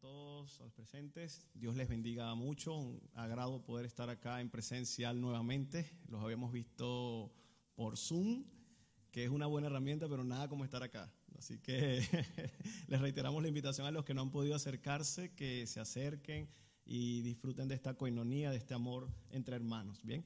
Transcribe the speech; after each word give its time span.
todos 0.00 0.58
los 0.60 0.72
presentes. 0.72 1.48
Dios 1.54 1.76
les 1.76 1.88
bendiga 1.88 2.34
mucho. 2.34 2.74
Un 2.74 3.00
agrado 3.14 3.64
poder 3.64 3.86
estar 3.86 4.10
acá 4.10 4.40
en 4.40 4.50
presencial 4.50 5.20
nuevamente. 5.20 5.90
Los 6.08 6.22
habíamos 6.22 6.52
visto 6.52 7.32
por 7.74 7.96
Zoom, 7.96 8.44
que 9.10 9.24
es 9.24 9.30
una 9.30 9.46
buena 9.46 9.68
herramienta, 9.68 10.08
pero 10.08 10.24
nada 10.24 10.48
como 10.48 10.64
estar 10.64 10.82
acá. 10.82 11.12
Así 11.38 11.58
que 11.58 12.00
les 12.88 13.00
reiteramos 13.00 13.42
la 13.42 13.48
invitación 13.48 13.86
a 13.86 13.90
los 13.90 14.04
que 14.04 14.14
no 14.14 14.22
han 14.22 14.30
podido 14.30 14.54
acercarse, 14.54 15.34
que 15.34 15.66
se 15.66 15.80
acerquen 15.80 16.48
y 16.84 17.22
disfruten 17.22 17.68
de 17.68 17.74
esta 17.74 17.94
coinonía, 17.94 18.50
de 18.50 18.56
este 18.56 18.74
amor 18.74 19.08
entre 19.30 19.56
hermanos. 19.56 20.00
Bien, 20.04 20.24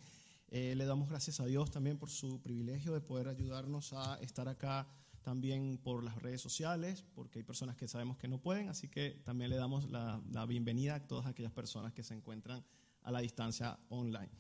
eh, 0.49 0.75
le 0.77 0.85
damos 0.85 1.09
gracias 1.09 1.41
a 1.41 1.47
Dios 1.47 1.71
también 1.71 1.99
por 1.99 2.11
su 2.11 2.41
privilegio 2.43 2.93
de 2.93 3.01
poder 3.01 3.29
ayudarnos 3.29 3.93
a 3.93 4.17
estar 4.21 4.49
acá 4.49 4.89
también 5.23 5.79
por 5.79 6.03
las 6.03 6.21
redes 6.21 6.41
sociales, 6.41 7.05
porque 7.15 7.41
hay 7.41 7.43
personas 7.43 7.77
que 7.77 7.89
sabemos 7.89 8.17
que 8.17 8.29
no 8.29 8.41
pueden, 8.41 8.69
así 8.69 8.89
que 8.89 9.21
también 9.25 9.51
le 9.51 9.57
damos 9.57 9.91
la, 9.91 10.21
bienvenida 10.47 10.97
a 10.97 11.07
todas 11.07 11.27
aquellas 11.27 11.53
personas 11.53 11.93
que 11.93 12.03
se 12.03 12.15
encuentran 12.15 12.65
a 13.03 13.11
la 13.11 13.21
distancia 13.21 13.79
online. 13.89 14.31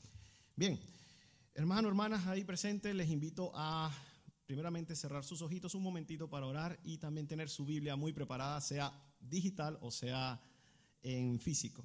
Bien, 0.57 0.79
hermanos, 1.55 1.91
hermanas 1.91 2.27
ahí 2.27 2.45
presentes, 2.45 2.95
les 2.95 3.09
invito 3.11 3.53
a 3.55 3.91
primeramente 4.47 4.97
cerrar 4.97 5.25
sus 5.25 5.43
ojitos 5.43 5.75
un 5.75 5.83
momentito 5.83 6.29
para 6.29 6.47
orar 6.47 6.79
y 6.83 6.99
también 6.99 7.27
tener 7.27 7.49
su 7.49 7.65
Biblia 7.65 7.97
muy 7.97 8.13
preparada, 8.13 8.61
sea 8.61 8.93
digital 9.21 9.79
o 9.81 9.91
sea 9.91 10.41
en 11.03 11.39
físico. 11.39 11.85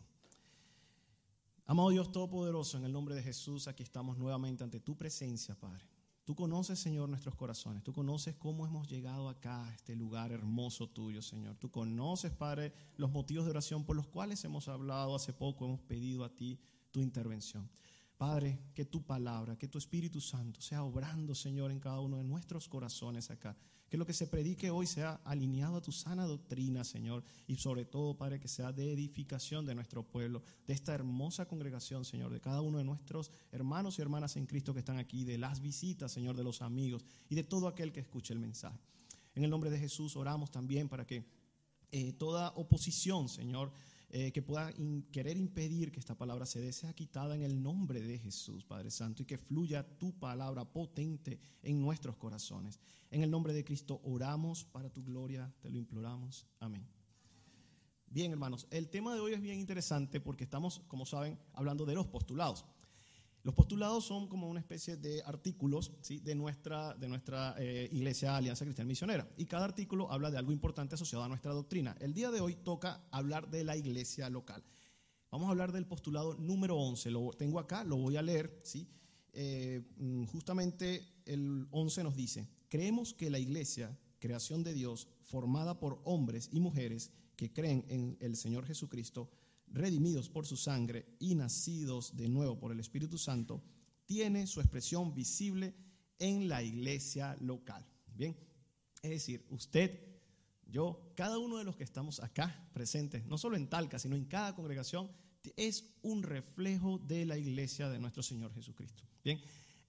Amado 1.68 1.90
Dios 1.90 2.12
Todopoderoso, 2.12 2.78
en 2.78 2.86
el 2.86 2.92
nombre 2.92 3.16
de 3.16 3.24
Jesús, 3.24 3.68
aquí 3.68 3.84
estamos 3.84 4.18
nuevamente 4.18 4.64
ante 4.64 4.80
tu 4.80 4.96
presencia, 4.96 5.56
Padre. 5.56 5.95
Tú 6.26 6.34
conoces, 6.34 6.80
Señor, 6.80 7.08
nuestros 7.08 7.36
corazones. 7.36 7.84
Tú 7.84 7.94
conoces 7.94 8.36
cómo 8.36 8.66
hemos 8.66 8.88
llegado 8.88 9.30
acá, 9.30 9.68
a 9.68 9.74
este 9.76 9.96
lugar 9.96 10.32
hermoso 10.32 10.90
tuyo, 10.90 11.22
Señor. 11.22 11.56
Tú 11.58 11.70
conoces, 11.70 12.32
Padre, 12.32 12.74
los 12.98 13.12
motivos 13.12 13.46
de 13.46 13.52
oración 13.52 13.86
por 13.86 13.96
los 13.96 14.08
cuales 14.08 14.44
hemos 14.44 14.68
hablado 14.68 15.16
hace 15.16 15.34
poco, 15.34 15.66
hemos 15.66 15.82
pedido 15.82 16.24
a 16.26 16.36
ti 16.36 16.60
tu 16.90 17.00
intervención. 17.00 17.70
Padre, 18.18 18.60
que 18.74 18.86
tu 18.86 19.04
palabra, 19.04 19.56
que 19.56 19.68
tu 19.68 19.78
Espíritu 19.78 20.20
Santo 20.20 20.62
sea 20.62 20.84
obrando, 20.84 21.36
Señor, 21.36 21.72
en 21.72 21.80
cada 21.80 22.00
uno 22.00 22.18
de 22.18 22.24
nuestros 22.24 22.68
corazones 22.68 23.30
acá. 23.30 23.56
Que 23.90 23.98
lo 23.98 24.06
que 24.06 24.14
se 24.14 24.28
predique 24.28 24.72
hoy 24.72 24.88
sea 24.88 25.22
alineado 25.26 25.78
a 25.78 25.82
tu 25.82 25.92
sana 25.92 26.26
doctrina, 26.26 26.84
Señor. 26.84 27.24
Y 27.48 27.56
sobre 27.58 27.86
todo, 27.86 28.18
Padre, 28.18 28.40
que 28.40 28.48
sea 28.48 28.72
de 28.72 28.92
edificación 28.92 29.66
de 29.66 29.76
nuestro 29.76 30.04
pueblo, 30.04 30.42
de 30.66 30.74
esta 30.74 30.94
hermosa 30.94 31.48
congregación, 31.48 32.04
Señor, 32.04 32.32
de 32.32 32.42
cada 32.42 32.62
uno 32.62 32.80
de 32.80 32.84
nuestros 32.84 33.32
hermanos 33.52 33.98
y 33.98 34.02
hermanas 34.02 34.36
en 34.38 34.48
Cristo 34.48 34.74
que 34.74 34.80
están 34.80 34.98
aquí, 34.98 35.24
de 35.24 35.38
las 35.38 35.62
visitas, 35.62 36.12
Señor, 36.12 36.36
de 36.36 36.44
los 36.44 36.62
amigos 36.62 37.06
y 37.30 37.36
de 37.36 37.44
todo 37.44 37.68
aquel 37.68 37.92
que 37.92 38.00
escuche 38.00 38.34
el 38.34 38.40
mensaje. 38.40 38.80
En 39.36 39.44
el 39.44 39.50
nombre 39.50 39.70
de 39.70 39.78
Jesús 39.78 40.16
oramos 40.16 40.50
también 40.52 40.90
para 40.90 41.06
que 41.06 41.26
eh, 41.92 42.14
toda 42.14 42.50
oposición, 42.56 43.30
Señor, 43.30 43.72
eh, 44.18 44.32
que 44.32 44.42
pueda 44.42 44.72
querer 45.12 45.36
impedir 45.36 45.92
que 45.92 46.00
esta 46.00 46.16
palabra 46.16 46.46
se 46.46 46.62
dé, 46.62 46.72
sea 46.72 46.94
quitada 46.94 47.36
en 47.36 47.42
el 47.42 47.62
nombre 47.62 48.00
de 48.00 48.18
Jesús, 48.18 48.64
Padre 48.64 48.90
Santo, 48.90 49.22
y 49.22 49.26
que 49.26 49.38
fluya 49.38 49.86
tu 49.98 50.18
palabra 50.18 50.64
potente 50.64 51.38
en 51.62 51.82
nuestros 51.82 52.16
corazones. 52.16 52.80
En 53.12 53.24
el 53.24 53.30
nombre 53.30 53.52
de 53.52 53.66
Cristo 53.66 54.00
oramos 54.06 54.64
para 54.64 54.90
tu 54.90 55.04
gloria, 55.04 55.54
te 55.60 55.70
lo 55.70 55.78
imploramos. 55.78 56.48
Amén. 56.62 56.88
Bien, 58.08 58.32
hermanos, 58.32 58.68
el 58.72 58.88
tema 58.88 59.14
de 59.14 59.20
hoy 59.20 59.34
es 59.34 59.42
bien 59.42 59.60
interesante 59.60 60.22
porque 60.22 60.46
estamos, 60.46 60.80
como 60.88 61.06
saben, 61.06 61.38
hablando 61.52 61.86
de 61.86 61.96
los 61.96 62.08
postulados. 62.08 62.64
Los 63.46 63.54
postulados 63.54 64.04
son 64.04 64.28
como 64.28 64.50
una 64.50 64.60
especie 64.60 64.98
de 64.98 65.22
artículos 65.22 65.92
¿sí? 66.02 66.20
de 66.20 66.34
nuestra, 66.34 66.96
de 66.96 67.08
nuestra 67.08 67.54
eh, 67.60 67.88
Iglesia 67.92 68.36
Alianza 68.36 68.66
Cristiana 68.66 68.88
Misionera. 68.88 69.30
Y 69.38 69.46
cada 69.46 69.66
artículo 69.66 70.12
habla 70.12 70.32
de 70.32 70.40
algo 70.40 70.52
importante 70.52 70.96
asociado 70.96 71.24
a 71.24 71.28
nuestra 71.28 71.54
doctrina. 71.54 71.96
El 72.00 72.16
día 72.16 72.32
de 72.32 72.42
hoy 72.42 72.56
toca 72.56 73.08
hablar 73.12 73.52
de 73.52 73.64
la 73.64 73.78
iglesia 73.78 74.32
local. 74.32 74.64
Vamos 75.30 75.46
a 75.46 75.52
hablar 75.52 75.72
del 75.72 75.86
postulado 75.86 76.34
número 76.34 76.76
11. 76.76 77.12
Lo 77.12 77.30
tengo 77.34 77.60
acá, 77.60 77.84
lo 77.84 77.98
voy 77.98 78.18
a 78.18 78.24
leer. 78.24 78.64
Eh, 79.34 79.84
mm, 79.98 80.26
justamente 80.26 81.06
el 81.26 81.68
11 81.70 82.04
nos 82.04 82.16
dice, 82.16 82.48
creemos 82.68 83.14
que 83.14 83.30
la 83.30 83.38
iglesia, 83.38 83.96
creación 84.18 84.64
de 84.64 84.74
Dios, 84.74 85.08
formada 85.22 85.80
por 85.80 86.02
hombres 86.04 86.50
y 86.52 86.60
mujeres 86.60 87.12
que 87.36 87.54
creen 87.54 87.86
en 87.90 88.18
el 88.22 88.38
Señor 88.38 88.66
Jesucristo, 88.66 89.30
redimidos 89.76 90.30
por 90.30 90.46
su 90.46 90.56
sangre 90.56 91.06
y 91.20 91.36
nacidos 91.36 92.16
de 92.16 92.30
nuevo 92.30 92.58
por 92.58 92.72
el 92.72 92.80
Espíritu 92.80 93.18
Santo, 93.18 93.62
tiene 94.06 94.48
su 94.48 94.62
expresión 94.62 95.14
visible 95.14 95.76
en 96.18 96.48
la 96.48 96.64
iglesia 96.64 97.36
local. 97.42 97.86
Bien, 98.16 98.36
es 99.02 99.10
decir, 99.10 99.46
usted, 99.50 100.00
yo, 100.66 101.12
cada 101.16 101.38
uno 101.38 101.58
de 101.58 101.66
los 101.66 101.76
que 101.76 101.84
estamos 101.84 102.22
acá 102.22 102.70
presentes, 102.74 103.26
no 103.26 103.38
solo 103.38 103.58
en 103.58 103.68
Talca, 103.68 104.00
sino 104.00 104.16
en 104.16 104.26
cada 104.26 104.56
congregación, 104.56 105.12
es 105.58 105.94
un 106.02 106.24
reflejo 106.24 106.98
de 107.00 107.26
la 107.26 107.38
iglesia 107.38 107.90
de 107.90 108.00
nuestro 108.00 108.24
Señor 108.24 108.54
Jesucristo. 108.54 109.04
Bien, 109.24 109.42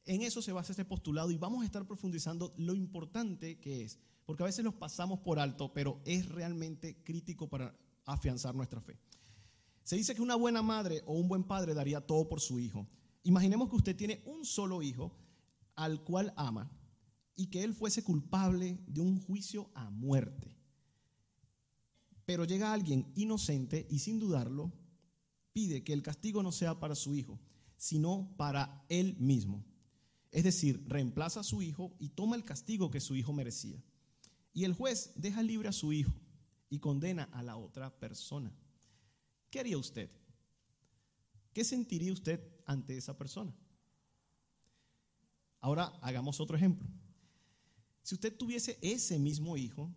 en 0.04 0.22
eso 0.22 0.42
se 0.42 0.52
basa 0.52 0.72
este 0.72 0.84
postulado 0.84 1.30
y 1.30 1.36
vamos 1.36 1.62
a 1.62 1.66
estar 1.66 1.86
profundizando 1.86 2.52
lo 2.58 2.74
importante 2.74 3.58
que 3.60 3.84
es, 3.84 3.98
porque 4.24 4.42
a 4.42 4.46
veces 4.46 4.64
los 4.64 4.74
pasamos 4.74 5.20
por 5.20 5.38
alto, 5.38 5.72
pero 5.72 6.00
es 6.04 6.28
realmente 6.28 7.02
crítico 7.04 7.48
para 7.48 7.74
afianzar 8.04 8.54
nuestra 8.54 8.80
fe. 8.80 8.98
Se 9.86 9.94
dice 9.94 10.16
que 10.16 10.20
una 10.20 10.34
buena 10.34 10.62
madre 10.62 11.04
o 11.06 11.12
un 11.12 11.28
buen 11.28 11.44
padre 11.44 11.72
daría 11.72 12.00
todo 12.00 12.28
por 12.28 12.40
su 12.40 12.58
hijo. 12.58 12.88
Imaginemos 13.22 13.70
que 13.70 13.76
usted 13.76 13.94
tiene 13.94 14.20
un 14.26 14.44
solo 14.44 14.82
hijo 14.82 15.16
al 15.76 16.02
cual 16.02 16.34
ama 16.36 16.72
y 17.36 17.46
que 17.46 17.62
él 17.62 17.72
fuese 17.72 18.02
culpable 18.02 18.80
de 18.88 19.00
un 19.00 19.20
juicio 19.20 19.70
a 19.74 19.88
muerte. 19.90 20.56
Pero 22.24 22.44
llega 22.44 22.72
alguien 22.72 23.12
inocente 23.14 23.86
y 23.88 24.00
sin 24.00 24.18
dudarlo 24.18 24.72
pide 25.52 25.84
que 25.84 25.92
el 25.92 26.02
castigo 26.02 26.42
no 26.42 26.50
sea 26.50 26.80
para 26.80 26.96
su 26.96 27.14
hijo, 27.14 27.38
sino 27.76 28.34
para 28.36 28.84
él 28.88 29.16
mismo. 29.20 29.64
Es 30.32 30.42
decir, 30.42 30.84
reemplaza 30.88 31.38
a 31.38 31.44
su 31.44 31.62
hijo 31.62 31.94
y 32.00 32.08
toma 32.08 32.34
el 32.34 32.44
castigo 32.44 32.90
que 32.90 32.98
su 32.98 33.14
hijo 33.14 33.32
merecía. 33.32 33.80
Y 34.52 34.64
el 34.64 34.72
juez 34.72 35.12
deja 35.14 35.44
libre 35.44 35.68
a 35.68 35.72
su 35.72 35.92
hijo 35.92 36.12
y 36.68 36.80
condena 36.80 37.28
a 37.30 37.44
la 37.44 37.56
otra 37.56 37.96
persona. 38.00 38.52
¿Qué 39.50 39.60
haría 39.60 39.78
usted? 39.78 40.10
¿Qué 41.52 41.64
sentiría 41.64 42.12
usted 42.12 42.40
ante 42.66 42.96
esa 42.96 43.16
persona? 43.16 43.54
Ahora 45.60 45.86
hagamos 46.02 46.40
otro 46.40 46.56
ejemplo. 46.56 46.88
Si 48.02 48.14
usted 48.14 48.36
tuviese 48.36 48.78
ese 48.82 49.18
mismo 49.18 49.56
hijo 49.56 49.92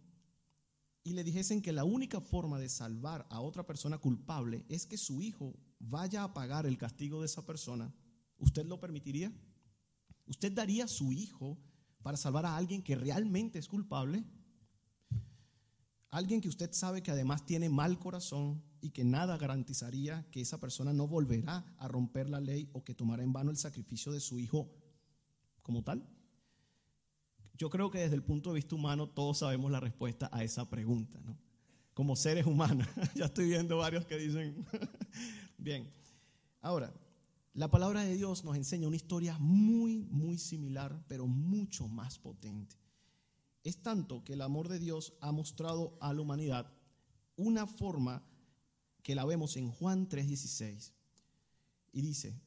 y 1.04 1.14
le 1.14 1.24
dijesen 1.24 1.62
que 1.62 1.72
la 1.72 1.84
única 1.84 2.22
forma 2.22 2.60
de 2.60 2.70
salvar 2.70 3.28
a 3.30 3.42
otra 3.42 3.68
persona 3.68 3.98
culpable 3.98 4.66
es 4.70 4.86
que 4.86 4.98
su 4.98 5.22
hijo 5.22 5.54
vaya 5.80 6.24
a 6.24 6.34
pagar 6.34 6.66
el 6.66 6.78
castigo 6.78 7.20
de 7.20 7.28
esa 7.28 7.46
persona, 7.46 7.94
¿usted 8.38 8.66
lo 8.66 8.80
permitiría? 8.80 9.32
¿Usted 10.26 10.52
daría 10.52 10.86
a 10.86 10.88
su 10.88 11.12
hijo 11.12 11.58
para 12.02 12.18
salvar 12.18 12.46
a 12.46 12.56
alguien 12.56 12.82
que 12.82 12.96
realmente 12.96 13.60
es 13.60 13.68
culpable? 13.68 14.24
Alguien 16.10 16.42
que 16.42 16.50
usted 16.50 16.72
sabe 16.74 17.04
que 17.04 17.12
además 17.12 17.46
tiene 17.46 17.70
mal 17.70 18.00
corazón 18.00 18.64
y 18.82 18.92
que 18.92 19.04
nada 19.04 19.38
garantizaría 19.38 20.26
que 20.32 20.42
esa 20.42 20.60
persona 20.60 20.94
no 20.94 21.08
volverá 21.08 21.66
a 21.78 21.88
romper 21.88 22.30
la 22.30 22.40
ley 22.40 22.70
o 22.74 22.84
que 22.84 22.96
tomará 22.96 23.24
en 23.24 23.34
vano 23.34 23.52
el 23.52 23.58
sacrificio 23.58 24.12
de 24.12 24.20
su 24.20 24.40
hijo 24.40 24.70
como 25.62 25.84
tal. 25.84 26.08
Yo 27.58 27.70
creo 27.70 27.92
que 27.92 28.00
desde 28.00 28.16
el 28.16 28.24
punto 28.24 28.52
de 28.52 28.56
vista 28.56 28.76
humano 28.76 29.10
todos 29.10 29.40
sabemos 29.40 29.70
la 29.70 29.80
respuesta 29.80 30.30
a 30.32 30.44
esa 30.44 30.70
pregunta, 30.70 31.20
¿no? 31.20 31.38
Como 31.94 32.16
seres 32.16 32.46
humanos. 32.46 32.88
ya 33.16 33.26
estoy 33.26 33.48
viendo 33.48 33.78
varios 33.78 34.06
que 34.06 34.18
dicen, 34.18 34.66
bien. 35.58 35.92
Ahora, 36.62 36.94
la 37.54 37.70
palabra 37.70 38.04
de 38.04 38.16
Dios 38.16 38.46
nos 38.46 38.56
enseña 38.56 38.88
una 38.88 38.96
historia 38.96 39.38
muy, 39.40 40.06
muy 40.06 40.38
similar, 40.38 41.04
pero 41.08 41.28
mucho 41.28 41.88
más 41.88 42.18
potente. 42.18 42.78
Es 43.64 43.82
tanto 43.84 44.24
que 44.24 44.34
el 44.34 44.42
amor 44.42 44.70
de 44.70 44.80
Dios 44.80 45.14
ha 45.20 45.32
mostrado 45.34 45.98
a 46.00 46.14
la 46.14 46.22
humanidad 46.22 46.72
una 47.36 47.68
forma 47.68 48.24
que 49.10 49.16
la 49.16 49.26
vemos 49.26 49.58
en 49.58 49.72
Juan 49.72 50.08
3:16. 50.08 50.94
Y 51.92 52.02
dice, 52.02 52.40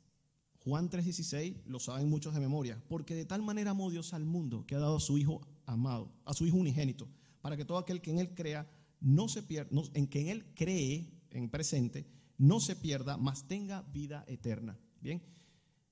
Juan 0.60 0.88
3:16, 0.88 1.56
lo 1.66 1.80
saben 1.80 2.08
muchos 2.08 2.34
de 2.34 2.38
memoria, 2.38 2.80
porque 2.88 3.16
de 3.16 3.24
tal 3.24 3.42
manera 3.42 3.72
amó 3.72 3.90
Dios 3.90 4.14
al 4.14 4.24
mundo 4.24 4.64
que 4.64 4.76
ha 4.76 4.78
dado 4.78 4.98
a 4.98 5.00
su 5.00 5.18
Hijo 5.18 5.40
amado, 5.66 6.12
a 6.24 6.32
su 6.34 6.46
Hijo 6.46 6.58
unigénito, 6.58 7.08
para 7.40 7.56
que 7.56 7.64
todo 7.64 7.78
aquel 7.78 8.00
que 8.00 8.12
en 8.12 8.20
Él 8.20 8.32
crea, 8.36 8.70
no 9.00 9.28
se 9.28 9.42
pierda, 9.42 9.76
en 9.94 10.06
que 10.06 10.20
en 10.20 10.28
Él 10.28 10.54
cree, 10.54 11.12
en 11.30 11.50
presente, 11.50 12.06
no 12.38 12.60
se 12.60 12.76
pierda, 12.76 13.16
mas 13.16 13.48
tenga 13.48 13.82
vida 13.82 14.24
eterna. 14.28 14.78
Bien, 15.00 15.20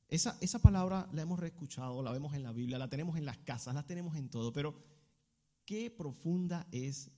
esa, 0.06 0.38
esa 0.40 0.60
palabra 0.60 1.08
la 1.12 1.22
hemos 1.22 1.40
reescuchado, 1.40 2.00
la 2.00 2.12
vemos 2.12 2.32
en 2.34 2.44
la 2.44 2.52
Biblia, 2.52 2.78
la 2.78 2.88
tenemos 2.88 3.16
en 3.16 3.24
las 3.24 3.38
casas, 3.38 3.74
la 3.74 3.84
tenemos 3.84 4.14
en 4.14 4.28
todo, 4.28 4.52
pero 4.52 4.76
qué 5.64 5.90
profunda 5.90 6.68
es. 6.70 7.10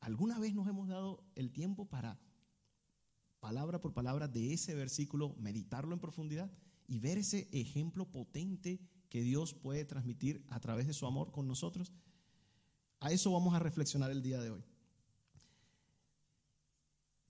¿Alguna 0.00 0.38
vez 0.38 0.52
nos 0.52 0.68
hemos 0.68 0.86
dado 0.86 1.24
el 1.34 1.50
tiempo 1.50 1.86
para, 1.86 2.20
palabra 3.44 3.78
por 3.78 3.92
palabra, 3.92 4.26
de 4.26 4.54
ese 4.54 4.74
versículo, 4.74 5.36
meditarlo 5.38 5.92
en 5.92 6.00
profundidad 6.00 6.50
y 6.88 6.98
ver 6.98 7.18
ese 7.18 7.46
ejemplo 7.52 8.10
potente 8.10 8.80
que 9.10 9.20
Dios 9.20 9.52
puede 9.52 9.84
transmitir 9.84 10.46
a 10.48 10.60
través 10.60 10.86
de 10.86 10.94
su 10.94 11.04
amor 11.06 11.30
con 11.30 11.46
nosotros? 11.46 11.92
A 13.00 13.12
eso 13.12 13.30
vamos 13.32 13.52
a 13.52 13.58
reflexionar 13.58 14.10
el 14.10 14.22
día 14.22 14.40
de 14.40 14.48
hoy. 14.48 14.64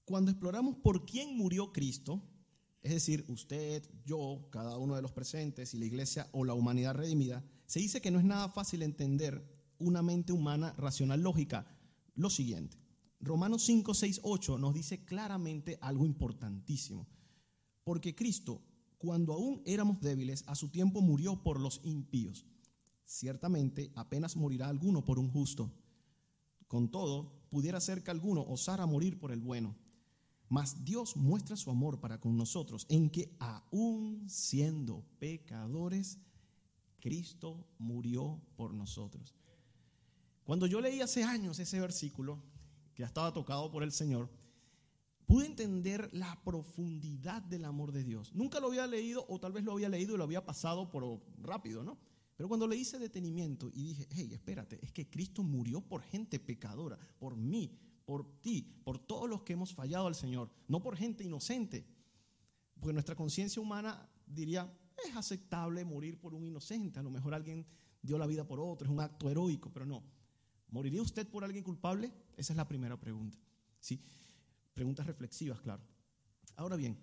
Cuando 0.04 0.30
exploramos 0.30 0.76
por 0.76 1.04
quién 1.04 1.36
murió 1.36 1.72
Cristo, 1.72 2.22
es 2.80 2.92
decir, 2.92 3.24
usted, 3.26 3.82
yo, 4.04 4.48
cada 4.52 4.78
uno 4.78 4.94
de 4.94 5.02
los 5.02 5.10
presentes 5.10 5.74
y 5.74 5.78
la 5.78 5.86
iglesia 5.86 6.28
o 6.30 6.44
la 6.44 6.54
humanidad 6.54 6.94
redimida, 6.94 7.44
se 7.66 7.80
dice 7.80 8.00
que 8.00 8.12
no 8.12 8.20
es 8.20 8.24
nada 8.24 8.48
fácil 8.48 8.82
entender 8.82 9.44
una 9.78 10.00
mente 10.00 10.32
humana 10.32 10.74
racional 10.78 11.22
lógica. 11.22 11.66
Lo 12.14 12.30
siguiente, 12.30 12.78
Romanos 13.24 13.64
5, 13.64 13.94
6, 13.94 14.20
8 14.22 14.58
nos 14.58 14.74
dice 14.74 15.04
claramente 15.04 15.78
algo 15.80 16.04
importantísimo. 16.04 17.06
Porque 17.82 18.14
Cristo, 18.14 18.62
cuando 18.98 19.32
aún 19.32 19.62
éramos 19.64 20.00
débiles, 20.00 20.44
a 20.46 20.54
su 20.54 20.68
tiempo 20.68 21.00
murió 21.00 21.42
por 21.42 21.58
los 21.58 21.80
impíos. 21.84 22.44
Ciertamente 23.04 23.92
apenas 23.94 24.36
morirá 24.36 24.68
alguno 24.68 25.04
por 25.04 25.18
un 25.18 25.30
justo. 25.30 25.72
Con 26.68 26.90
todo, 26.90 27.32
pudiera 27.50 27.80
ser 27.80 28.02
que 28.02 28.10
alguno 28.10 28.42
osara 28.42 28.86
morir 28.86 29.18
por 29.18 29.32
el 29.32 29.40
bueno. 29.40 29.74
Mas 30.48 30.84
Dios 30.84 31.16
muestra 31.16 31.56
su 31.56 31.70
amor 31.70 32.00
para 32.00 32.20
con 32.20 32.36
nosotros 32.36 32.86
en 32.88 33.10
que 33.10 33.34
aún 33.38 34.28
siendo 34.28 35.04
pecadores, 35.18 36.18
Cristo 37.00 37.66
murió 37.78 38.40
por 38.56 38.74
nosotros. 38.74 39.34
Cuando 40.44 40.66
yo 40.66 40.80
leí 40.80 41.00
hace 41.00 41.24
años 41.24 41.58
ese 41.58 41.80
versículo, 41.80 42.42
que 42.94 43.02
ya 43.02 43.06
estaba 43.06 43.32
tocado 43.32 43.70
por 43.70 43.82
el 43.82 43.92
Señor, 43.92 44.30
pude 45.26 45.46
entender 45.46 46.10
la 46.12 46.40
profundidad 46.44 47.42
del 47.42 47.64
amor 47.64 47.92
de 47.92 48.04
Dios. 48.04 48.34
Nunca 48.34 48.60
lo 48.60 48.68
había 48.68 48.86
leído 48.86 49.24
o 49.28 49.40
tal 49.40 49.52
vez 49.52 49.64
lo 49.64 49.72
había 49.72 49.88
leído 49.88 50.14
y 50.14 50.18
lo 50.18 50.24
había 50.24 50.44
pasado 50.44 50.90
por 50.90 51.20
rápido, 51.38 51.82
¿no? 51.82 51.98
Pero 52.36 52.48
cuando 52.48 52.66
le 52.66 52.76
hice 52.76 52.98
detenimiento 52.98 53.70
y 53.72 53.84
dije, 53.84 54.08
hey, 54.10 54.30
espérate, 54.32 54.78
es 54.82 54.92
que 54.92 55.08
Cristo 55.08 55.42
murió 55.42 55.80
por 55.80 56.02
gente 56.02 56.40
pecadora, 56.40 56.98
por 57.18 57.36
mí, 57.36 57.78
por 58.04 58.40
ti, 58.40 58.80
por 58.84 58.98
todos 58.98 59.28
los 59.28 59.42
que 59.42 59.52
hemos 59.52 59.72
fallado 59.72 60.06
al 60.06 60.14
Señor, 60.14 60.50
no 60.66 60.82
por 60.82 60.96
gente 60.96 61.24
inocente. 61.24 61.86
Porque 62.80 62.92
nuestra 62.92 63.14
conciencia 63.14 63.62
humana 63.62 64.10
diría, 64.26 64.72
es 65.06 65.16
aceptable 65.16 65.84
morir 65.84 66.20
por 66.20 66.34
un 66.34 66.44
inocente, 66.44 66.98
a 66.98 67.02
lo 67.02 67.10
mejor 67.10 67.34
alguien 67.34 67.64
dio 68.02 68.18
la 68.18 68.26
vida 68.26 68.46
por 68.46 68.60
otro, 68.60 68.86
es 68.86 68.92
un 68.92 69.00
acto 69.00 69.30
heroico, 69.30 69.72
pero 69.72 69.86
no. 69.86 70.02
¿Moriría 70.70 71.02
usted 71.02 71.28
por 71.28 71.44
alguien 71.44 71.62
culpable? 71.62 72.12
Esa 72.36 72.52
es 72.52 72.56
la 72.56 72.68
primera 72.68 72.98
pregunta. 72.98 73.38
¿sí? 73.80 74.00
Preguntas 74.72 75.06
reflexivas, 75.06 75.60
claro. 75.60 75.82
Ahora 76.56 76.76
bien, 76.76 76.98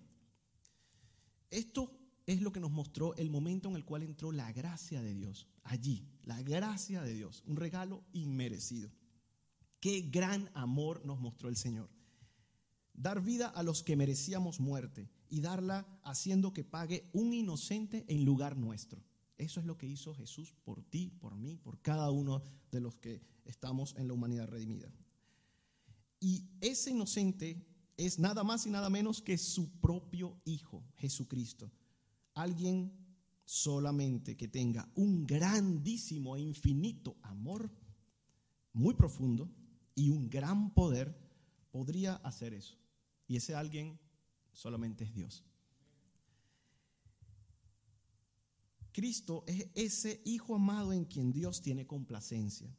esto 1.50 1.90
es 2.26 2.40
lo 2.40 2.52
que 2.52 2.60
nos 2.60 2.70
mostró 2.70 3.14
el 3.16 3.30
momento 3.30 3.68
en 3.68 3.76
el 3.76 3.84
cual 3.84 4.02
entró 4.02 4.32
la 4.32 4.52
gracia 4.52 5.02
de 5.02 5.14
Dios. 5.14 5.48
Allí, 5.64 6.06
la 6.24 6.42
gracia 6.42 7.02
de 7.02 7.14
Dios, 7.14 7.42
un 7.46 7.56
regalo 7.56 8.04
inmerecido. 8.12 8.90
Qué 9.80 10.02
gran 10.02 10.50
amor 10.54 11.04
nos 11.04 11.20
mostró 11.20 11.48
el 11.48 11.56
Señor. 11.56 11.90
Dar 12.94 13.22
vida 13.22 13.48
a 13.48 13.62
los 13.62 13.82
que 13.82 13.96
merecíamos 13.96 14.60
muerte 14.60 15.10
y 15.28 15.40
darla 15.40 15.86
haciendo 16.04 16.52
que 16.52 16.62
pague 16.62 17.08
un 17.12 17.32
inocente 17.32 18.04
en 18.08 18.24
lugar 18.24 18.56
nuestro. 18.56 19.02
Eso 19.38 19.60
es 19.60 19.66
lo 19.66 19.76
que 19.78 19.86
hizo 19.86 20.14
Jesús 20.14 20.54
por 20.62 20.82
ti, 20.82 21.10
por 21.20 21.34
mí, 21.34 21.56
por 21.56 21.80
cada 21.80 22.10
uno 22.10 22.42
de 22.70 22.80
los 22.80 22.96
que 22.96 23.22
estamos 23.44 23.94
en 23.96 24.06
la 24.06 24.14
humanidad 24.14 24.46
redimida. 24.46 24.92
Y 26.22 26.48
ese 26.60 26.92
inocente 26.92 27.66
es 27.96 28.20
nada 28.20 28.44
más 28.44 28.64
y 28.64 28.70
nada 28.70 28.88
menos 28.88 29.20
que 29.20 29.36
su 29.36 29.80
propio 29.80 30.40
Hijo, 30.44 30.84
Jesucristo. 30.94 31.72
Alguien 32.34 32.92
solamente 33.44 34.36
que 34.36 34.46
tenga 34.46 34.88
un 34.94 35.26
grandísimo 35.26 36.36
e 36.36 36.40
infinito 36.40 37.16
amor, 37.22 37.72
muy 38.72 38.94
profundo, 38.94 39.50
y 39.96 40.10
un 40.10 40.30
gran 40.30 40.72
poder 40.72 41.12
podría 41.72 42.14
hacer 42.14 42.54
eso. 42.54 42.78
Y 43.26 43.34
ese 43.34 43.56
alguien 43.56 43.98
solamente 44.52 45.02
es 45.02 45.12
Dios. 45.12 45.44
Cristo 48.92 49.42
es 49.48 49.66
ese 49.74 50.22
Hijo 50.24 50.54
amado 50.54 50.92
en 50.92 51.04
quien 51.04 51.32
Dios 51.32 51.62
tiene 51.62 51.84
complacencia. 51.84 52.72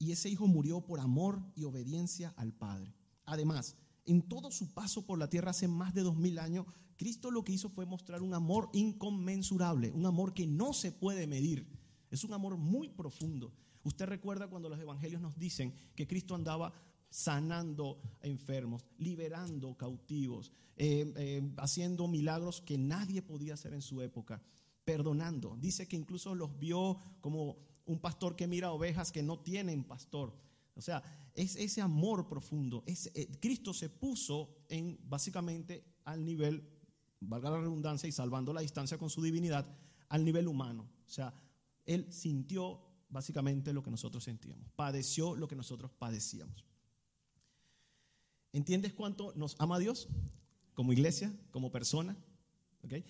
Y 0.00 0.12
ese 0.12 0.30
Hijo 0.30 0.46
murió 0.48 0.80
por 0.80 0.98
amor 0.98 1.42
y 1.54 1.64
obediencia 1.64 2.32
al 2.38 2.54
Padre. 2.54 2.94
Además, 3.26 3.76
en 4.06 4.22
todo 4.22 4.50
su 4.50 4.72
paso 4.72 5.04
por 5.06 5.18
la 5.18 5.28
tierra 5.28 5.50
hace 5.50 5.68
más 5.68 5.92
de 5.92 6.02
dos 6.02 6.16
mil 6.16 6.38
años, 6.38 6.66
Cristo 6.96 7.30
lo 7.30 7.44
que 7.44 7.52
hizo 7.52 7.68
fue 7.68 7.84
mostrar 7.84 8.22
un 8.22 8.32
amor 8.32 8.70
inconmensurable, 8.72 9.90
un 9.90 10.06
amor 10.06 10.32
que 10.32 10.46
no 10.46 10.72
se 10.72 10.90
puede 10.90 11.26
medir. 11.26 11.68
Es 12.10 12.24
un 12.24 12.32
amor 12.32 12.56
muy 12.56 12.88
profundo. 12.88 13.52
Usted 13.84 14.06
recuerda 14.06 14.48
cuando 14.48 14.70
los 14.70 14.80
evangelios 14.80 15.20
nos 15.20 15.38
dicen 15.38 15.74
que 15.94 16.06
Cristo 16.06 16.34
andaba 16.34 16.72
sanando 17.10 18.00
enfermos, 18.22 18.86
liberando 18.96 19.76
cautivos, 19.76 20.50
eh, 20.76 21.12
eh, 21.16 21.52
haciendo 21.58 22.08
milagros 22.08 22.62
que 22.62 22.78
nadie 22.78 23.20
podía 23.20 23.54
hacer 23.54 23.74
en 23.74 23.82
su 23.82 24.00
época, 24.00 24.42
perdonando. 24.84 25.58
Dice 25.60 25.86
que 25.86 25.96
incluso 25.96 26.34
los 26.34 26.58
vio 26.58 26.96
como 27.20 27.58
un 27.90 27.98
pastor 27.98 28.36
que 28.36 28.46
mira 28.46 28.72
ovejas 28.72 29.10
que 29.10 29.22
no 29.22 29.40
tienen 29.40 29.84
pastor. 29.84 30.32
O 30.76 30.80
sea, 30.80 31.02
es 31.34 31.56
ese 31.56 31.80
amor 31.80 32.28
profundo. 32.28 32.84
Es, 32.86 33.10
eh, 33.14 33.28
Cristo 33.40 33.74
se 33.74 33.88
puso 33.88 34.64
en 34.68 34.98
básicamente 35.08 35.84
al 36.04 36.24
nivel, 36.24 36.62
valga 37.20 37.50
la 37.50 37.60
redundancia 37.60 38.08
y 38.08 38.12
salvando 38.12 38.52
la 38.52 38.60
distancia 38.60 38.96
con 38.96 39.10
su 39.10 39.22
divinidad, 39.22 39.66
al 40.08 40.24
nivel 40.24 40.46
humano. 40.46 40.88
O 41.06 41.10
sea, 41.10 41.34
él 41.84 42.06
sintió 42.12 42.80
básicamente 43.08 43.72
lo 43.72 43.82
que 43.82 43.90
nosotros 43.90 44.22
sentíamos, 44.22 44.70
padeció 44.76 45.34
lo 45.34 45.48
que 45.48 45.56
nosotros 45.56 45.90
padecíamos. 45.90 46.64
¿Entiendes 48.52 48.92
cuánto 48.92 49.32
nos 49.34 49.56
ama 49.58 49.80
Dios 49.80 50.08
como 50.74 50.92
iglesia, 50.92 51.32
como 51.50 51.72
persona? 51.72 52.16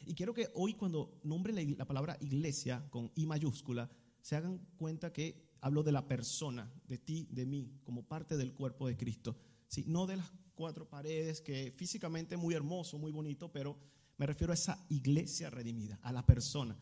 Y 0.07 0.15
quiero 0.15 0.35
que 0.35 0.51
hoy 0.55 0.75
cuando 0.75 1.21
nombre 1.23 1.53
la, 1.53 1.85
palabra 1.85 2.17
iglesia 2.21 2.85
con 2.91 3.11
I 3.15 3.27
mayúscula, 3.27 3.89
se 4.23 4.37
hagan 4.37 4.59
cuenta 4.77 5.13
que 5.13 5.51
hablo 5.61 5.83
de 5.83 5.93
la 5.93 6.07
persona, 6.07 6.73
de 6.87 6.99
ti, 6.99 7.29
de 7.31 7.47
mí, 7.47 7.81
como 7.85 8.03
parte 8.03 8.37
del 8.37 8.53
cuerpo 8.53 8.87
de 8.87 8.97
Cristo. 8.97 9.37
¿sí? 9.69 9.85
No 9.87 10.07
de 10.07 10.17
las 10.17 10.31
cuatro 10.55 10.89
paredes, 10.89 11.41
que 11.41 11.73
físicamente 11.73 12.37
muy 12.37 12.55
hermoso, 12.55 12.99
muy 12.99 13.13
bonito, 13.13 13.51
pero 13.53 13.79
me 14.17 14.27
refiero 14.27 14.53
a 14.53 14.55
esa 14.55 14.85
iglesia 14.89 15.51
redimida, 15.51 15.99
a 16.03 16.13
la 16.13 16.25
persona. 16.25 16.79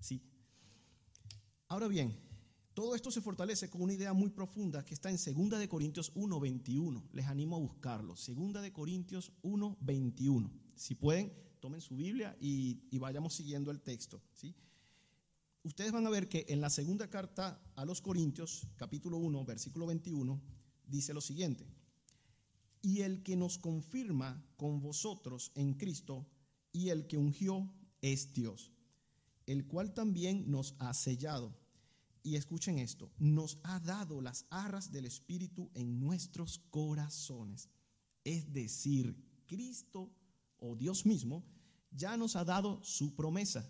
¿sí? 0.00 0.22
Ahora 1.68 1.88
bien, 1.88 2.16
todo 2.74 2.94
esto 2.94 3.10
se 3.10 3.22
fortalece 3.22 3.70
con 3.70 3.80
una 3.80 3.94
idea 3.94 4.12
muy 4.12 4.28
profunda 4.28 4.84
que 4.84 4.94
está 4.94 5.08
en 5.08 5.16
2 5.16 5.58
de 5.58 5.66
Corintios 5.66 6.12
1:21. 6.14 7.08
Les 7.12 7.26
animo 7.26 7.56
a 7.56 7.58
buscarlo. 7.58 8.14
2 8.14 8.62
de 8.62 8.72
Corintios 8.72 9.32
1:21. 9.42 10.50
Si 10.74 10.94
pueden, 10.94 11.32
tomen 11.58 11.80
su 11.80 11.96
Biblia 11.96 12.36
y, 12.38 12.98
vayamos 12.98 13.34
siguiendo 13.34 13.70
el 13.70 13.80
texto. 13.80 14.22
¿sí? 14.34 14.54
Ustedes 15.66 15.90
van 15.90 16.06
a 16.06 16.10
ver 16.10 16.28
que 16.28 16.46
en 16.48 16.60
la 16.60 16.70
segunda 16.70 17.10
carta 17.10 17.60
a 17.74 17.84
los 17.84 18.00
Corintios, 18.00 18.68
capítulo 18.76 19.16
1, 19.16 19.44
versículo 19.44 19.86
21, 19.86 20.40
dice 20.86 21.12
lo 21.12 21.20
siguiente. 21.20 21.66
Y 22.82 23.00
el 23.00 23.24
que 23.24 23.34
nos 23.34 23.58
confirma 23.58 24.46
con 24.56 24.80
vosotros 24.80 25.50
en 25.56 25.74
Cristo 25.74 26.24
y 26.70 26.90
el 26.90 27.08
que 27.08 27.18
ungió 27.18 27.68
es 28.00 28.32
Dios, 28.32 28.70
el 29.46 29.66
cual 29.66 29.92
también 29.92 30.48
nos 30.48 30.76
ha 30.78 30.94
sellado 30.94 31.58
y 32.22 32.36
escuchen 32.36 32.78
esto, 32.78 33.10
nos 33.18 33.58
ha 33.64 33.80
dado 33.80 34.20
las 34.20 34.46
arras 34.50 34.92
del 34.92 35.04
Espíritu 35.04 35.72
en 35.74 35.98
nuestros 35.98 36.60
corazones. 36.70 37.70
Es 38.22 38.52
decir, 38.52 39.16
Cristo 39.46 40.12
o 40.58 40.76
Dios 40.76 41.06
mismo 41.06 41.44
ya 41.90 42.16
nos 42.16 42.36
ha 42.36 42.44
dado 42.44 42.84
su 42.84 43.16
promesa, 43.16 43.68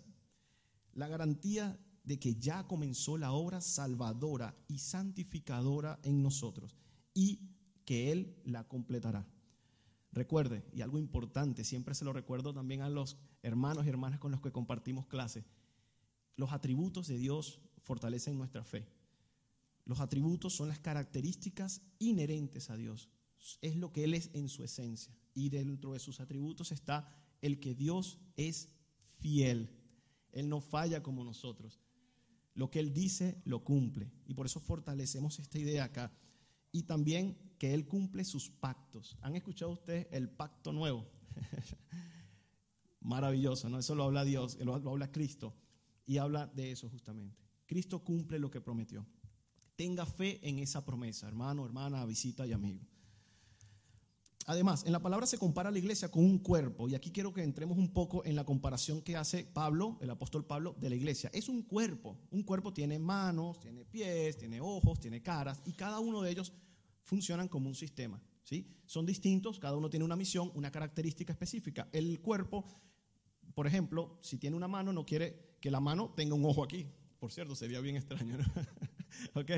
la 0.93 1.07
garantía 1.07 1.79
de 2.07 2.17
que 2.17 2.35
ya 2.35 2.65
comenzó 2.65 3.17
la 3.17 3.33
obra 3.33 3.59
salvadora 3.59 4.55
y 4.69 4.79
santificadora 4.79 5.99
en 6.03 6.23
nosotros 6.23 6.73
y 7.13 7.41
que 7.83 8.13
Él 8.13 8.41
la 8.45 8.65
completará. 8.65 9.27
Recuerde, 10.13 10.63
y 10.73 10.79
algo 10.79 10.99
importante, 10.99 11.65
siempre 11.65 11.93
se 11.93 12.05
lo 12.05 12.13
recuerdo 12.13 12.53
también 12.53 12.81
a 12.81 12.89
los 12.89 13.17
hermanos 13.43 13.85
y 13.85 13.89
hermanas 13.89 14.21
con 14.21 14.31
los 14.31 14.39
que 14.39 14.53
compartimos 14.53 15.05
clase, 15.07 15.43
los 16.37 16.53
atributos 16.53 17.07
de 17.07 17.17
Dios 17.17 17.59
fortalecen 17.79 18.37
nuestra 18.37 18.63
fe. 18.63 18.87
Los 19.83 19.99
atributos 19.99 20.53
son 20.53 20.69
las 20.69 20.79
características 20.79 21.81
inherentes 21.99 22.69
a 22.69 22.77
Dios. 22.77 23.09
Es 23.59 23.75
lo 23.75 23.91
que 23.91 24.05
Él 24.05 24.13
es 24.13 24.29
en 24.33 24.47
su 24.47 24.63
esencia. 24.63 25.13
Y 25.33 25.49
dentro 25.49 25.91
de 25.91 25.99
sus 25.99 26.21
atributos 26.21 26.71
está 26.71 27.13
el 27.41 27.59
que 27.59 27.75
Dios 27.75 28.17
es 28.37 28.69
fiel. 29.19 29.77
Él 30.31 30.47
no 30.47 30.61
falla 30.61 31.03
como 31.03 31.25
nosotros. 31.25 31.81
Lo 32.57 32.71
que 32.71 32.79
Él 32.79 32.91
dice, 32.91 33.39
lo 33.45 33.63
cumple. 33.63 34.11
Y 34.25 34.33
por 34.33 34.47
eso 34.47 34.59
fortalecemos 34.59 35.37
esta 35.37 35.59
idea 35.59 35.83
acá. 35.83 36.11
Y 36.71 36.83
también 36.83 37.37
que 37.59 37.75
Él 37.75 37.87
cumple 37.87 38.23
sus 38.23 38.49
pactos. 38.49 39.15
¿Han 39.21 39.35
escuchado 39.35 39.69
ustedes 39.71 40.07
el 40.09 40.27
pacto 40.27 40.73
nuevo? 40.73 41.07
Maravilloso, 42.99 43.69
¿no? 43.69 43.77
Eso 43.77 43.93
lo 43.93 44.05
habla 44.05 44.25
Dios, 44.25 44.57
lo 44.59 44.73
habla 44.73 45.11
Cristo. 45.11 45.55
Y 46.07 46.17
habla 46.17 46.47
de 46.47 46.71
eso 46.71 46.89
justamente. 46.89 47.37
Cristo 47.67 48.03
cumple 48.03 48.39
lo 48.39 48.49
que 48.49 48.59
prometió. 48.59 49.05
Tenga 49.75 50.07
fe 50.07 50.39
en 50.41 50.57
esa 50.57 50.83
promesa, 50.83 51.27
hermano, 51.27 51.63
hermana, 51.63 52.03
visita 52.07 52.47
y 52.47 52.53
amigo. 52.53 52.81
Además, 54.49 54.85
en 54.85 54.93
la 54.93 55.01
palabra 55.01 55.27
se 55.27 55.37
compara 55.37 55.71
la 55.71 55.77
iglesia 55.77 56.09
con 56.09 56.23
un 56.23 56.39
cuerpo, 56.39 56.87
y 56.87 56.95
aquí 56.95 57.11
quiero 57.11 57.33
que 57.33 57.43
entremos 57.43 57.77
un 57.77 57.91
poco 57.91 58.23
en 58.23 58.33
la 58.33 58.45
comparación 58.45 59.01
que 59.01 59.17
hace 59.17 59.43
Pablo, 59.43 59.97
el 59.99 60.09
apóstol 60.09 60.45
Pablo, 60.45 60.73
de 60.79 60.89
la 60.89 60.95
iglesia. 60.95 61.29
Es 61.33 61.49
un 61.49 61.63
cuerpo, 61.63 62.17
un 62.31 62.43
cuerpo 62.43 62.71
tiene 62.71 62.97
manos, 62.97 63.59
tiene 63.59 63.83
pies, 63.83 64.37
tiene 64.37 64.61
ojos, 64.61 65.01
tiene 65.01 65.21
caras, 65.21 65.61
y 65.65 65.73
cada 65.73 65.99
uno 65.99 66.21
de 66.21 66.31
ellos 66.31 66.53
funcionan 67.03 67.49
como 67.49 67.67
un 67.67 67.75
sistema. 67.75 68.21
¿sí? 68.43 68.65
Son 68.85 69.05
distintos, 69.05 69.59
cada 69.59 69.75
uno 69.75 69.89
tiene 69.89 70.05
una 70.05 70.15
misión, 70.15 70.49
una 70.55 70.71
característica 70.71 71.33
específica. 71.33 71.89
El 71.91 72.21
cuerpo, 72.21 72.63
por 73.53 73.67
ejemplo, 73.67 74.17
si 74.21 74.37
tiene 74.37 74.55
una 74.55 74.69
mano, 74.69 74.93
no 74.93 75.05
quiere 75.05 75.57
que 75.59 75.69
la 75.69 75.81
mano 75.81 76.13
tenga 76.15 76.35
un 76.35 76.45
ojo 76.45 76.63
aquí. 76.63 76.87
Por 77.19 77.33
cierto, 77.33 77.53
sería 77.53 77.81
bien 77.81 77.97
extraño. 77.97 78.37
¿no? 78.37 78.45
¿ok? 79.33 79.51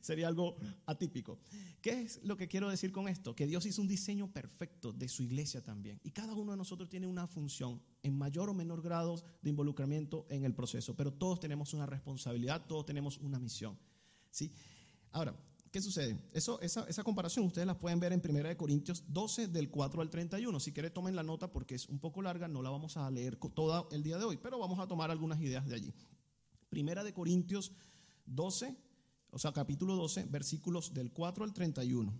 Sería 0.00 0.28
algo 0.28 0.56
atípico. 0.86 1.38
¿Qué 1.80 2.02
es 2.02 2.20
lo 2.22 2.36
que 2.36 2.48
quiero 2.48 2.68
decir 2.68 2.92
con 2.92 3.08
esto? 3.08 3.34
Que 3.34 3.46
Dios 3.46 3.66
hizo 3.66 3.82
un 3.82 3.88
diseño 3.88 4.32
perfecto 4.32 4.92
de 4.92 5.08
su 5.08 5.22
iglesia 5.22 5.62
también. 5.62 6.00
Y 6.02 6.10
cada 6.10 6.34
uno 6.34 6.52
de 6.52 6.58
nosotros 6.58 6.88
tiene 6.88 7.06
una 7.06 7.26
función 7.26 7.82
en 8.02 8.16
mayor 8.16 8.50
o 8.50 8.54
menor 8.54 8.82
grado 8.82 9.22
de 9.42 9.50
involucramiento 9.50 10.26
en 10.28 10.44
el 10.44 10.54
proceso, 10.54 10.94
pero 10.94 11.12
todos 11.12 11.40
tenemos 11.40 11.74
una 11.74 11.86
responsabilidad, 11.86 12.66
todos 12.66 12.86
tenemos 12.86 13.18
una 13.18 13.38
misión. 13.38 13.78
¿sí? 14.30 14.52
Ahora, 15.12 15.34
¿qué 15.70 15.80
sucede? 15.80 16.18
Esa, 16.32 17.04
comparación 17.04 17.46
ustedes 17.46 17.66
la 17.66 17.78
pueden 17.78 18.00
ver 18.00 18.12
en 18.12 18.22
1 18.24 18.56
Corintios 18.56 19.04
12, 19.08 19.48
del 19.48 19.70
4 19.70 20.02
al 20.02 20.10
31. 20.10 20.60
Si 20.60 20.72
quieren, 20.72 20.92
tomen 20.92 21.16
la 21.16 21.22
nota 21.22 21.50
porque 21.50 21.74
es 21.74 21.88
un 21.88 21.98
poco 21.98 22.22
larga, 22.22 22.48
no 22.48 22.62
la 22.62 22.70
vamos 22.70 22.96
a 22.96 23.10
leer 23.10 23.36
toda 23.36 23.86
el 23.92 24.02
día 24.02 24.18
de 24.18 24.24
hoy, 24.24 24.36
pero 24.36 24.58
vamos 24.58 24.78
a 24.78 24.86
tomar 24.86 25.10
algunas 25.10 25.40
ideas 25.40 25.66
de 25.66 25.74
allí. 25.74 25.94
Primera 26.68 27.04
de 27.04 27.12
Corintios 27.12 27.72
12, 28.26 28.76
o 29.34 29.38
sea, 29.38 29.52
capítulo 29.52 29.96
12, 29.96 30.26
versículos 30.26 30.94
del 30.94 31.10
4 31.10 31.42
al 31.42 31.52
31. 31.52 32.14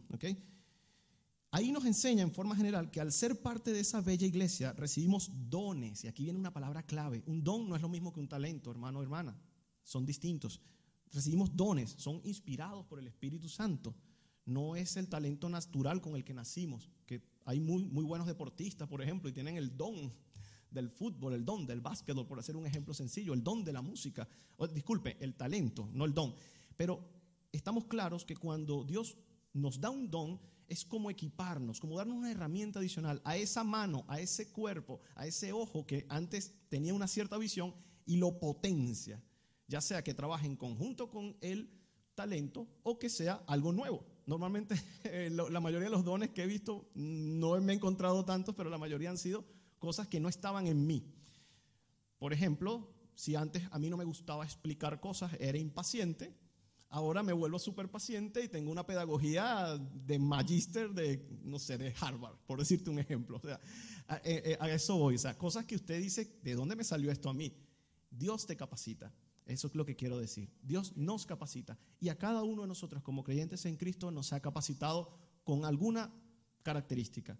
Ahí 1.53 1.71
nos 1.71 1.85
enseña 1.85 2.23
en 2.23 2.33
forma 2.33 2.57
general 2.57 2.91
que 2.91 3.01
al 3.01 3.13
ser 3.13 3.41
parte 3.41 3.73
de 3.73 3.79
esa 3.79 4.01
bella 4.01 4.27
iglesia 4.27 4.73
recibimos 4.73 5.31
dones, 5.49 6.03
y 6.03 6.09
aquí 6.09 6.25
viene 6.25 6.41
una 6.41 6.53
palabra 6.53 6.83
clave. 6.83 7.23
Un 7.27 7.45
don 7.45 7.69
no 7.69 7.77
es 7.77 7.83
lo 7.83 7.89
mismo 7.89 8.13
que 8.13 8.19
un 8.19 8.27
talento, 8.27 8.73
hermano 8.73 8.99
o 8.99 9.03
hermana, 9.03 9.39
son 9.85 10.05
distintos. 10.05 10.61
Recibimos 11.13 11.55
dones, 11.55 11.95
son 11.97 12.21
inspirados 12.25 12.85
por 12.87 12.99
el 12.99 13.07
Espíritu 13.07 13.49
Santo. 13.49 13.95
No 14.45 14.75
es 14.75 14.97
el 14.97 15.09
talento 15.09 15.49
natural 15.49 16.01
con 16.01 16.17
el 16.17 16.25
que 16.25 16.35
nacimos, 16.35 16.91
que 17.07 17.23
hay 17.45 17.61
muy, 17.61 17.85
muy 17.85 18.05
buenos 18.05 18.27
deportistas, 18.27 18.89
por 18.89 19.01
ejemplo, 19.01 19.31
y 19.31 19.33
tienen 19.33 19.57
el 19.57 19.77
don 19.77 20.13
del 20.69 20.91
fútbol, 20.91 21.35
el 21.35 21.45
don 21.45 21.65
del 21.65 21.81
básquetbol, 21.81 22.27
por 22.27 22.41
hacer 22.41 22.57
un 22.57 22.67
ejemplo 22.67 22.93
sencillo, 22.93 23.33
el 23.33 23.45
don 23.45 23.63
de 23.63 23.73
la 23.73 23.83
música, 23.83 24.27
disculpe, 24.75 25.17
el 25.21 25.37
talento, 25.37 25.89
no 25.93 26.05
el 26.05 26.13
don. 26.13 26.35
Pero 26.77 27.01
estamos 27.53 27.85
claros 27.85 28.25
que 28.25 28.37
cuando 28.37 28.85
Dios 28.85 29.17
nos 29.53 29.81
da 29.81 29.91
un 29.91 30.11
don, 30.11 30.41
es 30.69 30.85
como 30.85 31.11
equiparnos, 31.11 31.81
como 31.81 31.97
darnos 31.97 32.17
una 32.17 32.31
herramienta 32.31 32.79
adicional 32.79 33.21
a 33.25 33.37
esa 33.37 33.65
mano, 33.65 34.05
a 34.09 34.21
ese 34.21 34.51
cuerpo, 34.51 35.01
a 35.15 35.27
ese 35.27 35.53
ojo 35.53 35.87
que 35.87 36.07
antes 36.09 36.55
tenía 36.69 36.95
una 36.95 37.07
cierta 37.07 37.39
visión 37.39 37.75
y 38.07 38.17
lo 38.17 38.39
potencia, 38.39 39.23
ya 39.69 39.81
sea 39.81 40.03
que 40.03 40.15
trabaje 40.15 40.47
en 40.47 40.57
conjunto 40.57 41.11
con 41.11 41.37
el 41.41 41.71
talento 42.15 42.69
o 42.83 42.99
que 42.99 43.09
sea 43.09 43.43
algo 43.47 43.73
nuevo. 43.73 44.05
Normalmente 44.27 44.75
la 45.31 45.61
mayoría 45.61 45.89
de 45.89 45.95
los 45.95 46.05
dones 46.05 46.31
que 46.31 46.43
he 46.43 46.47
visto, 46.47 46.91
no 46.95 47.61
me 47.61 47.73
he 47.73 47.77
encontrado 47.77 48.25
tantos, 48.25 48.55
pero 48.55 48.71
la 48.71 48.79
mayoría 48.79 49.11
han 49.11 49.19
sido 49.19 49.45
cosas 49.79 50.09
que 50.09 50.21
no 50.21 50.29
estaban 50.29 50.67
en 50.67 50.87
mí. 50.87 51.13
Por 52.19 52.33
ejemplo, 52.33 52.91
si 53.15 53.37
antes 53.37 53.63
a 53.71 53.79
mí 53.79 53.91
no 53.91 53.97
me 53.97 54.05
gustaba 54.05 54.45
explicar 54.45 55.01
cosas, 55.01 55.33
era 55.39 55.59
impaciente, 55.59 56.35
ahora 56.91 57.23
me 57.23 57.33
vuelvo 57.33 57.59
súper 57.59 57.91
paciente 57.91 58.45
y 58.45 58.49
tengo 58.49 58.71
una 58.71 58.87
pedagogía 58.87 59.79
de 59.79 60.19
magíster 60.19 60.91
de, 60.91 61.27
no 61.43 61.59
sé, 61.59 61.77
de 61.77 61.95
Harvard, 62.01 62.37
por 62.47 62.59
decirte 62.59 62.91
un 62.91 62.99
ejemplo. 62.99 63.39
O 63.39 63.47
sea, 63.47 63.61
a, 64.07 64.17
eh, 64.19 64.57
eh, 64.61 64.75
eso 64.75 64.97
voy. 64.97 65.17
O 65.17 65.19
sea, 65.19 65.37
cosas 65.37 65.65
que 65.65 65.77
usted 65.77 66.01
dice, 66.01 66.39
¿de 66.43 66.55
dónde 66.55 66.77
me 66.77 66.85
salió 66.85 67.11
esto 67.11 67.29
a 67.29 67.35
mí? 67.35 67.53
Dios 68.11 68.47
te 68.47 68.57
capacita. 68.57 69.13
Eso 69.47 69.67
es 69.67 69.75
lo 69.75 69.85
que 69.85 69.97
quiero 69.97 70.19
decir. 70.19 70.51
Dios 70.63 70.97
nos 70.97 71.27
capacita. 71.27 71.79
Y 72.01 72.09
a 72.09 72.19
cada 72.19 72.43
uno 72.43 72.63
de 72.63 72.69
nosotros 72.69 73.03
como 73.03 73.25
creyentes 73.25 73.65
en 73.67 73.77
Cristo 73.77 74.11
nos 74.11 74.33
ha 74.33 74.41
capacitado 74.41 75.11
con 75.45 75.65
alguna 75.65 76.13
característica. 76.63 77.39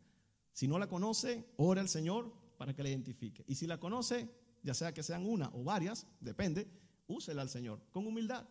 Si 0.53 0.69
no 0.69 0.79
la 0.79 0.89
conoce, 0.89 1.49
ora 1.57 1.81
al 1.81 1.89
Señor 1.89 2.33
para 2.59 2.75
que 2.75 2.83
la 2.83 2.91
identifique. 2.91 3.45
Y 3.47 3.55
si 3.55 3.67
la 3.67 3.79
conoce, 3.79 4.29
ya 4.63 4.75
sea 4.75 4.93
que 4.93 5.03
sean 5.03 5.27
una 5.27 5.51
o 5.55 5.65
varias, 5.65 6.07
depende, 6.21 6.69
úsela 7.07 7.43
al 7.43 7.49
Señor 7.49 7.81
con 7.91 8.07
humildad 8.07 8.47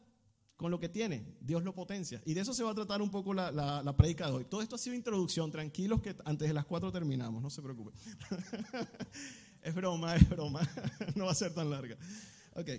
con 0.55 0.71
lo 0.71 0.79
que 0.79 0.89
tiene, 0.89 1.37
Dios 1.41 1.63
lo 1.63 1.73
potencia. 1.73 2.21
Y 2.25 2.33
de 2.33 2.41
eso 2.41 2.53
se 2.53 2.63
va 2.63 2.71
a 2.71 2.75
tratar 2.75 3.01
un 3.01 3.09
poco 3.09 3.33
la, 3.33 3.51
la, 3.51 3.97
predica 3.97 4.27
de 4.27 4.33
hoy. 4.33 4.45
Todo 4.45 4.61
esto 4.61 4.75
ha 4.75 4.79
sido 4.79 4.95
introducción, 4.95 5.51
tranquilos 5.51 6.01
que 6.01 6.15
antes 6.25 6.47
de 6.47 6.53
las 6.53 6.65
cuatro 6.65 6.91
terminamos, 6.91 7.41
no 7.41 7.49
se 7.49 7.61
preocupen. 7.61 7.93
es 9.61 9.75
broma, 9.75 10.15
es 10.15 10.29
broma, 10.29 10.61
no 11.15 11.25
va 11.25 11.31
a 11.31 11.35
ser 11.35 11.53
tan 11.53 11.69
larga. 11.69 11.97
Ok. 12.55 12.69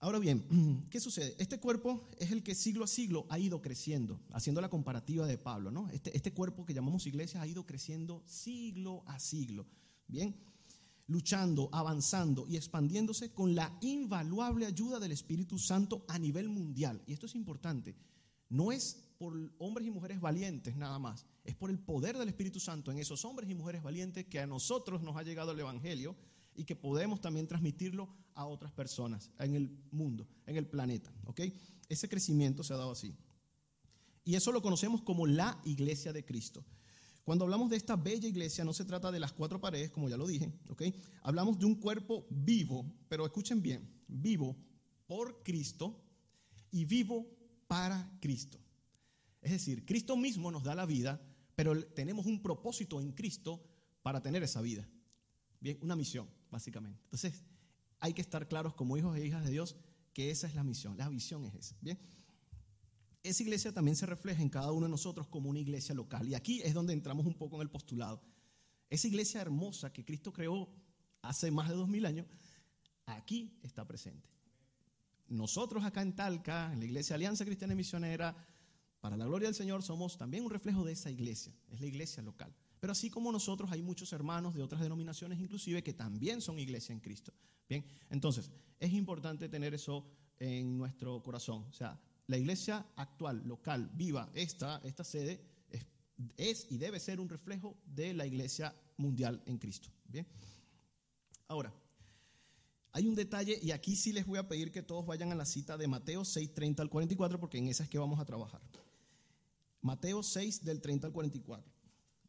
Ahora 0.00 0.18
bien, 0.18 0.86
¿qué 0.90 1.00
sucede? 1.00 1.34
Este 1.38 1.58
cuerpo 1.58 2.08
es 2.18 2.30
el 2.30 2.42
que 2.42 2.54
siglo 2.54 2.84
a 2.84 2.86
siglo 2.86 3.26
ha 3.28 3.38
ido 3.38 3.60
creciendo, 3.60 4.20
haciendo 4.32 4.60
la 4.60 4.68
comparativa 4.68 5.26
de 5.26 5.38
Pablo, 5.38 5.70
¿no? 5.70 5.88
Este, 5.90 6.16
este 6.16 6.32
cuerpo 6.32 6.64
que 6.64 6.74
llamamos 6.74 7.06
iglesia 7.06 7.42
ha 7.42 7.46
ido 7.46 7.66
creciendo 7.66 8.22
siglo 8.26 9.02
a 9.06 9.18
siglo. 9.18 9.66
Bien, 10.06 10.36
luchando, 11.08 11.68
avanzando 11.72 12.46
y 12.48 12.56
expandiéndose 12.56 13.32
con 13.32 13.54
la 13.54 13.76
invaluable 13.80 14.66
ayuda 14.66 14.98
del 14.98 15.12
Espíritu 15.12 15.58
Santo 15.58 16.04
a 16.08 16.18
nivel 16.18 16.48
mundial. 16.48 17.02
Y 17.06 17.12
esto 17.12 17.26
es 17.26 17.34
importante. 17.34 17.94
No 18.48 18.72
es 18.72 19.02
por 19.18 19.34
hombres 19.58 19.86
y 19.86 19.90
mujeres 19.90 20.20
valientes 20.20 20.76
nada 20.76 20.98
más, 20.98 21.26
es 21.44 21.54
por 21.54 21.70
el 21.70 21.78
poder 21.78 22.18
del 22.18 22.28
Espíritu 22.28 22.60
Santo 22.60 22.90
en 22.90 22.98
esos 22.98 23.24
hombres 23.24 23.48
y 23.48 23.54
mujeres 23.54 23.82
valientes 23.82 24.26
que 24.26 24.40
a 24.40 24.46
nosotros 24.46 25.02
nos 25.02 25.16
ha 25.16 25.22
llegado 25.22 25.52
el 25.52 25.60
Evangelio 25.60 26.16
y 26.54 26.64
que 26.64 26.76
podemos 26.76 27.20
también 27.20 27.46
transmitirlo 27.46 28.08
a 28.34 28.46
otras 28.46 28.72
personas 28.72 29.30
en 29.38 29.54
el 29.54 29.70
mundo, 29.90 30.26
en 30.46 30.56
el 30.56 30.66
planeta. 30.66 31.12
¿ok? 31.24 31.42
Ese 31.88 32.08
crecimiento 32.08 32.62
se 32.62 32.74
ha 32.74 32.78
dado 32.78 32.92
así. 32.92 33.14
Y 34.24 34.34
eso 34.34 34.52
lo 34.52 34.60
conocemos 34.60 35.02
como 35.02 35.26
la 35.26 35.60
iglesia 35.64 36.12
de 36.12 36.24
Cristo. 36.24 36.64
Cuando 37.26 37.44
hablamos 37.44 37.68
de 37.70 37.76
esta 37.76 37.96
bella 37.96 38.28
iglesia, 38.28 38.64
no 38.64 38.72
se 38.72 38.84
trata 38.84 39.10
de 39.10 39.18
las 39.18 39.32
cuatro 39.32 39.60
paredes, 39.60 39.90
como 39.90 40.08
ya 40.08 40.16
lo 40.16 40.28
dije, 40.28 40.52
¿ok? 40.68 40.82
Hablamos 41.22 41.58
de 41.58 41.66
un 41.66 41.74
cuerpo 41.74 42.24
vivo, 42.30 42.86
pero 43.08 43.26
escuchen 43.26 43.60
bien, 43.60 43.84
vivo 44.06 44.56
por 45.08 45.42
Cristo 45.42 46.00
y 46.70 46.84
vivo 46.84 47.26
para 47.66 48.16
Cristo. 48.20 48.60
Es 49.42 49.50
decir, 49.50 49.84
Cristo 49.84 50.16
mismo 50.16 50.52
nos 50.52 50.62
da 50.62 50.76
la 50.76 50.86
vida, 50.86 51.20
pero 51.56 51.84
tenemos 51.84 52.26
un 52.26 52.40
propósito 52.40 53.00
en 53.00 53.10
Cristo 53.10 53.60
para 54.02 54.22
tener 54.22 54.44
esa 54.44 54.60
vida. 54.60 54.88
Bien, 55.58 55.78
una 55.82 55.96
misión, 55.96 56.28
básicamente. 56.48 57.00
Entonces, 57.06 57.42
hay 57.98 58.12
que 58.12 58.22
estar 58.22 58.46
claros 58.46 58.74
como 58.74 58.96
hijos 58.96 59.16
e 59.16 59.26
hijas 59.26 59.44
de 59.44 59.50
Dios 59.50 59.74
que 60.12 60.30
esa 60.30 60.46
es 60.46 60.54
la 60.54 60.62
misión, 60.62 60.96
la 60.96 61.08
visión 61.08 61.44
es 61.44 61.56
esa. 61.56 61.76
Bien 61.80 61.98
esa 63.28 63.42
iglesia 63.42 63.72
también 63.72 63.96
se 63.96 64.06
refleja 64.06 64.42
en 64.42 64.48
cada 64.48 64.72
uno 64.72 64.86
de 64.86 64.90
nosotros 64.90 65.26
como 65.28 65.50
una 65.50 65.58
iglesia 65.58 65.94
local. 65.94 66.28
Y 66.28 66.34
aquí 66.34 66.60
es 66.62 66.74
donde 66.74 66.92
entramos 66.92 67.26
un 67.26 67.34
poco 67.34 67.56
en 67.56 67.62
el 67.62 67.70
postulado. 67.70 68.22
Esa 68.88 69.08
iglesia 69.08 69.40
hermosa 69.40 69.92
que 69.92 70.04
Cristo 70.04 70.32
creó 70.32 70.68
hace 71.22 71.50
más 71.50 71.68
de 71.68 71.74
dos 71.74 71.88
mil 71.88 72.06
años, 72.06 72.26
aquí 73.06 73.58
está 73.62 73.86
presente. 73.86 74.28
Nosotros 75.28 75.84
acá 75.84 76.02
en 76.02 76.14
Talca, 76.14 76.72
en 76.72 76.78
la 76.78 76.84
iglesia 76.84 77.16
Alianza 77.16 77.44
Cristiana 77.44 77.74
Misionera, 77.74 78.36
para 79.00 79.16
la 79.16 79.26
gloria 79.26 79.48
del 79.48 79.54
Señor, 79.54 79.82
somos 79.82 80.16
también 80.16 80.44
un 80.44 80.50
reflejo 80.50 80.84
de 80.84 80.92
esa 80.92 81.10
iglesia, 81.10 81.52
es 81.68 81.80
la 81.80 81.86
iglesia 81.86 82.22
local. 82.22 82.54
Pero 82.80 82.92
así 82.92 83.10
como 83.10 83.32
nosotros, 83.32 83.70
hay 83.72 83.82
muchos 83.82 84.12
hermanos 84.12 84.54
de 84.54 84.62
otras 84.62 84.80
denominaciones, 84.80 85.40
inclusive, 85.40 85.82
que 85.82 85.92
también 85.92 86.40
son 86.40 86.58
iglesia 86.58 86.92
en 86.92 87.00
Cristo. 87.00 87.32
Bien, 87.68 87.84
entonces, 88.10 88.50
es 88.78 88.92
importante 88.92 89.48
tener 89.48 89.74
eso 89.74 90.06
en 90.38 90.78
nuestro 90.78 91.22
corazón. 91.22 91.64
O 91.68 91.72
sea, 91.72 92.00
la 92.26 92.36
iglesia 92.36 92.86
actual, 92.96 93.42
local, 93.46 93.90
viva, 93.94 94.30
esta, 94.34 94.80
esta 94.84 95.04
sede, 95.04 95.40
es, 96.36 96.66
y 96.70 96.78
debe 96.78 96.98
ser 96.98 97.20
un 97.20 97.28
reflejo 97.28 97.76
de 97.86 98.14
la 98.14 98.26
iglesia 98.26 98.74
mundial 98.96 99.42
en 99.46 99.58
Cristo. 99.58 99.90
Bien. 100.08 100.26
Ahora, 101.48 101.72
hay 102.92 103.06
un 103.06 103.14
detalle, 103.14 103.58
y 103.62 103.70
aquí 103.70 103.94
sí 103.94 104.12
les 104.12 104.26
voy 104.26 104.38
a 104.38 104.48
pedir 104.48 104.72
que 104.72 104.82
todos 104.82 105.06
vayan 105.06 105.30
a 105.30 105.34
la 105.34 105.44
cita 105.44 105.76
de 105.76 105.86
Mateo 105.86 106.24
6, 106.24 106.54
30 106.54 106.82
al 106.82 106.90
44, 106.90 107.38
porque 107.38 107.58
en 107.58 107.68
esa 107.68 107.84
es 107.84 107.90
que 107.90 107.98
vamos 107.98 108.18
a 108.18 108.24
trabajar. 108.24 108.62
Mateo 109.82 110.22
6, 110.22 110.64
del 110.64 110.80
30 110.80 111.06
al 111.08 111.12
44. 111.12 111.70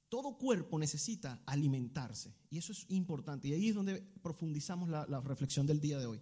Todo 0.10 0.38
cuerpo 0.38 0.77
necesita 0.77 1.42
alimentarse, 1.46 2.34
y 2.50 2.58
eso 2.58 2.72
es 2.72 2.86
importante, 2.89 3.48
y 3.48 3.54
ahí 3.54 3.70
es 3.70 3.75
donde 3.75 4.01
profundizamos 4.22 4.89
la 4.89 5.22
reflexión 5.22 5.66
del 5.66 5.80
día 5.80 6.00
de 6.00 6.06
hoy. 6.06 6.22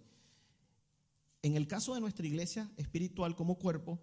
En 1.46 1.54
el 1.54 1.68
caso 1.68 1.94
de 1.94 2.00
nuestra 2.00 2.26
iglesia 2.26 2.68
espiritual 2.76 3.36
como 3.36 3.56
cuerpo, 3.56 4.00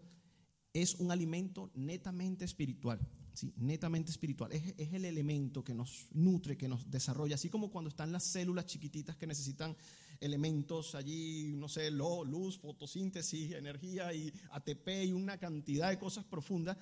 es 0.72 0.96
un 0.96 1.12
alimento 1.12 1.72
netamente 1.76 2.46
espiritual. 2.46 3.06
¿sí? 3.34 3.54
Netamente 3.58 4.12
espiritual. 4.12 4.54
Es, 4.54 4.74
es, 4.78 4.94
el 4.94 5.04
elemento 5.04 5.62
que 5.62 5.74
nos 5.74 6.08
nutre, 6.14 6.56
que 6.56 6.70
nos 6.70 6.90
desarrolla. 6.90 7.36
Así 7.36 7.50
como 7.50 7.70
cuando 7.70 7.90
están 7.90 8.14
las 8.14 8.24
células 8.24 8.66
chiquititas 8.66 9.18
que 9.18 9.28
necesitan 9.28 9.76
elementos 10.22 10.96
allí, 10.96 11.54
no 11.58 11.68
sé, 11.68 11.92
luz, 11.92 12.60
fotosíntesis, 12.60 13.52
energía 13.52 14.14
y 14.14 14.32
ATP 14.52 15.04
y 15.08 15.12
una 15.12 15.38
cantidad 15.38 15.90
de 15.90 16.00
cosas 16.00 16.24
profundas. 16.24 16.78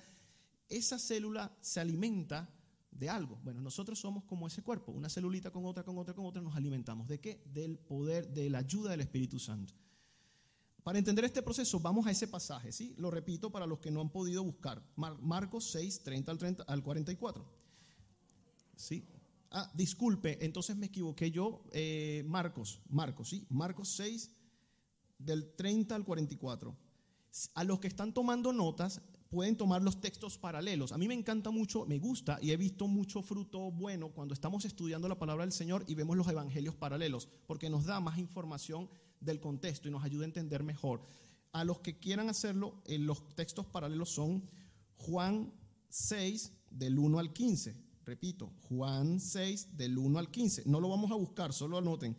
esa 0.68 0.96
célula 0.96 1.52
se 1.60 1.80
alimenta 1.80 2.48
de 2.92 3.08
algo. 3.08 3.40
Bueno, 3.42 3.60
nosotros 3.60 3.98
somos 3.98 4.22
como 4.22 4.46
ese 4.46 4.62
cuerpo, 4.62 4.92
una 4.92 5.08
celulita 5.08 5.50
con 5.50 5.64
otra, 5.64 5.82
con 5.82 5.98
otra, 5.98 6.14
con 6.14 6.24
otra, 6.24 6.40
nos 6.40 6.54
alimentamos. 6.54 7.08
¿De 7.08 7.18
qué? 7.18 7.42
Del 7.52 7.80
poder, 7.80 8.28
de 8.28 8.48
la 8.48 8.58
ayuda 8.58 8.92
del 8.92 9.00
Espíritu 9.00 9.40
Santo. 9.40 9.74
Para 10.82 10.98
entender 10.98 11.24
este 11.24 11.42
proceso, 11.42 11.78
vamos 11.78 12.06
a 12.06 12.10
ese 12.10 12.26
pasaje, 12.26 12.72
¿sí? 12.72 12.94
Lo 12.98 13.10
repito 13.10 13.50
para 13.50 13.66
los 13.66 13.78
que 13.78 13.90
no 13.90 14.00
han 14.00 14.10
podido 14.10 14.42
buscar. 14.42 14.82
Marcos 14.96 15.70
6, 15.70 16.02
30 16.02 16.32
al, 16.32 16.38
30 16.38 16.62
al 16.64 16.82
44. 16.82 17.44
¿Sí? 18.74 19.06
Ah, 19.52 19.70
disculpe, 19.74 20.44
entonces 20.44 20.76
me 20.76 20.86
equivoqué 20.86 21.30
yo. 21.30 21.62
Eh, 21.72 22.24
Marcos, 22.26 22.80
Marcos, 22.88 23.28
¿sí? 23.28 23.46
Marcos 23.48 23.90
6, 23.90 24.30
del 25.18 25.54
30 25.54 25.94
al 25.94 26.04
44. 26.04 26.76
A 27.54 27.64
los 27.64 27.78
que 27.78 27.88
están 27.88 28.12
tomando 28.12 28.52
notas, 28.52 29.02
pueden 29.30 29.56
tomar 29.56 29.82
los 29.82 30.00
textos 30.00 30.36
paralelos. 30.36 30.92
A 30.92 30.98
mí 30.98 31.06
me 31.06 31.14
encanta 31.14 31.50
mucho, 31.50 31.86
me 31.86 31.98
gusta 31.98 32.38
y 32.42 32.50
he 32.50 32.56
visto 32.56 32.88
mucho 32.88 33.22
fruto 33.22 33.70
bueno 33.70 34.10
cuando 34.10 34.34
estamos 34.34 34.64
estudiando 34.64 35.08
la 35.08 35.18
palabra 35.18 35.44
del 35.44 35.52
Señor 35.52 35.84
y 35.86 35.94
vemos 35.94 36.16
los 36.16 36.28
evangelios 36.28 36.74
paralelos, 36.74 37.28
porque 37.46 37.70
nos 37.70 37.86
da 37.86 38.00
más 38.00 38.18
información 38.18 38.90
del 39.24 39.40
contexto 39.40 39.88
y 39.88 39.90
nos 39.90 40.04
ayuda 40.04 40.24
a 40.24 40.26
entender 40.26 40.62
mejor. 40.62 41.02
A 41.52 41.64
los 41.64 41.80
que 41.80 41.98
quieran 41.98 42.28
hacerlo, 42.28 42.82
eh, 42.86 42.98
los 42.98 43.34
textos 43.34 43.66
paralelos 43.66 44.10
son 44.10 44.48
Juan 44.96 45.52
6 45.88 46.52
del 46.70 46.98
1 46.98 47.18
al 47.18 47.32
15. 47.32 47.76
Repito, 48.04 48.52
Juan 48.68 49.20
6 49.20 49.76
del 49.76 49.98
1 49.98 50.18
al 50.18 50.30
15. 50.30 50.64
No 50.66 50.80
lo 50.80 50.88
vamos 50.88 51.10
a 51.10 51.14
buscar, 51.14 51.52
solo 51.52 51.78
anoten. 51.78 52.16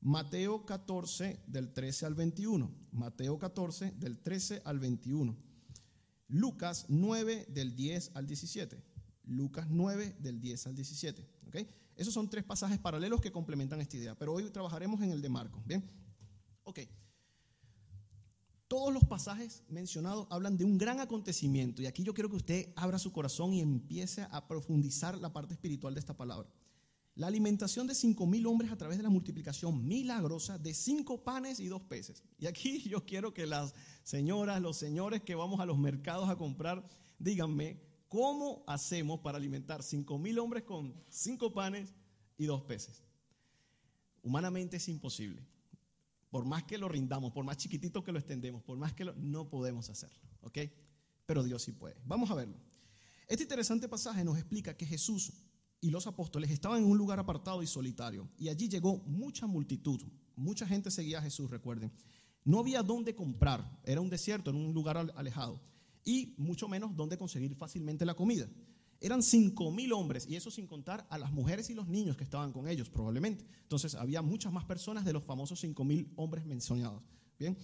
Mateo 0.00 0.66
14 0.66 1.44
del 1.46 1.72
13 1.72 2.06
al 2.06 2.14
21. 2.14 2.70
Mateo 2.92 3.38
14 3.38 3.92
del 3.92 4.18
13 4.18 4.62
al 4.64 4.78
21. 4.78 5.36
Lucas 6.28 6.86
9 6.88 7.46
del 7.48 7.76
10 7.76 8.12
al 8.14 8.26
17. 8.26 8.82
Lucas 9.24 9.66
9 9.70 10.16
del 10.18 10.40
10 10.40 10.66
al 10.66 10.74
17. 10.74 11.28
¿okay? 11.46 11.68
Esos 11.96 12.14
son 12.14 12.28
tres 12.28 12.42
pasajes 12.44 12.78
paralelos 12.78 13.20
que 13.20 13.30
complementan 13.30 13.80
esta 13.80 13.96
idea, 13.96 14.14
pero 14.14 14.32
hoy 14.32 14.50
trabajaremos 14.50 15.00
en 15.02 15.10
el 15.10 15.22
de 15.22 15.28
Marcos. 15.28 15.64
Bien, 15.66 15.84
ok. 16.64 16.80
Todos 18.68 18.92
los 18.92 19.04
pasajes 19.04 19.62
mencionados 19.68 20.26
hablan 20.30 20.56
de 20.56 20.64
un 20.64 20.78
gran 20.78 21.00
acontecimiento 21.00 21.82
y 21.82 21.86
aquí 21.86 22.04
yo 22.04 22.14
quiero 22.14 22.30
que 22.30 22.36
usted 22.36 22.72
abra 22.74 22.98
su 22.98 23.12
corazón 23.12 23.52
y 23.52 23.60
empiece 23.60 24.26
a 24.30 24.48
profundizar 24.48 25.18
la 25.18 25.32
parte 25.32 25.52
espiritual 25.52 25.92
de 25.92 26.00
esta 26.00 26.16
palabra. 26.16 26.48
La 27.14 27.26
alimentación 27.26 27.86
de 27.86 27.94
cinco 27.94 28.26
mil 28.26 28.46
hombres 28.46 28.72
a 28.72 28.78
través 28.78 28.96
de 28.96 29.02
la 29.02 29.10
multiplicación 29.10 29.86
milagrosa 29.86 30.56
de 30.56 30.72
cinco 30.72 31.22
panes 31.22 31.60
y 31.60 31.66
dos 31.66 31.82
peces. 31.82 32.22
Y 32.38 32.46
aquí 32.46 32.80
yo 32.88 33.04
quiero 33.04 33.34
que 33.34 33.46
las 33.46 33.74
señoras, 34.02 34.62
los 34.62 34.78
señores 34.78 35.22
que 35.22 35.34
vamos 35.34 35.60
a 35.60 35.66
los 35.66 35.76
mercados 35.76 36.30
a 36.30 36.36
comprar, 36.36 36.82
díganme, 37.18 37.78
¿cómo 38.08 38.64
hacemos 38.66 39.20
para 39.20 39.36
alimentar 39.36 39.82
cinco 39.82 40.18
mil 40.18 40.38
hombres 40.38 40.62
con 40.62 40.94
cinco 41.10 41.52
panes 41.52 41.92
y 42.38 42.46
dos 42.46 42.62
peces? 42.62 43.02
Humanamente 44.22 44.78
es 44.78 44.88
imposible. 44.88 45.51
Por 46.32 46.46
más 46.46 46.64
que 46.64 46.78
lo 46.78 46.88
rindamos, 46.88 47.30
por 47.30 47.44
más 47.44 47.58
chiquitito 47.58 48.02
que 48.02 48.10
lo 48.10 48.18
extendemos, 48.18 48.62
por 48.62 48.78
más 48.78 48.94
que 48.94 49.04
lo, 49.04 49.14
no 49.16 49.50
podemos 49.50 49.90
hacerlo, 49.90 50.18
¿ok? 50.40 50.60
Pero 51.26 51.42
Dios 51.42 51.60
sí 51.60 51.72
puede. 51.72 51.94
Vamos 52.06 52.30
a 52.30 52.34
verlo. 52.34 52.56
Este 53.28 53.42
interesante 53.42 53.86
pasaje 53.86 54.24
nos 54.24 54.38
explica 54.38 54.74
que 54.74 54.86
Jesús 54.86 55.34
y 55.82 55.90
los 55.90 56.06
apóstoles 56.06 56.50
estaban 56.50 56.78
en 56.78 56.90
un 56.90 56.96
lugar 56.96 57.18
apartado 57.18 57.62
y 57.62 57.66
solitario. 57.66 58.30
Y 58.38 58.48
allí 58.48 58.66
llegó 58.66 58.96
mucha 59.04 59.46
multitud. 59.46 60.00
Mucha 60.34 60.66
gente 60.66 60.90
seguía 60.90 61.18
a 61.18 61.22
Jesús, 61.22 61.50
recuerden. 61.50 61.92
No 62.44 62.60
había 62.60 62.82
dónde 62.82 63.14
comprar. 63.14 63.78
Era 63.84 64.00
un 64.00 64.08
desierto, 64.08 64.48
en 64.48 64.56
un 64.56 64.72
lugar 64.72 64.96
alejado. 65.14 65.60
Y 66.02 66.34
mucho 66.38 66.66
menos 66.66 66.96
dónde 66.96 67.18
conseguir 67.18 67.54
fácilmente 67.56 68.06
la 68.06 68.14
comida. 68.14 68.48
Eran 69.02 69.22
cinco 69.22 69.70
mil 69.72 69.92
hombres, 69.92 70.26
y 70.28 70.36
eso 70.36 70.50
sin 70.50 70.66
contar 70.66 71.06
a 71.10 71.18
las 71.18 71.32
mujeres 71.32 71.68
y 71.70 71.74
los 71.74 71.88
niños 71.88 72.16
que 72.16 72.24
estaban 72.24 72.52
con 72.52 72.68
ellos, 72.68 72.88
probablemente. 72.88 73.44
Entonces 73.62 73.96
había 73.96 74.22
muchas 74.22 74.52
más 74.52 74.64
personas 74.64 75.04
de 75.04 75.12
los 75.12 75.24
famosos 75.24 75.60
cinco 75.60 75.84
mil 75.84 76.12
hombres 76.16 76.44
mencionados. 76.44 77.02
Bien. 77.38 77.58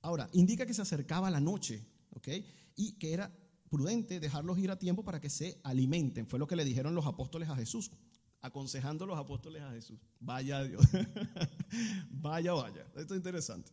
Ahora, 0.00 0.30
indica 0.32 0.64
que 0.64 0.74
se 0.74 0.82
acercaba 0.82 1.30
la 1.30 1.40
noche, 1.40 1.84
¿ok? 2.10 2.28
Y 2.76 2.92
que 2.92 3.12
era 3.12 3.36
prudente 3.68 4.20
dejarlos 4.20 4.58
ir 4.58 4.70
a 4.70 4.78
tiempo 4.78 5.04
para 5.04 5.20
que 5.20 5.30
se 5.30 5.60
alimenten. 5.64 6.26
Fue 6.26 6.38
lo 6.38 6.46
que 6.46 6.56
le 6.56 6.64
dijeron 6.64 6.94
los 6.94 7.06
apóstoles 7.06 7.48
a 7.48 7.56
Jesús, 7.56 7.90
aconsejando 8.40 9.04
a 9.04 9.08
los 9.08 9.18
apóstoles 9.18 9.62
a 9.62 9.72
Jesús. 9.72 9.98
Vaya 10.20 10.62
Dios, 10.62 10.84
vaya, 12.10 12.52
vaya. 12.52 12.86
Esto 12.96 13.14
es 13.14 13.18
interesante. 13.18 13.72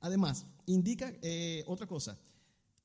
Además, 0.00 0.46
indica 0.66 1.12
eh, 1.22 1.64
otra 1.66 1.86
cosa. 1.86 2.18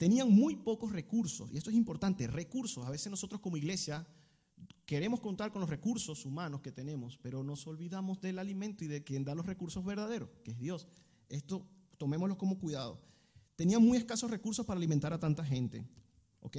Tenían 0.03 0.29
muy 0.29 0.57
pocos 0.57 0.91
recursos, 0.91 1.49
y 1.49 1.55
esto 1.55 1.69
es 1.69 1.77
importante, 1.77 2.27
recursos. 2.27 2.85
A 2.85 2.89
veces 2.89 3.09
nosotros 3.09 3.39
como 3.39 3.55
iglesia 3.55 4.05
queremos 4.85 5.21
contar 5.21 5.53
con 5.53 5.61
los 5.61 5.69
recursos 5.69 6.25
humanos 6.25 6.59
que 6.59 6.73
tenemos, 6.73 7.17
pero 7.21 7.41
nos 7.41 7.65
olvidamos 7.67 8.19
del 8.19 8.37
alimento 8.37 8.83
y 8.83 8.89
de 8.89 9.01
quien 9.01 9.23
da 9.23 9.33
los 9.33 9.45
recursos 9.45 9.85
verdaderos, 9.85 10.27
que 10.43 10.51
es 10.51 10.59
Dios. 10.59 10.89
Esto 11.29 11.65
tomémoslo 11.97 12.37
como 12.37 12.59
cuidado. 12.59 12.99
Tenían 13.55 13.81
muy 13.81 13.97
escasos 13.97 14.29
recursos 14.29 14.65
para 14.65 14.77
alimentar 14.77 15.13
a 15.13 15.21
tanta 15.21 15.45
gente. 15.45 15.87
¿Ok? 16.41 16.57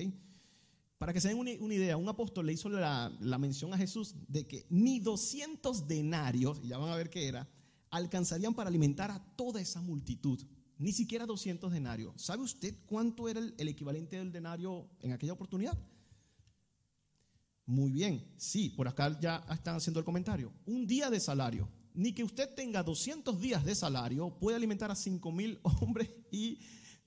Para 0.96 1.12
que 1.12 1.20
se 1.20 1.28
den 1.28 1.38
una, 1.38 1.50
idea, 1.50 1.98
un 1.98 2.08
apóstol 2.08 2.46
le 2.46 2.54
hizo 2.54 2.70
la, 2.70 3.12
mención 3.38 3.74
a 3.74 3.76
Jesús 3.76 4.14
de 4.26 4.46
que 4.46 4.64
ni 4.70 5.00
200 5.00 5.86
denarios, 5.86 6.60
y 6.62 6.68
ya 6.68 6.78
van 6.78 6.88
a 6.88 6.96
ver 6.96 7.10
qué 7.10 7.28
era, 7.28 7.46
alcanzarían 7.90 8.54
para 8.54 8.70
alimentar 8.70 9.10
a 9.10 9.22
toda 9.36 9.60
esa 9.60 9.82
multitud. 9.82 10.42
Ni 10.84 10.92
siquiera 10.92 11.24
200 11.24 11.72
denarios. 11.72 12.12
¿Sabe 12.20 12.42
usted 12.42 12.74
cuánto 12.84 13.26
era 13.26 13.40
el, 13.40 13.68
equivalente 13.68 14.18
del 14.18 14.30
denario 14.30 14.90
en 15.00 15.12
aquella 15.12 15.32
oportunidad? 15.32 15.78
Muy 17.64 17.90
bien, 17.90 18.34
sí, 18.36 18.68
por 18.68 18.86
acá 18.86 19.18
ya 19.18 19.46
están 19.50 19.76
haciendo 19.76 19.98
el 19.98 20.04
comentario. 20.04 20.52
Un 20.66 20.86
día 20.86 21.08
de 21.08 21.20
salario. 21.20 21.70
Ni 21.94 22.12
que 22.12 22.22
usted 22.22 22.54
tenga 22.54 22.82
200 22.82 23.40
días 23.40 23.64
de 23.64 23.74
salario 23.74 24.38
puede 24.38 24.58
alimentar 24.58 24.90
a 24.90 24.94
5 24.94 25.32
mil 25.32 25.58
hombres 25.80 26.10
y 26.30 26.58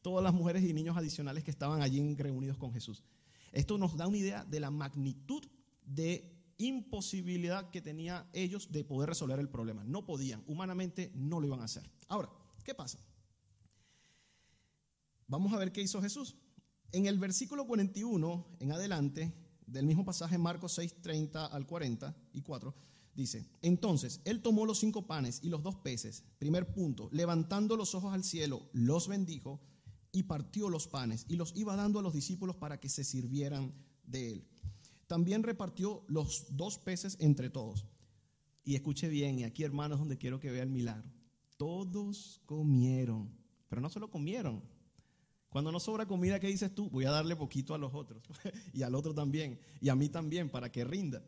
todas 0.01 0.23
las 0.23 0.33
mujeres 0.33 0.63
y 0.63 0.73
niños 0.73 0.97
adicionales 0.97 1.43
que 1.43 1.51
estaban 1.51 1.83
allí 1.83 2.15
reunidos 2.15 2.57
con 2.57 2.73
Jesús. 2.73 3.03
Esto 3.51 3.77
nos 3.77 3.95
da 3.95 4.07
una 4.07 4.17
idea 4.17 4.43
de 4.43 4.59
la 4.59 4.71
magnitud 4.71 5.43
de 5.85 6.35
imposibilidad 6.57 7.69
que 7.69 7.83
tenía 7.83 8.27
ellos 8.33 8.71
de 8.71 8.83
poder 8.83 9.09
resolver 9.09 9.37
el 9.37 9.49
problema. 9.49 9.83
No 9.83 10.03
podían, 10.03 10.43
humanamente 10.47 11.11
no 11.13 11.39
lo 11.39 11.45
iban 11.45 11.61
a 11.61 11.65
hacer. 11.65 11.87
Ahora, 12.07 12.31
¿qué 12.63 12.73
pasa? 12.73 12.97
Vamos 15.27 15.51
a 15.51 15.57
ver 15.57 15.71
qué 15.71 15.81
hizo 15.81 16.01
Jesús. 16.01 16.37
En 16.93 17.05
el 17.05 17.19
versículo 17.19 17.67
41 17.67 18.57
en 18.59 18.71
adelante 18.71 19.33
del 19.65 19.85
mismo 19.85 20.05
pasaje 20.05 20.37
Marcos 20.37 20.73
6, 20.73 21.01
30 21.01 21.45
al 21.47 21.67
44, 21.67 22.73
dice, 23.13 23.49
entonces 23.61 24.21
él 24.23 24.41
tomó 24.41 24.65
los 24.65 24.79
cinco 24.79 25.05
panes 25.05 25.41
y 25.43 25.49
los 25.49 25.61
dos 25.61 25.75
peces, 25.75 26.23
primer 26.39 26.73
punto, 26.73 27.09
levantando 27.11 27.75
los 27.75 27.93
ojos 27.93 28.13
al 28.13 28.23
cielo, 28.23 28.69
los 28.71 29.09
bendijo 29.09 29.59
y 30.13 30.23
partió 30.23 30.69
los 30.69 30.87
panes 30.87 31.25
y 31.27 31.35
los 31.35 31.53
iba 31.57 31.75
dando 31.75 31.99
a 31.99 32.03
los 32.03 32.13
discípulos 32.13 32.55
para 32.55 32.79
que 32.79 32.87
se 32.87 33.03
sirvieran 33.03 33.73
de 34.05 34.31
él. 34.31 34.47
También 35.07 35.43
repartió 35.43 36.05
los 36.07 36.55
dos 36.55 36.79
peces 36.79 37.17
entre 37.19 37.49
todos. 37.49 37.85
Y 38.63 38.75
escuche 38.75 39.07
bien, 39.07 39.39
y 39.39 39.43
aquí 39.45 39.63
hermanos 39.63 39.99
donde 39.99 40.17
quiero 40.17 40.39
que 40.39 40.51
vea 40.51 40.63
el 40.63 40.69
milagro. 40.69 41.09
Todos 41.57 42.41
comieron, 42.45 43.33
pero 43.69 43.81
no 43.81 43.89
solo 43.89 44.09
comieron. 44.09 44.61
Cuando 45.49 45.71
no 45.71 45.79
sobra 45.79 46.05
comida, 46.05 46.39
¿qué 46.39 46.47
dices 46.47 46.73
tú? 46.73 46.89
Voy 46.89 47.05
a 47.05 47.11
darle 47.11 47.35
poquito 47.35 47.73
a 47.73 47.77
los 47.77 47.93
otros 47.93 48.23
y 48.73 48.83
al 48.83 48.95
otro 48.95 49.13
también 49.13 49.59
y 49.81 49.89
a 49.89 49.95
mí 49.95 50.09
también 50.09 50.49
para 50.49 50.71
que 50.71 50.83
rinda. 50.83 51.23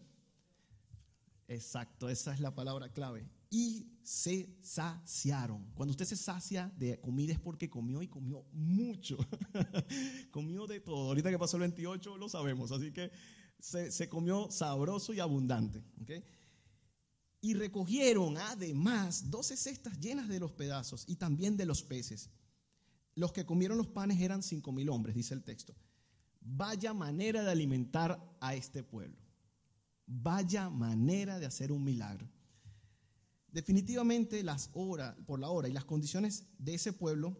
Exacto, 1.47 2.09
esa 2.09 2.33
es 2.33 2.39
la 2.39 2.53
palabra 2.53 2.89
clave 2.91 3.27
y 3.49 3.87
se 4.03 4.55
saciaron. 4.61 5.65
Cuando 5.73 5.91
usted 5.91 6.05
se 6.05 6.15
sacia 6.15 6.71
de 6.77 6.99
comida 6.99 7.33
es 7.33 7.39
porque 7.39 7.69
comió 7.69 8.01
y 8.01 8.07
comió 8.07 8.45
mucho. 8.51 9.17
comió 10.31 10.67
de 10.67 10.79
todo. 10.79 11.07
Ahorita 11.07 11.29
que 11.29 11.39
pasó 11.39 11.57
el 11.57 11.61
28 11.61 12.17
lo 12.17 12.29
sabemos, 12.29 12.71
así 12.71 12.91
que 12.91 13.11
se, 13.59 14.07
comió 14.09 14.49
sabroso 14.51 15.13
y 15.13 15.19
abundante. 15.19 15.83
Y 17.41 17.53
recogieron 17.53 18.37
además 18.37 19.29
12 19.29 19.57
cestas 19.57 19.99
llenas 19.99 20.27
de 20.27 20.39
los 20.39 20.51
pedazos 20.51 21.05
y 21.07 21.15
también 21.15 21.57
de 21.57 21.65
los 21.65 21.81
peces. 21.81 22.29
Los 23.19 23.33
que 23.33 23.45
comieron 23.45 23.77
los 23.77 23.87
panes 23.87 24.21
eran 24.21 24.41
cinco 24.41 24.71
mil 24.71 24.87
hombres, 24.87 25.13
dice 25.13 25.33
el 25.33 25.43
texto. 25.43 25.75
Vaya 26.39 26.93
manera 26.93 27.43
de 27.43 27.51
alimentar 27.51 28.17
a 28.39 28.55
este 28.55 28.81
pueblo. 28.81 29.17
Vaya 30.05 30.69
manera 30.69 31.37
de 31.37 31.45
hacer 31.45 31.73
un 31.73 31.83
milagro. 31.83 32.29
Definitivamente 33.51 34.41
las 34.41 34.69
horas, 34.71 35.17
por 35.27 35.37
la 35.37 35.49
hora 35.49 35.67
y 35.67 35.73
las 35.73 35.83
condiciones 35.83 36.45
de 36.59 36.75
ese 36.75 36.93
pueblo 36.93 37.37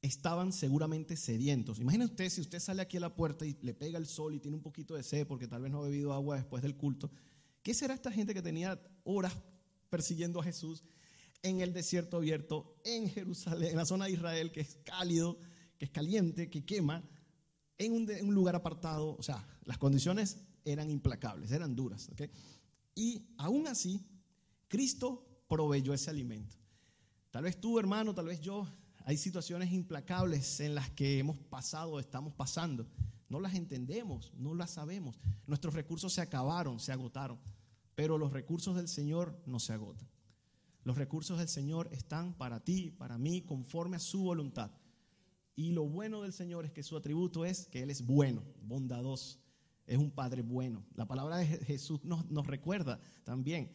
estaban 0.00 0.52
seguramente 0.52 1.16
sedientos. 1.16 1.80
Imagínense 1.80 2.12
usted 2.12 2.30
si 2.30 2.40
usted 2.40 2.60
sale 2.60 2.80
aquí 2.80 2.98
a 2.98 3.00
la 3.00 3.16
puerta 3.16 3.44
y 3.44 3.58
le 3.62 3.74
pega 3.74 3.98
el 3.98 4.06
sol 4.06 4.36
y 4.36 4.38
tiene 4.38 4.58
un 4.58 4.62
poquito 4.62 4.94
de 4.94 5.02
sed 5.02 5.26
porque 5.26 5.48
tal 5.48 5.62
vez 5.62 5.72
no 5.72 5.80
ha 5.80 5.88
bebido 5.88 6.12
agua 6.12 6.36
después 6.36 6.62
del 6.62 6.76
culto. 6.76 7.10
¿Qué 7.64 7.74
será 7.74 7.94
esta 7.94 8.12
gente 8.12 8.32
que 8.32 8.42
tenía 8.42 8.80
horas 9.02 9.32
persiguiendo 9.90 10.38
a 10.38 10.44
Jesús 10.44 10.84
en 11.42 11.60
el 11.60 11.72
desierto 11.72 12.16
abierto, 12.16 12.76
en 12.84 13.08
Jerusalén, 13.08 13.70
en 13.70 13.76
la 13.76 13.86
zona 13.86 14.06
de 14.06 14.12
Israel, 14.12 14.52
que 14.52 14.60
es 14.60 14.78
cálido, 14.84 15.38
que 15.78 15.84
es 15.84 15.90
caliente, 15.90 16.50
que 16.50 16.64
quema? 16.64 17.04
en 17.78 17.92
un, 18.26 18.34
lugar 18.34 18.56
apartado, 18.56 19.16
o 19.16 19.22
sea, 19.22 19.46
las 19.64 19.78
condiciones 19.78 20.38
eran 20.64 20.90
implacables, 20.90 21.52
eran 21.52 21.76
duras. 21.76 22.10
Y 22.94 23.28
aún 23.38 23.68
así, 23.68 24.04
Cristo 24.66 25.24
proveyó 25.48 25.94
ese 25.94 26.10
alimento. 26.10 26.56
Tal 27.30 27.44
vez 27.44 27.60
tú, 27.60 27.78
hermano, 27.78 28.14
tal 28.14 28.26
vez 28.26 28.40
yo, 28.40 28.66
hay 29.04 29.16
situaciones 29.16 29.72
implacables 29.72 30.60
en 30.60 30.74
las 30.74 30.90
que 30.90 31.18
hemos 31.18 31.36
pasado, 31.36 32.00
estamos 32.00 32.34
pasando. 32.34 32.88
No 33.28 33.40
las 33.40 33.54
entendemos, 33.54 34.32
no 34.34 34.54
las 34.54 34.72
sabemos. 34.72 35.18
Nuestros 35.46 35.74
recursos 35.74 36.12
se 36.12 36.20
acabaron, 36.20 36.80
se 36.80 36.92
agotaron. 36.92 37.38
Pero 37.94 38.18
los 38.18 38.32
recursos 38.32 38.74
del 38.74 38.88
Señor 38.88 39.40
no 39.46 39.60
se 39.60 39.74
agotan. 39.74 40.08
Los 40.88 40.96
recursos 40.96 41.36
del 41.36 41.48
Señor 41.48 41.90
están 41.92 42.32
para 42.32 42.60
ti, 42.60 42.90
para 42.90 43.18
mí, 43.18 43.42
conforme 43.42 43.98
a 43.98 44.00
su 44.00 44.22
voluntad. 44.22 44.70
Y 45.54 45.72
lo 45.72 45.86
bueno 45.86 46.22
del 46.22 46.32
Señor 46.32 46.64
es 46.64 46.72
que 46.72 46.82
su 46.82 46.96
atributo 46.96 47.44
es 47.44 47.66
que 47.66 47.82
Él 47.82 47.90
es 47.90 48.06
bueno, 48.06 48.42
bondadoso, 48.62 49.38
es 49.84 49.98
un 49.98 50.10
Padre 50.10 50.40
bueno. 50.40 50.86
La 50.94 51.06
palabra 51.06 51.36
de 51.36 51.46
Jesús 51.46 52.00
nos, 52.04 52.46
recuerda 52.46 52.98
también. 53.22 53.70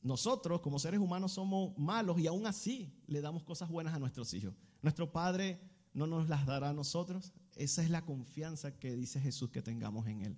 Nosotros 0.00 0.60
como 0.62 0.80
seres 0.80 0.98
humanos 0.98 1.30
somos 1.30 1.78
malos 1.78 2.18
y 2.18 2.26
aún 2.26 2.44
así 2.44 2.92
le 3.06 3.20
damos 3.20 3.44
cosas 3.44 3.68
buenas 3.68 3.94
a 3.94 4.00
nuestros 4.00 4.34
hijos. 4.34 4.52
Nuestro 4.80 5.12
Padre 5.12 5.60
no 5.94 6.08
nos 6.08 6.28
las 6.28 6.44
dará 6.44 6.70
a 6.70 6.74
nosotros. 6.74 7.32
Esa 7.54 7.84
es 7.84 7.90
la 7.90 8.04
confianza 8.04 8.76
que 8.80 8.96
dice 8.96 9.20
Jesús 9.20 9.50
que 9.50 9.62
tengamos 9.62 10.08
en 10.08 10.22
Él. 10.22 10.36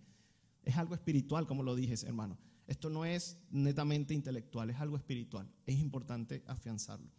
Es 0.64 0.76
algo 0.76 0.94
espiritual, 0.94 1.46
como 1.46 1.62
lo 1.62 1.74
dije, 1.74 1.94
hermano. 2.06 2.36
Esto 2.66 2.88
no 2.88 3.04
es 3.04 3.36
netamente 3.50 4.14
intelectual, 4.14 4.70
es 4.70 4.80
algo 4.80 4.96
espiritual. 4.96 5.50
Es 5.66 5.78
importante 5.78 6.42
afianzarlo. 6.46 7.10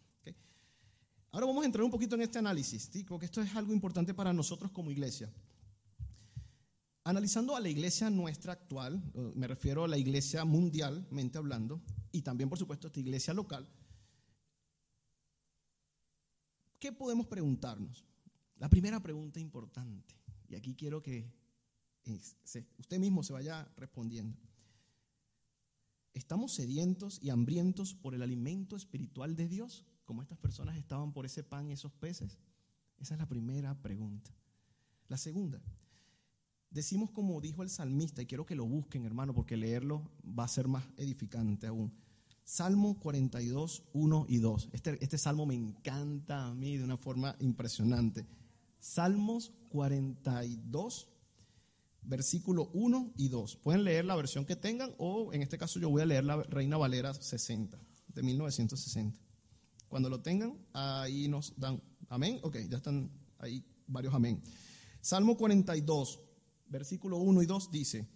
Ahora 1.32 1.46
vamos 1.46 1.64
a 1.64 1.66
entrar 1.66 1.84
un 1.84 1.90
poquito 1.90 2.14
en 2.14 2.22
este 2.22 2.38
análisis, 2.38 2.90
porque 3.06 3.26
esto 3.26 3.42
es 3.42 3.54
algo 3.54 3.72
importante 3.72 4.14
para 4.14 4.32
nosotros 4.32 4.70
como 4.70 4.90
iglesia. 4.90 5.30
Analizando 7.04 7.54
a 7.54 7.60
la 7.60 7.68
iglesia 7.68 8.08
nuestra 8.08 8.54
actual, 8.54 9.02
me 9.34 9.46
refiero 9.46 9.84
a 9.84 9.88
la 9.88 9.98
iglesia 9.98 10.46
mundialmente 10.46 11.36
hablando, 11.36 11.82
y 12.10 12.22
también 12.22 12.48
por 12.48 12.58
supuesto 12.58 12.86
a 12.86 12.88
esta 12.88 13.00
iglesia 13.00 13.34
local, 13.34 13.68
¿qué 16.78 16.90
podemos 16.90 17.26
preguntarnos? 17.26 18.04
La 18.56 18.70
primera 18.70 19.00
pregunta 19.00 19.38
importante, 19.38 20.16
y 20.48 20.54
aquí 20.54 20.74
quiero 20.74 21.02
que 21.02 21.30
usted 22.78 22.98
mismo 22.98 23.22
se 23.22 23.34
vaya 23.34 23.70
respondiendo. 23.76 24.38
¿Estamos 26.16 26.54
sedientos 26.54 27.18
y 27.22 27.28
hambrientos 27.28 27.92
por 27.92 28.14
el 28.14 28.22
alimento 28.22 28.74
espiritual 28.74 29.36
de 29.36 29.48
Dios? 29.48 29.84
como 30.06 30.22
estas 30.22 30.38
personas 30.38 30.78
estaban 30.78 31.12
por 31.12 31.26
ese 31.26 31.42
pan 31.42 31.68
y 31.68 31.72
esos 31.72 31.92
peces? 31.92 32.38
Esa 32.96 33.14
es 33.14 33.20
la 33.20 33.28
primera 33.28 33.74
pregunta. 33.82 34.30
La 35.08 35.18
segunda, 35.18 35.60
decimos 36.70 37.10
como 37.10 37.38
dijo 37.40 37.62
el 37.62 37.68
salmista, 37.68 38.22
y 38.22 38.26
quiero 38.26 38.46
que 38.46 38.54
lo 38.54 38.64
busquen, 38.64 39.04
hermano, 39.04 39.34
porque 39.34 39.58
leerlo 39.58 40.10
va 40.26 40.44
a 40.44 40.48
ser 40.48 40.68
más 40.68 40.84
edificante 40.96 41.66
aún. 41.66 41.92
Salmo 42.44 42.98
42, 42.98 43.82
1 43.92 44.26
y 44.28 44.38
2. 44.38 44.70
Este, 44.72 45.04
este 45.04 45.18
salmo 45.18 45.44
me 45.44 45.54
encanta 45.54 46.46
a 46.46 46.54
mí 46.54 46.78
de 46.78 46.84
una 46.84 46.96
forma 46.96 47.36
impresionante. 47.40 48.24
Salmos 48.78 49.52
42, 49.68 51.08
versículo 52.06 52.70
1 52.72 53.14
y 53.16 53.28
2. 53.28 53.56
Pueden 53.56 53.84
leer 53.84 54.04
la 54.04 54.16
versión 54.16 54.44
que 54.44 54.56
tengan 54.56 54.94
o 54.98 55.32
en 55.32 55.42
este 55.42 55.58
caso 55.58 55.78
yo 55.78 55.90
voy 55.90 56.02
a 56.02 56.06
leer 56.06 56.24
la 56.24 56.42
Reina 56.44 56.76
Valera 56.76 57.12
60, 57.12 57.78
de 58.08 58.22
1960. 58.22 59.20
Cuando 59.88 60.08
lo 60.08 60.20
tengan, 60.20 60.58
ahí 60.72 61.28
nos 61.28 61.58
dan 61.58 61.82
amén. 62.08 62.38
Ok, 62.42 62.56
ya 62.68 62.78
están 62.78 63.10
ahí 63.38 63.64
varios 63.86 64.14
amén. 64.14 64.42
Salmo 65.00 65.36
42, 65.36 66.20
versículo 66.68 67.18
1 67.18 67.42
y 67.42 67.46
2 67.46 67.70
dice, 67.70 68.08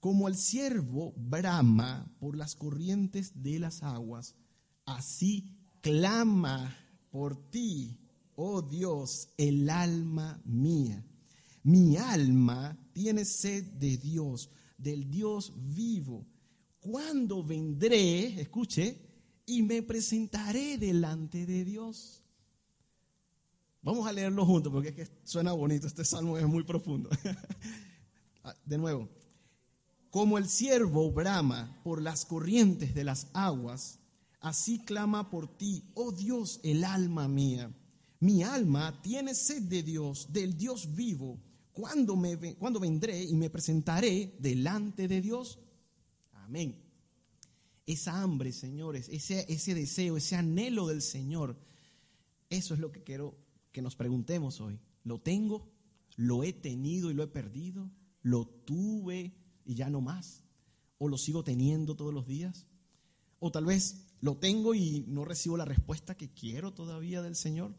como 0.00 0.28
el 0.28 0.36
siervo 0.36 1.12
brama 1.16 2.14
por 2.18 2.36
las 2.36 2.54
corrientes 2.54 3.42
de 3.42 3.58
las 3.58 3.82
aguas, 3.82 4.34
así 4.86 5.56
clama 5.80 6.76
por 7.10 7.50
ti, 7.50 8.00
oh 8.34 8.62
Dios, 8.62 9.28
el 9.36 9.68
alma 9.70 10.40
mía. 10.44 11.04
Mi 11.64 11.96
alma 11.96 12.78
tiene 12.92 13.24
sed 13.24 13.64
de 13.64 13.96
Dios, 13.96 14.50
del 14.78 15.10
Dios 15.10 15.52
vivo. 15.74 16.26
¿Cuándo 16.78 17.42
vendré? 17.42 18.40
Escuche, 18.40 19.04
y 19.46 19.62
me 19.62 19.82
presentaré 19.82 20.78
delante 20.78 21.46
de 21.46 21.64
Dios. 21.64 22.22
Vamos 23.80 24.06
a 24.06 24.12
leerlo 24.12 24.46
juntos 24.46 24.72
porque 24.72 24.88
es 24.90 24.94
que 24.94 25.08
suena 25.24 25.52
bonito, 25.52 25.86
este 25.86 26.04
salmo 26.04 26.38
es 26.38 26.46
muy 26.46 26.64
profundo. 26.64 27.10
Ah, 28.46 28.54
de 28.66 28.76
nuevo, 28.76 29.08
como 30.10 30.36
el 30.36 30.50
siervo 30.50 31.10
brama 31.10 31.80
por 31.82 32.02
las 32.02 32.26
corrientes 32.26 32.94
de 32.94 33.02
las 33.02 33.28
aguas, 33.32 34.00
así 34.38 34.84
clama 34.84 35.30
por 35.30 35.56
ti, 35.56 35.90
oh 35.94 36.12
Dios, 36.12 36.60
el 36.62 36.84
alma 36.84 37.26
mía. 37.26 37.74
Mi 38.20 38.42
alma 38.42 39.00
tiene 39.00 39.34
sed 39.34 39.62
de 39.62 39.82
Dios, 39.82 40.30
del 40.30 40.58
Dios 40.58 40.94
vivo. 40.94 41.40
¿Cuándo, 41.74 42.16
me, 42.16 42.54
cuando 42.54 42.80
vendré 42.80 43.22
y 43.22 43.34
me 43.34 43.50
presentaré 43.50 44.34
delante 44.38 45.06
de 45.08 45.20
Dios? 45.20 45.58
Amén 46.32 46.84
esa 47.86 48.22
hambre, 48.22 48.52
señores, 48.52 49.08
ese, 49.10 49.44
ese 49.52 49.74
deseo, 49.74 50.16
ese 50.16 50.36
anhelo 50.36 50.86
del 50.86 51.02
Señor. 51.02 51.58
Eso 52.50 52.74
es 52.74 52.80
lo 52.80 52.92
que 52.92 53.02
quiero 53.02 53.36
que 53.72 53.82
nos 53.82 53.96
preguntemos 53.96 54.60
hoy. 54.60 54.80
¿Lo 55.02 55.20
tengo? 55.20 55.70
¿Lo 56.16 56.44
he 56.44 56.52
tenido 56.52 57.10
y 57.10 57.14
lo 57.14 57.22
he 57.22 57.28
perdido? 57.28 57.90
¿Lo 58.22 58.46
tuve 58.46 59.34
y 59.64 59.74
ya 59.74 59.90
no 59.90 60.00
más? 60.00 60.44
¿O 60.98 61.08
lo 61.08 61.18
sigo 61.18 61.44
teniendo 61.44 61.96
todos 61.96 62.14
los 62.14 62.26
días? 62.26 62.66
¿O 63.38 63.50
tal 63.50 63.66
vez 63.66 64.06
lo 64.20 64.38
tengo 64.38 64.74
y 64.74 65.04
no 65.08 65.24
recibo 65.24 65.56
la 65.56 65.66
respuesta 65.66 66.16
que 66.16 66.32
quiero 66.32 66.72
todavía 66.72 67.20
del 67.20 67.36
Señor? 67.36 67.74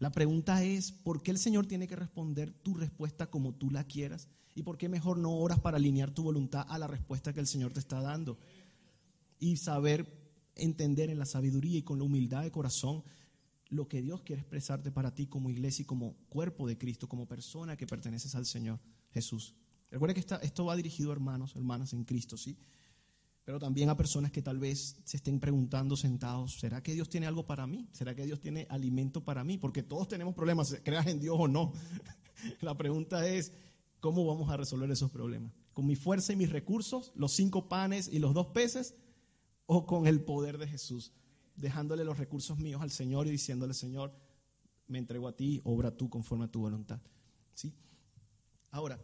La 0.00 0.10
pregunta 0.10 0.64
es, 0.64 0.90
¿por 0.90 1.22
qué 1.22 1.30
el 1.30 1.38
Señor 1.38 1.66
tiene 1.66 1.86
que 1.86 1.94
responder 1.94 2.52
tu 2.52 2.74
respuesta 2.74 3.30
como 3.30 3.54
tú 3.54 3.70
la 3.70 3.84
quieras? 3.84 4.28
¿Y 4.56 4.64
por 4.64 4.76
qué 4.76 4.88
mejor 4.88 5.18
no 5.18 5.30
oras 5.30 5.60
para 5.60 5.76
alinear 5.76 6.10
tu 6.10 6.24
voluntad 6.24 6.66
a 6.68 6.78
la 6.78 6.88
respuesta 6.88 7.32
que 7.32 7.38
el 7.38 7.46
Señor 7.46 7.72
te 7.72 7.78
está 7.78 8.00
dando? 8.00 8.36
y 9.40 9.56
saber 9.56 10.06
entender 10.54 11.10
en 11.10 11.18
la 11.18 11.24
sabiduría 11.24 11.78
y 11.78 11.82
con 11.82 11.98
la 11.98 12.04
humildad 12.04 12.42
de 12.42 12.52
corazón 12.52 13.02
lo 13.70 13.88
que 13.88 14.02
Dios 14.02 14.22
quiere 14.22 14.42
expresarte 14.42 14.92
para 14.92 15.14
ti 15.14 15.26
como 15.26 15.50
iglesia 15.50 15.82
y 15.82 15.86
como 15.86 16.14
cuerpo 16.28 16.68
de 16.68 16.76
Cristo, 16.76 17.08
como 17.08 17.26
persona 17.26 17.76
que 17.76 17.86
perteneces 17.86 18.34
al 18.34 18.44
Señor 18.44 18.78
Jesús. 19.12 19.54
Recuerda 19.90 20.14
que 20.14 20.24
esto 20.42 20.64
va 20.64 20.76
dirigido 20.76 21.10
a 21.10 21.14
hermanos, 21.14 21.56
hermanas 21.56 21.92
en 21.92 22.04
Cristo, 22.04 22.36
¿sí? 22.36 22.58
Pero 23.50 23.58
también 23.58 23.88
a 23.88 23.96
personas 23.96 24.30
que 24.30 24.42
tal 24.42 24.60
vez 24.60 25.00
se 25.02 25.16
estén 25.16 25.40
preguntando 25.40 25.96
sentados, 25.96 26.60
¿será 26.60 26.84
que 26.84 26.94
Dios 26.94 27.08
tiene 27.08 27.26
algo 27.26 27.46
para 27.46 27.66
mí? 27.66 27.88
¿Será 27.90 28.14
que 28.14 28.24
Dios 28.24 28.38
tiene 28.40 28.68
alimento 28.70 29.24
para 29.24 29.42
mí? 29.42 29.58
Porque 29.58 29.82
todos 29.82 30.06
tenemos 30.06 30.36
problemas, 30.36 30.80
creas 30.84 31.08
en 31.08 31.18
Dios 31.18 31.34
o 31.36 31.48
no. 31.48 31.72
La 32.60 32.76
pregunta 32.76 33.26
es, 33.26 33.52
¿cómo 33.98 34.24
vamos 34.24 34.50
a 34.50 34.56
resolver 34.56 34.88
esos 34.92 35.10
problemas? 35.10 35.52
¿Con 35.72 35.84
mi 35.84 35.96
fuerza 35.96 36.32
y 36.32 36.36
mis 36.36 36.50
recursos, 36.50 37.10
los 37.16 37.32
cinco 37.32 37.68
panes 37.68 38.06
y 38.06 38.20
los 38.20 38.34
dos 38.34 38.46
peces? 38.54 38.94
o 39.66 39.84
con 39.84 40.06
el 40.06 40.22
poder 40.22 40.56
de 40.58 40.68
Jesús, 40.68 41.12
dejándole 41.56 42.04
los 42.04 42.18
recursos 42.18 42.56
míos 42.56 42.82
al 42.82 42.92
Señor 42.92 43.26
y 43.26 43.30
diciéndole, 43.30 43.74
Señor, 43.74 44.12
me 44.86 44.98
entrego 44.98 45.26
a 45.26 45.36
ti, 45.36 45.60
obra 45.64 45.96
tú 45.96 46.08
conforme 46.08 46.44
a 46.44 46.50
tu 46.52 46.60
voluntad. 46.60 47.00
¿Sí? 47.54 47.74
Ahora, 48.70 49.00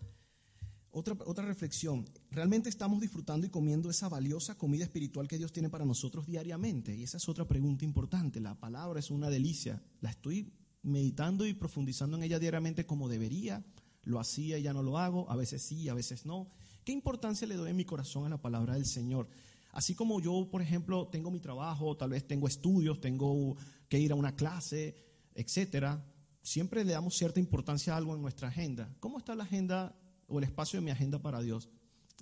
otra, 0.99 1.15
otra 1.27 1.45
reflexión, 1.45 2.07
¿realmente 2.31 2.71
estamos 2.71 3.03
disfrutando 3.03 3.47
y 3.47 3.51
comiendo 3.51 3.91
esa 3.91 4.09
valiosa 4.09 4.57
comida 4.57 4.85
espiritual 4.85 5.29
que 5.29 5.37
Dios 5.37 5.53
tiene 5.53 5.69
para 5.69 5.85
nosotros 5.85 6.25
diariamente? 6.25 6.97
Y 6.97 7.03
esa 7.03 7.19
es 7.19 7.29
otra 7.29 7.47
pregunta 7.47 7.85
importante. 7.85 8.41
La 8.41 8.59
palabra 8.59 8.99
es 8.99 9.11
una 9.11 9.29
delicia. 9.29 9.83
¿La 10.01 10.09
estoy 10.09 10.55
meditando 10.83 11.47
y 11.47 11.53
profundizando 11.53 12.17
en 12.17 12.23
ella 12.23 12.39
diariamente 12.39 12.87
como 12.87 13.11
debería? 13.11 13.63
Lo 14.05 14.19
hacía 14.19 14.57
y 14.57 14.63
ya 14.63 14.73
no 14.73 14.83
lo 14.83 14.97
hago, 14.97 15.31
a 15.31 15.37
veces 15.37 15.61
sí, 15.61 15.87
a 15.91 15.95
veces 15.95 16.25
no. 16.25 16.49
¿Qué 16.83 16.93
importancia 16.93 17.47
le 17.47 17.57
doy 17.57 17.73
en 17.73 17.77
mi 17.77 17.85
corazón 17.85 18.25
a 18.25 18.31
la 18.31 18.41
palabra 18.41 18.73
del 18.73 18.87
Señor? 18.87 19.29
Así 19.73 19.95
como 19.95 20.19
yo, 20.23 20.49
por 20.51 20.63
ejemplo, 20.63 21.09
tengo 21.09 21.31
mi 21.31 21.41
trabajo, 21.41 21.95
tal 21.99 22.09
vez 22.09 22.27
tengo 22.27 22.49
estudios, 22.49 23.03
tengo 23.03 23.55
que 23.91 23.99
ir 23.99 24.13
a 24.13 24.15
una 24.15 24.35
clase, 24.35 24.97
etcétera, 25.35 26.11
siempre 26.41 26.87
le 26.87 26.93
damos 26.93 27.17
cierta 27.17 27.39
importancia 27.39 27.93
a 27.93 27.99
algo 27.99 28.15
en 28.15 28.23
nuestra 28.23 28.49
agenda. 28.49 28.97
¿Cómo 28.99 29.19
está 29.19 29.35
la 29.35 29.45
agenda 29.45 29.95
o 30.29 30.39
el 30.39 30.45
espacio 30.45 30.79
de 30.79 30.85
mi 30.85 30.91
agenda 30.91 31.21
para 31.21 31.41
Dios? 31.41 31.69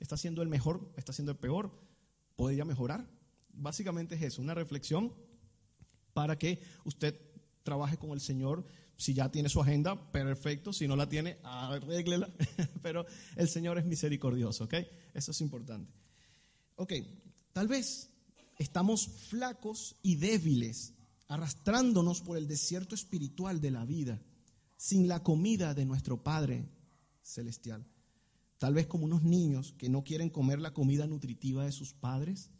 ¿Está 0.01 0.17
siendo 0.17 0.43
el 0.43 0.49
mejor? 0.49 0.93
¿Está 0.97 1.13
siendo 1.13 1.33
el 1.33 1.39
peor? 1.39 1.73
¿Podría 2.37 2.65
mejorar? 2.65 3.09
Básicamente 3.53 4.17
es 4.17 4.23
eso, 4.23 4.43
una 4.43 4.55
reflexión 4.55 5.15
para 6.13 6.37
que 6.37 6.61
usted 6.85 7.21
trabaje 7.63 7.97
con 7.97 8.11
el 8.11 8.21
Señor. 8.21 8.65
Si 8.97 9.15
ya 9.15 9.31
tiene 9.31 9.49
su 9.49 9.61
agenda, 9.61 10.13
perfecto. 10.13 10.73
Si 10.73 10.87
no 10.87 10.97
la 10.97 11.09
tiene, 11.09 11.39
arréglela. 11.43 12.29
Pero 12.83 13.07
el 13.37 13.49
Señor 13.49 13.79
es 13.79 13.85
misericordioso, 13.85 14.65
¿ok? 14.65 14.75
Eso 15.15 15.31
es 15.33 15.41
importante. 15.41 15.93
Ok, 16.77 16.93
Tal 17.55 17.69
vez 17.69 18.11
estamos 18.59 19.07
flacos 19.07 19.97
y 20.03 20.17
débiles, 20.17 20.93
arrastrándonos 21.29 22.21
por 22.21 22.37
el 22.37 22.49
desierto 22.49 22.97
espiritual 22.97 23.61
de 23.61 23.71
la 23.71 23.85
vida, 23.85 24.21
sin 24.77 25.07
la 25.07 25.23
comida 25.23 25.73
de 25.73 25.85
nuestro 25.85 26.25
Padre 26.25 26.69
celestial. 27.23 27.87
Tal 28.59 28.75
vez 28.75 28.87
como 28.87 29.05
unos 29.05 29.23
niños 29.23 29.75
que 29.79 29.89
no 29.89 30.05
quieren 30.05 30.31
comer 30.31 30.61
la 30.61 30.73
comida 30.73 31.07
nutritiva 31.07 31.65
de 31.65 31.73
sus 31.73 31.93
padres. 31.93 32.51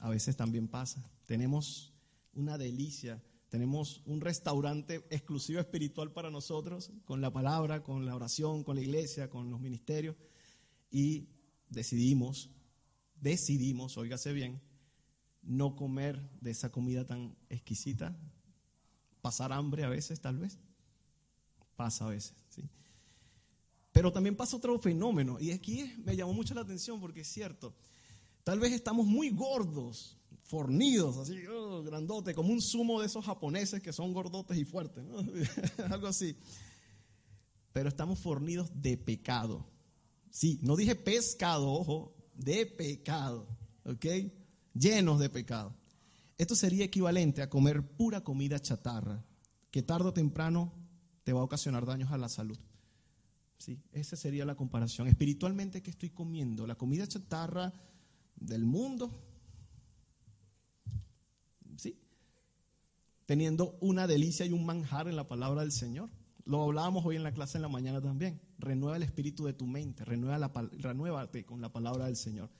A 0.00 0.08
veces 0.08 0.36
también 0.36 0.68
pasa. 0.68 1.10
Tenemos 1.26 1.92
una 2.34 2.58
delicia, 2.58 3.22
tenemos 3.48 4.02
un 4.04 4.20
restaurante 4.20 5.04
exclusivo 5.10 5.60
espiritual 5.60 6.12
para 6.12 6.30
nosotros, 6.30 6.92
con 7.04 7.20
la 7.20 7.32
palabra, 7.32 7.82
con 7.82 8.04
la 8.04 8.14
oración, 8.14 8.62
con 8.62 8.76
la 8.76 8.82
iglesia, 8.82 9.30
con 9.30 9.50
los 9.50 9.60
ministerios, 9.60 10.16
y 10.90 11.28
decidimos, 11.68 12.50
decidimos, 13.20 13.96
óigase 13.96 14.32
bien, 14.32 14.60
no 15.42 15.76
comer 15.76 16.30
de 16.40 16.50
esa 16.50 16.70
comida 16.70 17.06
tan 17.06 17.36
exquisita, 17.48 18.16
pasar 19.22 19.52
hambre 19.52 19.84
a 19.84 19.88
veces 19.88 20.20
tal 20.20 20.38
vez, 20.38 20.58
pasa 21.74 22.06
a 22.06 22.10
veces, 22.10 22.34
¿sí? 22.50 22.68
Pero 23.98 24.12
también 24.12 24.36
pasa 24.36 24.56
otro 24.56 24.78
fenómeno, 24.78 25.40
y 25.40 25.50
aquí 25.50 25.92
me 26.04 26.14
llamó 26.14 26.32
mucho 26.32 26.54
la 26.54 26.60
atención 26.60 27.00
porque 27.00 27.22
es 27.22 27.26
cierto, 27.26 27.74
tal 28.44 28.60
vez 28.60 28.72
estamos 28.72 29.04
muy 29.08 29.30
gordos, 29.30 30.16
fornidos, 30.44 31.16
así, 31.16 31.44
oh, 31.48 31.82
grandote, 31.82 32.32
como 32.32 32.52
un 32.52 32.62
zumo 32.62 33.00
de 33.00 33.06
esos 33.06 33.24
japoneses 33.24 33.82
que 33.82 33.92
son 33.92 34.12
gordotes 34.12 34.56
y 34.56 34.64
fuertes, 34.64 35.04
algo 35.90 36.06
así. 36.06 36.36
Pero 37.72 37.88
estamos 37.88 38.20
fornidos 38.20 38.70
de 38.72 38.96
pecado. 38.98 39.68
Sí, 40.30 40.60
no 40.62 40.76
dije 40.76 40.94
pescado, 40.94 41.68
ojo, 41.68 42.14
de 42.34 42.66
pecado, 42.66 43.48
¿ok? 43.82 44.06
Llenos 44.74 45.18
de 45.18 45.28
pecado. 45.28 45.74
Esto 46.36 46.54
sería 46.54 46.84
equivalente 46.84 47.42
a 47.42 47.50
comer 47.50 47.96
pura 47.96 48.22
comida 48.22 48.62
chatarra, 48.62 49.24
que 49.72 49.82
tarde 49.82 50.10
o 50.10 50.12
temprano 50.12 50.72
te 51.24 51.32
va 51.32 51.40
a 51.40 51.44
ocasionar 51.44 51.84
daños 51.84 52.12
a 52.12 52.16
la 52.16 52.28
salud. 52.28 52.60
Sí, 53.58 53.82
esa 53.92 54.16
sería 54.16 54.44
la 54.44 54.54
comparación. 54.54 55.08
Espiritualmente, 55.08 55.82
¿qué 55.82 55.90
estoy 55.90 56.10
comiendo? 56.10 56.66
La 56.66 56.76
comida 56.76 57.06
chatarra 57.06 57.74
del 58.36 58.64
mundo, 58.64 59.10
¿sí? 61.76 61.98
Teniendo 63.26 63.76
una 63.80 64.06
delicia 64.06 64.46
y 64.46 64.52
un 64.52 64.64
manjar 64.64 65.08
en 65.08 65.16
la 65.16 65.26
palabra 65.26 65.62
del 65.62 65.72
Señor. 65.72 66.08
Lo 66.44 66.62
hablábamos 66.62 67.04
hoy 67.04 67.16
en 67.16 67.24
la 67.24 67.32
clase 67.32 67.58
en 67.58 67.62
la 67.62 67.68
mañana 67.68 68.00
también. 68.00 68.40
Renueva 68.58 68.96
el 68.96 69.02
espíritu 69.02 69.44
de 69.44 69.52
tu 69.52 69.66
mente, 69.66 70.04
renueva 70.04 70.38
la, 70.38 70.52
renuévate 70.78 71.44
con 71.44 71.60
la 71.60 71.72
palabra 71.72 72.06
del 72.06 72.16
Señor. 72.16 72.50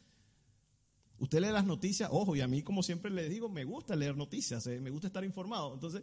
Usted 1.20 1.40
lee 1.40 1.52
las 1.52 1.64
noticias, 1.64 2.10
ojo, 2.12 2.36
y 2.36 2.40
a 2.40 2.48
mí 2.48 2.62
como 2.62 2.82
siempre 2.82 3.10
le 3.10 3.28
digo, 3.28 3.48
me 3.48 3.64
gusta 3.64 3.96
leer 3.96 4.16
noticias, 4.16 4.66
eh, 4.66 4.80
me 4.80 4.90
gusta 4.90 5.06
estar 5.06 5.24
informado. 5.24 5.74
Entonces, 5.74 6.02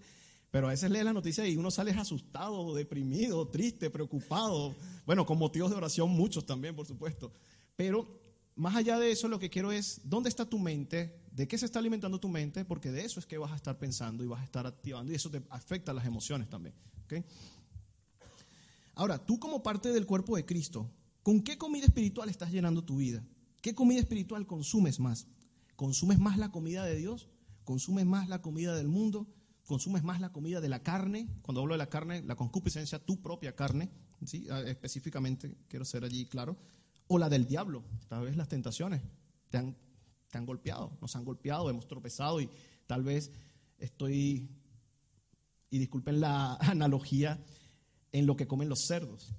pero 0.56 0.68
a 0.68 0.70
veces 0.70 0.90
lee 0.90 1.04
las 1.04 1.14
noticias 1.14 1.50
y 1.50 1.58
uno 1.58 1.70
sale 1.70 1.92
asustado, 1.92 2.74
deprimido, 2.74 3.46
triste, 3.50 3.90
preocupado. 3.90 4.74
Bueno, 5.06 5.26
con 5.26 5.38
motivos 5.38 5.70
de 5.70 5.76
oración 5.76 6.10
muchos 6.12 6.46
también, 6.46 6.74
por 6.74 6.88
supuesto. 6.88 7.34
Pero 7.76 8.08
más 8.56 8.74
allá 8.74 8.98
de 8.98 9.12
eso, 9.12 9.28
lo 9.28 9.38
que 9.38 9.50
quiero 9.50 9.74
es, 9.74 10.00
¿dónde 10.06 10.30
está 10.30 10.50
tu 10.50 10.58
mente? 10.58 11.20
¿De 11.30 11.46
qué 11.46 11.58
se 11.58 11.66
está 11.66 11.80
alimentando 11.80 12.22
tu 12.22 12.30
mente? 12.30 12.64
Porque 12.64 12.90
de 12.90 13.04
eso 13.04 13.20
es 13.20 13.26
que 13.26 13.38
vas 13.38 13.52
a 13.52 13.58
estar 13.58 13.78
pensando 13.78 14.24
y 14.24 14.28
vas 14.28 14.40
a 14.40 14.46
estar 14.46 14.66
activando 14.66 15.12
y 15.12 15.16
eso 15.16 15.30
te 15.30 15.44
afecta 15.50 15.92
las 15.92 16.06
emociones 16.06 16.50
también. 16.50 16.74
Ahora, 18.94 19.26
tú 19.26 19.38
como 19.42 19.62
parte 19.62 19.92
del 19.92 20.06
cuerpo 20.06 20.38
de 20.38 20.46
Cristo, 20.46 20.90
¿con 21.22 21.42
qué 21.42 21.58
comida 21.58 21.84
espiritual 21.84 22.30
estás 22.30 22.54
llenando 22.54 22.82
tu 22.82 22.96
vida? 22.96 23.22
¿Qué 23.62 23.76
comida 23.76 24.00
espiritual 24.00 24.48
consumes 24.48 25.02
más? 25.02 25.28
¿Consumes 25.76 26.18
más 26.18 26.38
la 26.38 26.54
comida 26.54 26.86
de 26.86 26.96
Dios? 26.96 27.28
¿Consumes 27.66 28.06
más 28.06 28.30
la 28.30 28.42
comida 28.42 28.74
del 28.74 28.88
mundo? 28.88 29.28
Consumes 29.66 30.04
más 30.04 30.22
la 30.22 30.32
comida 30.32 30.62
de 30.62 30.70
la 30.70 30.84
carne, 30.84 31.28
cuando 31.42 31.62
hablo 31.62 31.74
de 31.74 31.80
la 31.80 31.90
carne, 31.90 32.22
la 32.24 32.36
concupiscencia, 32.36 33.00
tu 33.00 33.22
propia 33.22 33.56
carne, 33.56 33.90
¿sí? 34.26 34.48
Ah, 34.50 34.62
específicamente 34.62 35.58
quiero 35.68 35.86
ser 35.86 36.04
allí 36.04 36.26
claro, 36.26 36.58
o 37.08 37.18
la 37.18 37.30
del 37.30 37.46
diablo, 37.46 37.84
tal 38.08 38.26
vez 38.26 38.38
las 38.38 38.48
tentaciones 38.48 39.02
te 39.50 39.58
han, 39.58 39.76
te 40.30 40.38
han 40.38 40.46
golpeado, 40.46 40.98
nos 41.02 41.16
han 41.16 41.26
golpeado, 41.26 41.70
hemos 41.70 41.88
tropezado 41.88 42.42
y 42.42 42.50
tal 42.86 43.04
vez 43.04 43.32
estoy, 43.78 44.50
y 45.70 45.80
disculpen 45.80 46.20
la 46.20 46.56
analogía, 46.62 47.44
en 48.16 48.26
lo 48.26 48.38
que 48.38 48.48
comen 48.48 48.70
los 48.70 48.86
cerdos. 48.88 49.34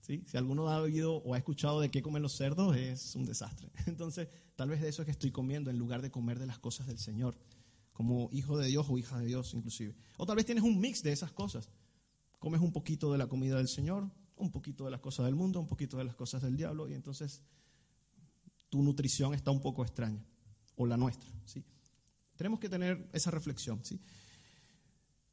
¿sí? 0.00 0.24
Si 0.26 0.36
alguno 0.36 0.68
ha 0.68 0.80
oído 0.80 1.18
o 1.18 1.34
ha 1.34 1.38
escuchado 1.38 1.80
de 1.80 1.92
qué 1.92 2.02
comen 2.02 2.22
los 2.22 2.36
cerdos, 2.36 2.76
es 2.76 3.14
un 3.14 3.24
desastre. 3.24 3.70
Entonces, 3.86 4.28
tal 4.56 4.68
vez 4.68 4.80
de 4.80 4.88
eso 4.88 5.02
es 5.02 5.06
que 5.06 5.12
estoy 5.12 5.30
comiendo 5.30 5.70
en 5.70 5.78
lugar 5.78 6.02
de 6.02 6.10
comer 6.10 6.40
de 6.40 6.46
las 6.46 6.58
cosas 6.58 6.88
del 6.88 6.98
Señor 6.98 7.38
como 7.96 8.28
hijo 8.30 8.58
de 8.58 8.66
Dios 8.66 8.86
o 8.90 8.98
hija 8.98 9.18
de 9.18 9.24
Dios 9.24 9.54
inclusive. 9.54 9.94
O 10.18 10.26
tal 10.26 10.36
vez 10.36 10.44
tienes 10.44 10.62
un 10.62 10.78
mix 10.78 11.02
de 11.02 11.12
esas 11.12 11.32
cosas. 11.32 11.70
Comes 12.38 12.60
un 12.60 12.70
poquito 12.70 13.10
de 13.10 13.16
la 13.16 13.26
comida 13.26 13.56
del 13.56 13.68
Señor, 13.68 14.10
un 14.36 14.50
poquito 14.52 14.84
de 14.84 14.90
las 14.90 15.00
cosas 15.00 15.24
del 15.24 15.34
mundo, 15.34 15.60
un 15.60 15.66
poquito 15.66 15.96
de 15.96 16.04
las 16.04 16.14
cosas 16.14 16.42
del 16.42 16.58
diablo 16.58 16.90
y 16.90 16.92
entonces 16.92 17.42
tu 18.68 18.82
nutrición 18.82 19.32
está 19.32 19.50
un 19.50 19.62
poco 19.62 19.82
extraña 19.82 20.22
o 20.76 20.84
la 20.84 20.98
nuestra, 20.98 21.30
¿sí? 21.46 21.64
Tenemos 22.36 22.60
que 22.60 22.68
tener 22.68 23.08
esa 23.14 23.30
reflexión, 23.30 23.82
¿sí? 23.82 23.98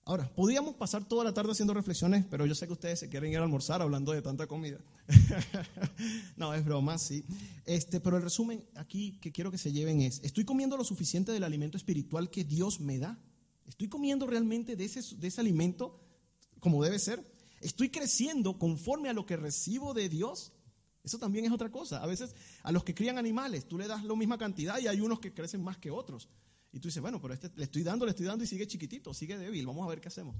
Ahora, 0.06 0.30
podríamos 0.36 0.76
pasar 0.76 1.06
toda 1.06 1.24
la 1.24 1.34
tarde 1.34 1.54
haciendo 1.54 1.74
reflexiones, 1.74 2.26
pero 2.30 2.46
yo 2.46 2.54
sé 2.56 2.68
que 2.68 2.74
ustedes 2.74 3.00
se 3.00 3.08
quieren 3.08 3.32
ir 3.32 3.38
a 3.38 3.44
almorzar 3.44 3.82
hablando 3.82 4.12
de 4.12 4.22
tanta 4.22 4.48
comida. 4.48 4.80
no, 6.36 6.54
es 6.54 6.66
broma, 6.66 6.98
sí. 6.98 7.24
Este, 7.66 8.02
pero 8.02 8.18
el 8.18 8.24
resumen 8.24 8.66
aquí 8.76 9.18
que 9.22 9.32
quiero 9.32 9.50
que 9.50 9.58
se 9.58 9.72
lleven 9.72 10.02
es, 10.02 10.20
¿estoy 10.22 10.44
comiendo 10.44 10.76
lo 10.76 10.84
suficiente 10.84 11.32
del 11.32 11.46
alimento 11.46 11.78
espiritual 11.78 12.30
que 12.30 12.44
Dios 12.44 12.82
me 12.82 13.00
da? 13.00 13.18
¿Estoy 13.66 13.88
comiendo 13.88 14.28
realmente 14.28 14.76
de 14.76 14.84
ese, 14.84 15.16
de 15.16 15.28
ese 15.28 15.40
alimento 15.40 16.02
como 16.60 16.84
debe 16.84 17.00
ser? 17.00 17.24
¿Estoy 17.62 17.90
creciendo 17.90 18.60
conforme 18.60 19.08
a 19.08 19.14
lo 19.14 19.26
que 19.26 19.38
recibo 19.38 19.94
de 19.94 20.10
Dios? 20.10 20.52
Eso 21.06 21.18
también 21.18 21.46
es 21.46 21.52
otra 21.54 21.72
cosa. 21.72 22.04
A 22.04 22.08
veces 22.08 22.36
a 22.64 22.74
los 22.74 22.84
que 22.84 22.94
crían 22.94 23.18
animales, 23.18 23.70
tú 23.70 23.78
le 23.78 23.88
das 23.88 24.04
la 24.04 24.16
misma 24.16 24.38
cantidad 24.38 24.80
y 24.80 24.88
hay 24.88 25.00
unos 25.00 25.22
que 25.22 25.34
crecen 25.34 25.64
más 25.64 25.78
que 25.78 25.92
otros. 25.92 26.28
Y 26.74 26.80
tú 26.80 26.88
dices, 26.88 27.02
bueno, 27.02 27.22
pero 27.22 27.36
este 27.36 27.52
le 27.56 27.66
estoy 27.66 27.84
dando, 27.84 28.04
le 28.04 28.12
estoy 28.12 28.26
dando 28.26 28.44
y 28.44 28.48
sigue 28.48 28.66
chiquitito, 28.66 29.14
sigue 29.14 29.38
débil, 29.38 29.66
vamos 29.68 29.86
a 29.86 29.90
ver 29.90 30.02
qué 30.02 30.08
hacemos. 30.08 30.36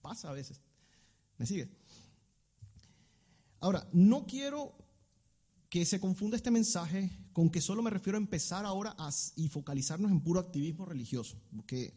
Pasa 0.00 0.30
a 0.30 0.32
veces. 0.32 0.58
¿Me 1.36 1.44
sigue? 1.44 1.68
Ahora, 3.60 3.86
no 3.92 4.26
quiero 4.26 4.76
que 5.68 5.84
se 5.84 6.00
confunda 6.00 6.36
este 6.36 6.50
mensaje 6.50 7.10
con 7.34 7.50
que 7.50 7.60
solo 7.60 7.82
me 7.82 7.90
refiero 7.90 8.16
a 8.16 8.20
empezar 8.20 8.64
ahora 8.64 8.96
y 9.36 9.48
focalizarnos 9.48 10.10
en 10.10 10.22
puro 10.22 10.40
activismo 10.40 10.86
religioso, 10.86 11.38
porque 11.54 11.92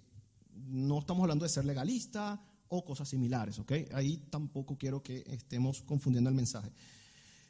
no 0.54 1.00
estamos 1.00 1.24
hablando 1.24 1.44
de 1.44 1.50
ser 1.50 1.64
legalista 1.64 2.44
o 2.68 2.84
cosas 2.84 3.08
similares, 3.08 3.58
¿ok? 3.60 3.72
Ahí 3.94 4.18
tampoco 4.30 4.78
quiero 4.78 5.02
que 5.02 5.24
estemos 5.28 5.82
confundiendo 5.84 6.30
el 6.30 6.36
mensaje. 6.36 6.72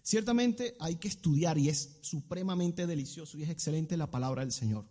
Ciertamente 0.04 0.76
hay 0.80 0.98
que 0.98 1.08
estudiar 1.08 1.58
y 1.58 1.70
es 1.70 1.98
supremamente 2.02 2.86
delicioso 2.86 3.38
y 3.38 3.44
es 3.44 3.50
excelente 3.50 3.98
la 3.98 4.12
palabra 4.12 4.42
del 4.42 4.52
Señor 4.52 4.86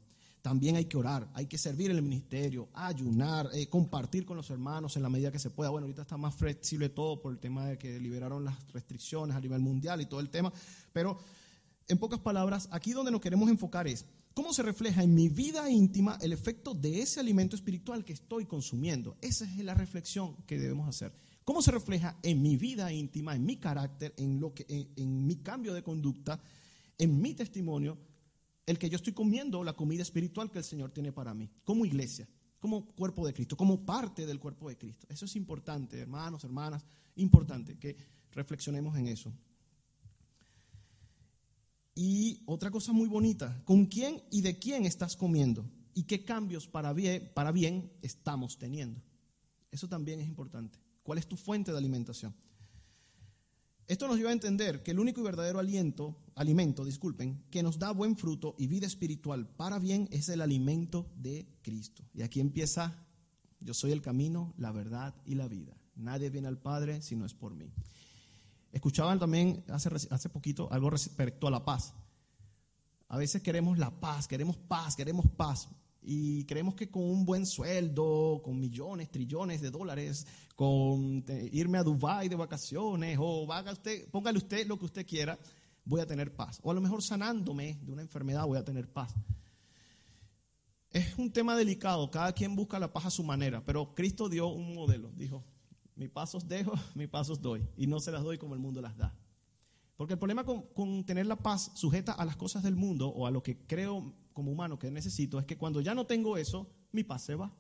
también 0.47 0.77
hay 0.77 0.85
que 0.85 0.97
orar, 0.97 1.29
hay 1.35 1.47
que 1.47 1.59
servir 1.59 1.91
en 1.91 1.97
el 1.97 2.05
ministerio, 2.05 2.69
ayunar, 2.73 3.51
eh, 3.53 3.67
compartir 3.67 4.25
con 4.25 4.37
los 4.37 4.49
hermanos 4.49 4.97
en 4.97 5.03
la 5.03 5.09
medida 5.09 5.33
que 5.33 5.41
se 5.41 5.51
pueda. 5.51 5.71
Bueno, 5.71 5.87
ahorita 5.87 6.03
está 6.03 6.17
más 6.17 6.37
flexible 6.37 6.89
todo 6.89 7.21
por 7.21 7.33
el 7.33 7.41
tema 7.41 7.67
de 7.67 7.77
que 7.77 7.99
liberaron 7.99 8.45
las 8.45 8.55
restricciones 8.73 9.37
a 9.37 9.41
nivel 9.41 9.59
mundial 9.59 10.01
y 10.01 10.07
todo 10.07 10.21
el 10.21 10.31
tema, 10.31 10.53
pero 10.93 11.19
en 11.89 11.99
pocas 11.99 12.21
palabras, 12.21 12.69
aquí 12.71 12.93
donde 12.93 13.11
nos 13.11 13.21
queremos 13.21 13.51
enfocar 13.51 13.89
es 13.89 14.07
cómo 14.35 14.53
se 14.53 14.63
refleja 14.63 15.03
en 15.03 15.17
mi 15.17 15.29
vida 15.29 15.69
íntima 15.69 16.17
el 16.23 16.33
efecto 16.33 16.75
de 16.75 17.01
ese 17.01 17.19
alimento 17.19 17.57
espiritual 17.57 18.05
que 18.05 18.13
estoy 18.13 18.47
consumiendo. 18.47 19.17
Esa 19.23 19.47
es 19.47 19.57
la 19.65 19.75
reflexión 19.75 20.37
que 20.47 20.61
debemos 20.61 20.89
hacer. 20.89 21.13
¿Cómo 21.43 21.61
se 21.61 21.73
refleja 21.73 22.21
en 22.23 22.41
mi 22.41 22.57
vida 22.57 22.93
íntima, 22.93 23.35
en 23.35 23.45
mi 23.45 23.57
carácter, 23.57 24.15
en, 24.17 24.39
lo 24.39 24.55
que, 24.55 24.65
en 24.69 25.27
mi 25.27 25.39
cambio 25.39 25.75
de 25.75 25.83
conducta, 25.83 26.41
en 26.99 27.21
mi 27.21 27.35
testimonio? 27.35 27.99
El 28.67 28.79
que 28.79 28.91
yo 28.91 28.97
estoy 28.97 29.13
comiendo 29.13 29.63
la 29.63 29.75
comida 29.75 30.03
espiritual 30.03 30.51
que 30.51 30.59
el 30.59 30.65
Señor 30.65 30.91
tiene 30.91 31.13
para 31.13 31.33
mí, 31.33 31.49
como 31.65 31.87
iglesia, 31.87 32.29
como 32.59 32.85
cuerpo 32.85 33.25
de 33.27 33.33
Cristo, 33.33 33.57
como 33.57 33.87
parte 33.87 34.27
del 34.27 34.41
cuerpo 34.41 34.69
de 34.69 34.77
Cristo. 34.77 35.07
Eso 35.09 35.25
es 35.25 35.37
importante, 35.37 36.01
hermanos, 36.01 36.43
hermanas, 36.45 36.85
importante 37.15 37.79
que 37.79 37.97
reflexionemos 38.33 38.97
en 38.97 39.07
eso. 39.07 39.33
Y 41.95 42.43
otra 42.45 42.71
cosa 42.71 42.93
muy 42.93 43.09
bonita, 43.09 43.63
¿con 43.65 43.87
quién 43.87 44.23
y 44.31 44.43
de 44.43 44.59
quién 44.59 44.85
estás 44.85 45.17
comiendo? 45.17 45.65
¿Y 45.95 46.03
qué 46.03 46.25
cambios 46.25 46.67
para 46.69 46.93
bien, 46.93 47.31
para 47.35 47.53
bien 47.53 47.91
estamos 48.03 48.59
teniendo? 48.59 49.01
Eso 49.71 49.89
también 49.89 50.21
es 50.21 50.29
importante. 50.29 50.79
¿Cuál 51.03 51.19
es 51.19 51.27
tu 51.27 51.37
fuente 51.37 51.73
de 51.73 51.79
alimentación? 51.79 52.35
Esto 53.89 54.09
nos 54.09 54.17
lleva 54.17 54.31
a 54.31 54.33
entender 54.33 54.83
que 54.83 54.91
el 54.91 54.99
único 54.99 55.21
y 55.21 55.25
verdadero 55.25 55.61
aliento, 55.61 56.17
alimento, 56.35 56.85
disculpen, 56.85 57.45
que 57.51 57.63
nos 57.63 57.79
da 57.79 57.93
buen 57.93 58.17
fruto 58.17 58.57
y 58.59 58.67
vida 58.67 58.87
espiritual 58.87 59.47
para 59.47 59.79
bien 59.79 60.09
es 60.11 60.29
el 60.29 60.41
alimento 60.41 61.09
de 61.17 61.47
Cristo. 61.63 62.03
Y 62.13 62.23
aquí 62.23 62.41
empieza, 62.41 63.07
yo 63.61 63.75
soy 63.75 63.93
el 63.93 64.03
camino, 64.03 64.55
la 64.59 64.73
verdad 64.73 65.15
y 65.25 65.37
la 65.37 65.47
vida. 65.47 65.77
Nadie 65.95 66.31
viene 66.31 66.49
al 66.49 66.59
Padre 66.59 67.01
si 67.01 67.15
no 67.15 67.25
es 67.25 67.35
por 67.35 67.55
mí. 67.55 67.73
Escuchaban 68.73 69.21
también 69.21 69.65
hace, 69.69 69.89
hace 70.11 70.29
poquito 70.31 70.71
algo 70.73 70.91
respecto 70.91 71.47
a 71.47 71.53
la 71.53 71.65
paz. 71.65 71.95
A 73.09 73.17
veces 73.17 73.41
queremos 73.41 73.79
la 73.79 74.01
paz, 74.01 74.27
queremos 74.27 74.57
paz, 74.57 74.97
queremos 74.97 75.27
paz. 75.29 75.69
Y 76.09 76.45
creemos 76.45 76.77
que 76.77 76.89
con 76.89 77.03
un 77.03 77.25
buen 77.25 77.45
sueldo, 77.45 78.41
con 78.45 78.61
millones, 78.61 79.11
trillones 79.11 79.61
de 79.61 79.73
dólares, 79.73 80.25
con 80.55 81.25
eh, 81.27 81.51
irme 81.53 81.79
a 81.79 81.83
Dubai 81.83 82.29
de 82.29 82.37
vacaciones 82.37 83.19
o 83.21 83.49
póngale 84.13 84.39
usted 84.39 84.69
lo 84.69 84.79
que 84.79 84.85
usted 84.85 85.05
quiera, 85.05 85.37
voy 85.85 86.01
a 86.01 86.07
tener 86.07 86.33
paz. 86.33 86.61
O 86.63 86.71
a 86.71 86.75
lo 86.75 86.81
mejor 86.81 87.03
sanándome 87.03 87.81
de 87.83 87.93
una 87.93 88.03
enfermedad 88.03 88.47
voy 88.47 88.57
a 88.57 88.65
tener 88.65 88.89
paz. 88.89 89.13
Es 90.91 91.19
un 91.19 91.33
tema 91.33 91.57
delicado, 91.57 92.09
cada 92.09 92.33
quien 92.33 92.55
busca 92.55 92.79
la 92.79 92.93
paz 92.93 93.07
a 93.07 93.11
su 93.11 93.25
manera, 93.25 93.65
pero 93.65 93.93
Cristo 93.93 94.29
dio 94.29 94.47
un 94.47 94.75
modelo, 94.75 95.11
dijo, 95.17 95.45
mi 95.97 96.07
pasos 96.07 96.47
dejo, 96.47 96.73
mi 96.95 97.09
pasos 97.09 97.43
doy, 97.43 97.67
y 97.77 97.89
no 97.89 97.99
se 97.99 98.13
las 98.13 98.23
doy 98.23 98.39
como 98.39 98.55
el 98.55 98.61
mundo 98.61 98.81
las 98.81 98.97
da. 98.97 99.13
Porque 99.97 100.15
el 100.15 100.19
problema 100.19 100.45
con, 100.45 101.05
tener 101.05 101.27
la 101.27 101.37
paz 101.37 101.73
sujeta 101.75 102.13
a 102.13 102.25
las 102.25 102.37
cosas 102.37 102.63
del 102.63 102.77
mundo 102.77 103.09
o 103.09 103.27
a 103.27 103.31
lo 103.31 103.43
que 103.43 103.67
creo 103.67 104.15
como 104.33 104.53
humano 104.53 104.79
que 104.79 104.91
necesito 104.91 105.39
es 105.39 105.47
que 105.47 105.57
cuando 105.57 105.81
ya 105.81 105.95
no 105.95 106.07
tengo 106.07 106.37
eso, 106.37 106.71
mi 106.93 107.03
paz 107.03 107.25
se 107.25 107.35
va. 107.35 107.55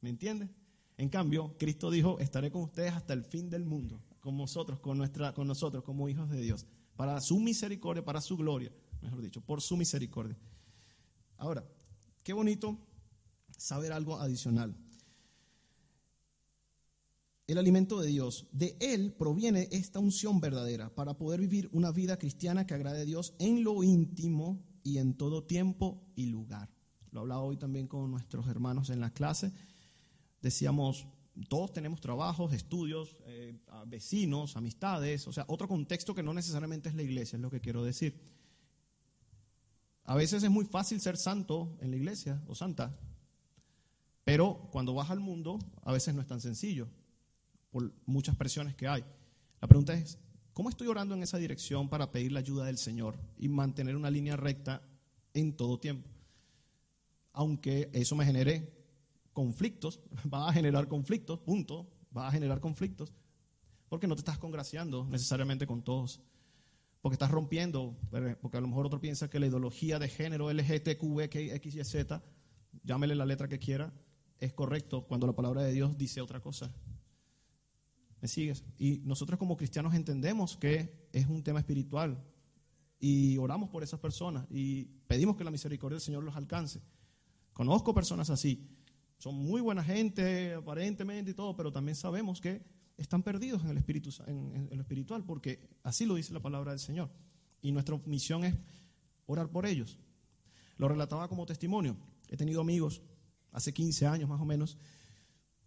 ¿Me 0.00 0.10
entiendes? 0.10 0.50
En 0.96 1.08
cambio, 1.08 1.56
Cristo 1.58 1.90
dijo, 1.90 2.18
estaré 2.18 2.50
con 2.50 2.62
ustedes 2.62 2.92
hasta 2.92 3.12
el 3.12 3.24
fin 3.24 3.48
del 3.48 3.64
mundo, 3.64 4.02
con 4.20 4.36
nosotros, 4.36 4.80
con, 4.80 4.98
nuestra, 4.98 5.32
con 5.32 5.46
nosotros 5.46 5.84
como 5.84 6.08
hijos 6.08 6.28
de 6.28 6.40
Dios, 6.40 6.66
para 6.96 7.20
su 7.20 7.38
misericordia, 7.38 8.04
para 8.04 8.20
su 8.20 8.36
gloria, 8.36 8.72
mejor 9.00 9.22
dicho, 9.22 9.40
por 9.40 9.62
su 9.62 9.76
misericordia. 9.76 10.36
Ahora, 11.36 11.64
qué 12.24 12.32
bonito 12.32 12.78
saber 13.56 13.92
algo 13.92 14.18
adicional 14.18 14.76
el 17.52 17.58
alimento 17.58 18.00
de 18.00 18.08
Dios. 18.08 18.46
De 18.52 18.76
Él 18.80 19.12
proviene 19.12 19.68
esta 19.70 19.98
unción 19.98 20.40
verdadera 20.40 20.94
para 20.94 21.16
poder 21.16 21.40
vivir 21.40 21.68
una 21.72 21.92
vida 21.92 22.18
cristiana 22.18 22.66
que 22.66 22.74
agrade 22.74 23.02
a 23.02 23.04
Dios 23.04 23.34
en 23.38 23.62
lo 23.62 23.82
íntimo 23.82 24.62
y 24.82 24.98
en 24.98 25.14
todo 25.14 25.44
tiempo 25.44 26.02
y 26.16 26.26
lugar. 26.26 26.70
Lo 27.10 27.20
hablaba 27.20 27.42
hoy 27.42 27.56
también 27.56 27.86
con 27.86 28.10
nuestros 28.10 28.48
hermanos 28.48 28.90
en 28.90 29.00
la 29.00 29.12
clase. 29.12 29.52
Decíamos, 30.40 31.06
todos 31.48 31.72
tenemos 31.72 32.00
trabajos, 32.00 32.52
estudios, 32.52 33.16
eh, 33.26 33.58
vecinos, 33.86 34.56
amistades, 34.56 35.26
o 35.28 35.32
sea, 35.32 35.44
otro 35.48 35.68
contexto 35.68 36.14
que 36.14 36.22
no 36.22 36.34
necesariamente 36.34 36.88
es 36.88 36.94
la 36.94 37.02
iglesia, 37.02 37.36
es 37.36 37.42
lo 37.42 37.50
que 37.50 37.60
quiero 37.60 37.84
decir. 37.84 38.18
A 40.04 40.16
veces 40.16 40.42
es 40.42 40.50
muy 40.50 40.64
fácil 40.64 41.00
ser 41.00 41.16
santo 41.16 41.76
en 41.80 41.90
la 41.90 41.96
iglesia 41.96 42.42
o 42.48 42.54
santa, 42.54 42.98
pero 44.24 44.68
cuando 44.72 44.94
vas 44.94 45.10
al 45.10 45.20
mundo 45.20 45.58
a 45.82 45.92
veces 45.92 46.14
no 46.14 46.20
es 46.20 46.26
tan 46.26 46.40
sencillo 46.40 46.88
por 47.72 47.92
muchas 48.06 48.36
presiones 48.36 48.76
que 48.76 48.86
hay. 48.86 49.02
La 49.60 49.66
pregunta 49.66 49.94
es, 49.94 50.18
¿cómo 50.52 50.68
estoy 50.68 50.86
orando 50.86 51.14
en 51.14 51.22
esa 51.24 51.38
dirección 51.38 51.88
para 51.88 52.12
pedir 52.12 52.30
la 52.30 52.40
ayuda 52.40 52.66
del 52.66 52.78
Señor 52.78 53.18
y 53.38 53.48
mantener 53.48 53.96
una 53.96 54.10
línea 54.10 54.36
recta 54.36 54.82
en 55.34 55.56
todo 55.56 55.80
tiempo? 55.80 56.08
Aunque 57.32 57.90
eso 57.92 58.14
me 58.14 58.26
genere 58.26 58.70
conflictos, 59.32 60.00
va 60.32 60.48
a 60.48 60.52
generar 60.52 60.86
conflictos, 60.86 61.40
punto, 61.40 61.90
va 62.16 62.28
a 62.28 62.30
generar 62.30 62.60
conflictos, 62.60 63.12
porque 63.88 64.06
no 64.06 64.14
te 64.14 64.20
estás 64.20 64.38
congraciando 64.38 65.06
necesariamente 65.06 65.66
con 65.66 65.82
todos, 65.82 66.20
porque 67.00 67.14
estás 67.14 67.30
rompiendo, 67.30 67.96
porque 68.40 68.58
a 68.58 68.60
lo 68.60 68.68
mejor 68.68 68.86
otro 68.86 69.00
piensa 69.00 69.30
que 69.30 69.40
la 69.40 69.46
ideología 69.46 69.98
de 69.98 70.08
género 70.08 70.52
LGTQ, 70.52 71.20
X, 71.20 71.74
Y, 71.74 71.84
Z, 71.84 72.22
llámele 72.84 73.14
la 73.14 73.26
letra 73.26 73.48
que 73.48 73.58
quiera, 73.58 73.92
es 74.38 74.52
correcto 74.52 75.06
cuando 75.06 75.26
la 75.26 75.32
palabra 75.32 75.62
de 75.62 75.72
Dios 75.72 75.96
dice 75.96 76.20
otra 76.20 76.40
cosa. 76.40 76.70
¿Me 78.22 78.28
sigues? 78.28 78.62
Y 78.78 79.00
nosotros 79.04 79.36
como 79.36 79.56
cristianos 79.56 79.94
entendemos 79.94 80.56
que 80.56 81.08
es 81.12 81.26
un 81.26 81.42
tema 81.42 81.58
espiritual 81.58 82.24
y 83.00 83.36
oramos 83.36 83.68
por 83.68 83.82
esas 83.82 83.98
personas 83.98 84.46
y 84.48 84.84
pedimos 85.08 85.36
que 85.36 85.42
la 85.42 85.50
misericordia 85.50 85.96
del 85.96 86.02
Señor 86.02 86.22
los 86.22 86.36
alcance. 86.36 86.80
Conozco 87.52 87.92
personas 87.92 88.30
así. 88.30 88.70
Son 89.18 89.34
muy 89.34 89.60
buena 89.60 89.82
gente, 89.82 90.54
aparentemente 90.54 91.32
y 91.32 91.34
todo, 91.34 91.56
pero 91.56 91.72
también 91.72 91.96
sabemos 91.96 92.40
que 92.40 92.62
están 92.96 93.24
perdidos 93.24 93.64
en 93.64 93.70
el 93.70 93.78
espíritu, 93.78 94.10
en, 94.28 94.68
lo 94.70 94.80
espiritual, 94.80 95.24
porque 95.24 95.68
así 95.82 96.06
lo 96.06 96.14
dice 96.14 96.32
la 96.32 96.40
palabra 96.40 96.70
del 96.70 96.78
Señor. 96.78 97.10
Y 97.60 97.72
nuestra 97.72 97.98
misión 98.06 98.44
es 98.44 98.54
orar 99.26 99.50
por 99.50 99.66
ellos. 99.66 99.98
Lo 100.76 100.86
relataba 100.86 101.26
como 101.26 101.44
testimonio. 101.44 101.96
He 102.28 102.36
tenido 102.36 102.60
amigos 102.60 103.02
hace 103.50 103.74
15 103.74 104.06
años 104.06 104.28
más 104.28 104.40
o 104.40 104.44
menos 104.44 104.78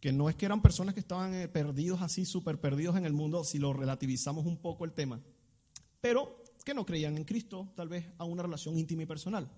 que 0.06 0.14
no 0.14 0.30
es 0.30 0.36
que 0.36 0.46
eran 0.46 0.62
personas 0.62 0.94
que 0.94 1.00
estaban 1.00 1.34
eh, 1.34 1.48
perdidos 1.48 2.00
así, 2.04 2.26
súper 2.26 2.60
perdidos 2.60 2.96
en 2.96 3.06
el 3.06 3.14
mundo, 3.14 3.44
si 3.44 3.58
lo 3.58 3.74
relativizamos 3.74 4.46
un 4.46 4.58
poco 4.58 4.86
el 4.86 4.94
tema, 4.94 5.20
pero 6.00 6.44
que 6.64 6.76
no 6.76 6.86
creían 6.86 7.18
en 7.18 7.24
Cristo, 7.24 7.74
tal 7.76 7.90
vez 7.90 8.06
a 8.20 8.24
una 8.24 8.44
relación 8.44 8.78
íntima 8.78 9.02
y 9.02 9.08
personal. 9.08 9.50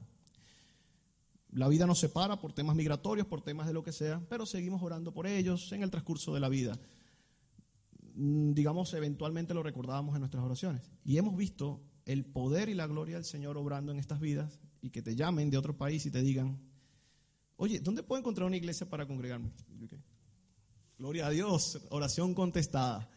La 1.49 1.67
vida 1.67 1.85
nos 1.85 1.99
separa 1.99 2.39
por 2.39 2.53
temas 2.53 2.77
migratorios, 2.77 3.27
por 3.27 3.41
temas 3.41 3.67
de 3.67 3.73
lo 3.73 3.83
que 3.83 3.91
sea, 3.91 4.25
pero 4.29 4.45
seguimos 4.45 4.81
orando 4.81 5.13
por 5.13 5.27
ellos 5.27 5.69
en 5.73 5.83
el 5.83 5.91
transcurso 5.91 6.33
de 6.33 6.39
la 6.39 6.47
vida. 6.47 6.79
Mm, 8.15 8.53
digamos, 8.53 8.93
eventualmente 8.93 9.53
lo 9.53 9.63
recordábamos 9.63 10.15
en 10.15 10.21
nuestras 10.21 10.45
oraciones. 10.45 10.89
Y 11.03 11.17
hemos 11.17 11.35
visto 11.35 11.81
el 12.05 12.23
poder 12.23 12.69
y 12.69 12.73
la 12.73 12.87
gloria 12.87 13.15
del 13.15 13.25
Señor 13.25 13.57
obrando 13.57 13.91
en 13.91 13.99
estas 13.99 14.21
vidas 14.21 14.61
y 14.81 14.91
que 14.91 15.01
te 15.01 15.13
llamen 15.13 15.49
de 15.49 15.57
otro 15.57 15.75
país 15.75 16.05
y 16.05 16.09
te 16.09 16.21
digan, 16.21 16.57
oye, 17.57 17.81
¿dónde 17.81 18.01
puedo 18.01 18.21
encontrar 18.21 18.47
una 18.47 18.55
iglesia 18.55 18.89
para 18.89 19.05
congregarme? 19.05 19.51
Gloria 20.97 21.27
a 21.27 21.29
Dios, 21.29 21.79
oración 21.91 22.33
contestada. 22.33 23.07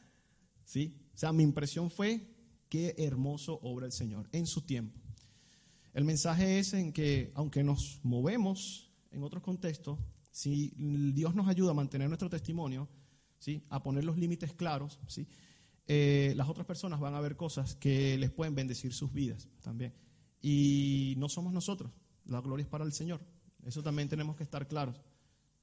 ¿Sí? 0.65 0.95
O 1.15 1.19
sea, 1.19 1.33
mi 1.33 1.43
impresión 1.43 1.91
fue 1.91 2.29
qué 2.69 2.95
hermoso 2.99 3.59
obra 3.63 3.87
el 3.87 3.93
Señor 3.93 4.29
en 4.33 4.47
su 4.47 4.61
tiempo. 4.61 5.01
El 5.95 6.05
mensaje 6.05 6.59
es 6.59 6.75
en 6.75 6.93
que, 6.93 7.33
aunque 7.35 7.65
nos 7.65 8.01
movemos 8.03 8.93
en 9.11 9.23
otros 9.23 9.43
contextos, 9.43 9.99
si 10.31 10.75
Dios 10.77 11.35
nos 11.35 11.49
ayuda 11.49 11.71
a 11.71 11.75
mantener 11.75 12.09
nuestro 12.09 12.29
testimonio, 12.29 12.87
¿sí? 13.39 13.65
a 13.71 13.83
poner 13.83 14.05
los 14.05 14.19
límites 14.19 14.53
claros, 14.53 15.01
¿sí? 15.09 15.27
Eh, 15.87 16.35
las 16.37 16.49
otras 16.49 16.67
personas 16.67 17.01
van 17.01 17.15
a 17.15 17.21
ver 17.21 17.35
cosas 17.35 17.75
que 17.75 18.17
les 18.19 18.31
pueden 18.31 18.55
bendecir 18.55 18.93
sus 18.93 19.13
vidas 19.13 19.49
también. 19.63 19.95
Y 20.43 21.15
no 21.17 21.29
somos 21.31 21.53
nosotros, 21.53 21.91
la 22.27 22.43
gloria 22.43 22.65
es 22.65 22.69
para 22.69 22.85
el 22.85 22.93
Señor. 22.93 23.21
Eso 23.65 23.83
también 23.83 24.09
tenemos 24.09 24.37
que 24.37 24.43
estar 24.43 24.69
claros. 24.69 25.01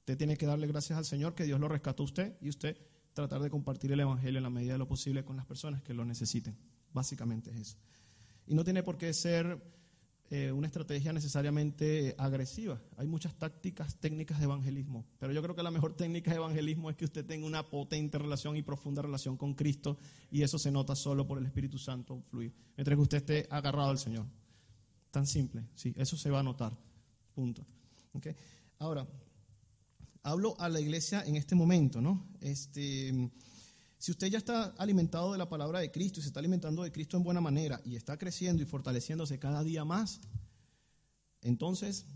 Usted 0.08 0.16
tiene 0.16 0.38
que 0.38 0.46
darle 0.46 0.66
gracias 0.66 0.96
al 0.96 1.04
Señor 1.04 1.34
que 1.34 1.44
Dios 1.44 1.60
lo 1.60 1.68
rescató 1.68 2.02
a 2.02 2.06
usted 2.06 2.38
y 2.40 2.48
usted 2.48 2.78
tratar 3.12 3.42
de 3.42 3.50
compartir 3.50 3.92
el 3.92 4.00
Evangelio 4.00 4.38
en 4.38 4.42
la 4.42 4.48
medida 4.48 4.72
de 4.72 4.78
lo 4.78 4.88
posible 4.88 5.22
con 5.22 5.36
las 5.36 5.44
personas 5.44 5.82
que 5.82 5.92
lo 5.92 6.02
necesiten. 6.02 6.56
Básicamente 6.94 7.50
es 7.50 7.56
eso. 7.58 7.76
Y 8.46 8.54
no 8.54 8.64
tiene 8.64 8.82
por 8.82 8.96
qué 8.96 9.12
ser 9.12 9.62
eh, 10.30 10.50
una 10.50 10.66
estrategia 10.66 11.12
necesariamente 11.12 12.14
agresiva. 12.16 12.80
Hay 12.96 13.06
muchas 13.06 13.34
tácticas, 13.34 13.96
técnicas 13.96 14.38
de 14.38 14.44
evangelismo, 14.44 15.04
pero 15.18 15.34
yo 15.34 15.42
creo 15.42 15.54
que 15.54 15.62
la 15.62 15.70
mejor 15.70 15.94
técnica 15.94 16.30
de 16.30 16.38
evangelismo 16.38 16.88
es 16.88 16.96
que 16.96 17.04
usted 17.04 17.26
tenga 17.26 17.46
una 17.46 17.68
potente 17.68 18.16
relación 18.16 18.56
y 18.56 18.62
profunda 18.62 19.02
relación 19.02 19.36
con 19.36 19.52
Cristo 19.52 19.98
y 20.30 20.40
eso 20.40 20.58
se 20.58 20.70
nota 20.70 20.96
solo 20.96 21.26
por 21.26 21.36
el 21.36 21.44
Espíritu 21.44 21.76
Santo 21.76 22.22
fluir. 22.30 22.54
Mientras 22.78 22.96
que 22.96 23.02
usted 23.02 23.18
esté 23.18 23.46
agarrado 23.50 23.90
al 23.90 23.98
Señor. 23.98 24.24
Tan 25.10 25.26
simple, 25.26 25.66
sí, 25.74 25.92
eso 25.98 26.16
se 26.16 26.30
va 26.30 26.40
a 26.40 26.42
notar. 26.42 26.74
Punto. 27.34 27.66
¿Okay? 28.14 28.34
Ahora, 28.78 29.06
hablo 30.28 30.54
a 30.60 30.68
la 30.68 30.80
iglesia 30.80 31.22
en 31.26 31.36
este 31.36 31.54
momento, 31.54 32.00
¿no? 32.00 32.26
Este, 32.40 33.30
si 33.98 34.10
usted 34.10 34.28
ya 34.28 34.38
está 34.38 34.74
alimentado 34.78 35.32
de 35.32 35.38
la 35.38 35.48
palabra 35.48 35.80
de 35.80 35.90
Cristo 35.90 36.20
y 36.20 36.22
se 36.22 36.28
está 36.28 36.40
alimentando 36.40 36.82
de 36.82 36.92
Cristo 36.92 37.16
en 37.16 37.24
buena 37.24 37.40
manera 37.40 37.80
y 37.84 37.96
está 37.96 38.18
creciendo 38.18 38.62
y 38.62 38.66
fortaleciéndose 38.66 39.38
cada 39.38 39.64
día 39.64 39.84
más, 39.84 40.20
entonces 41.42 42.06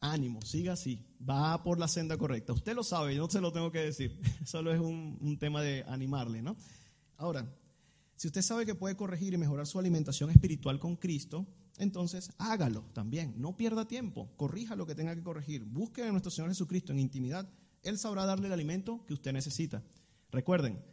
ánimo, 0.00 0.42
siga 0.42 0.74
así, 0.74 1.04
va 1.28 1.62
por 1.62 1.78
la 1.78 1.88
senda 1.88 2.18
correcta. 2.18 2.52
Usted 2.52 2.74
lo 2.74 2.82
sabe, 2.82 3.14
yo 3.14 3.22
no 3.22 3.30
se 3.30 3.40
lo 3.40 3.52
tengo 3.52 3.72
que 3.72 3.80
decir, 3.80 4.20
solo 4.44 4.72
es 4.72 4.80
un, 4.80 5.38
tema 5.38 5.62
de 5.62 5.84
animarle, 5.88 6.42
¿no? 6.42 6.56
Ahora, 7.16 7.50
si 8.16 8.26
usted 8.26 8.42
sabe 8.42 8.66
que 8.66 8.74
puede 8.74 8.96
corregir 8.96 9.32
y 9.32 9.38
mejorar 9.38 9.66
su 9.66 9.78
alimentación 9.78 10.30
espiritual 10.30 10.78
con 10.78 10.96
Cristo, 10.96 11.46
entonces 11.78 12.30
hágalo 12.38 12.84
también. 12.92 13.34
No 13.36 13.56
pierda 13.56 13.88
tiempo. 13.88 14.30
Corrija 14.36 14.76
lo 14.76 14.86
que 14.86 14.94
tenga 14.94 15.14
que 15.14 15.22
corregir. 15.22 15.64
Busque 15.64 16.02
a 16.02 16.10
nuestro 16.12 16.30
Señor 16.30 16.50
Jesucristo 16.50 16.92
en 16.92 17.00
intimidad. 17.00 17.48
Él 17.82 17.98
sabrá 17.98 18.26
darle 18.26 18.46
el 18.46 18.52
alimento 18.52 19.04
que 19.06 19.14
usted 19.14 19.32
necesita. 19.32 19.82
Recuerden, 20.30 20.84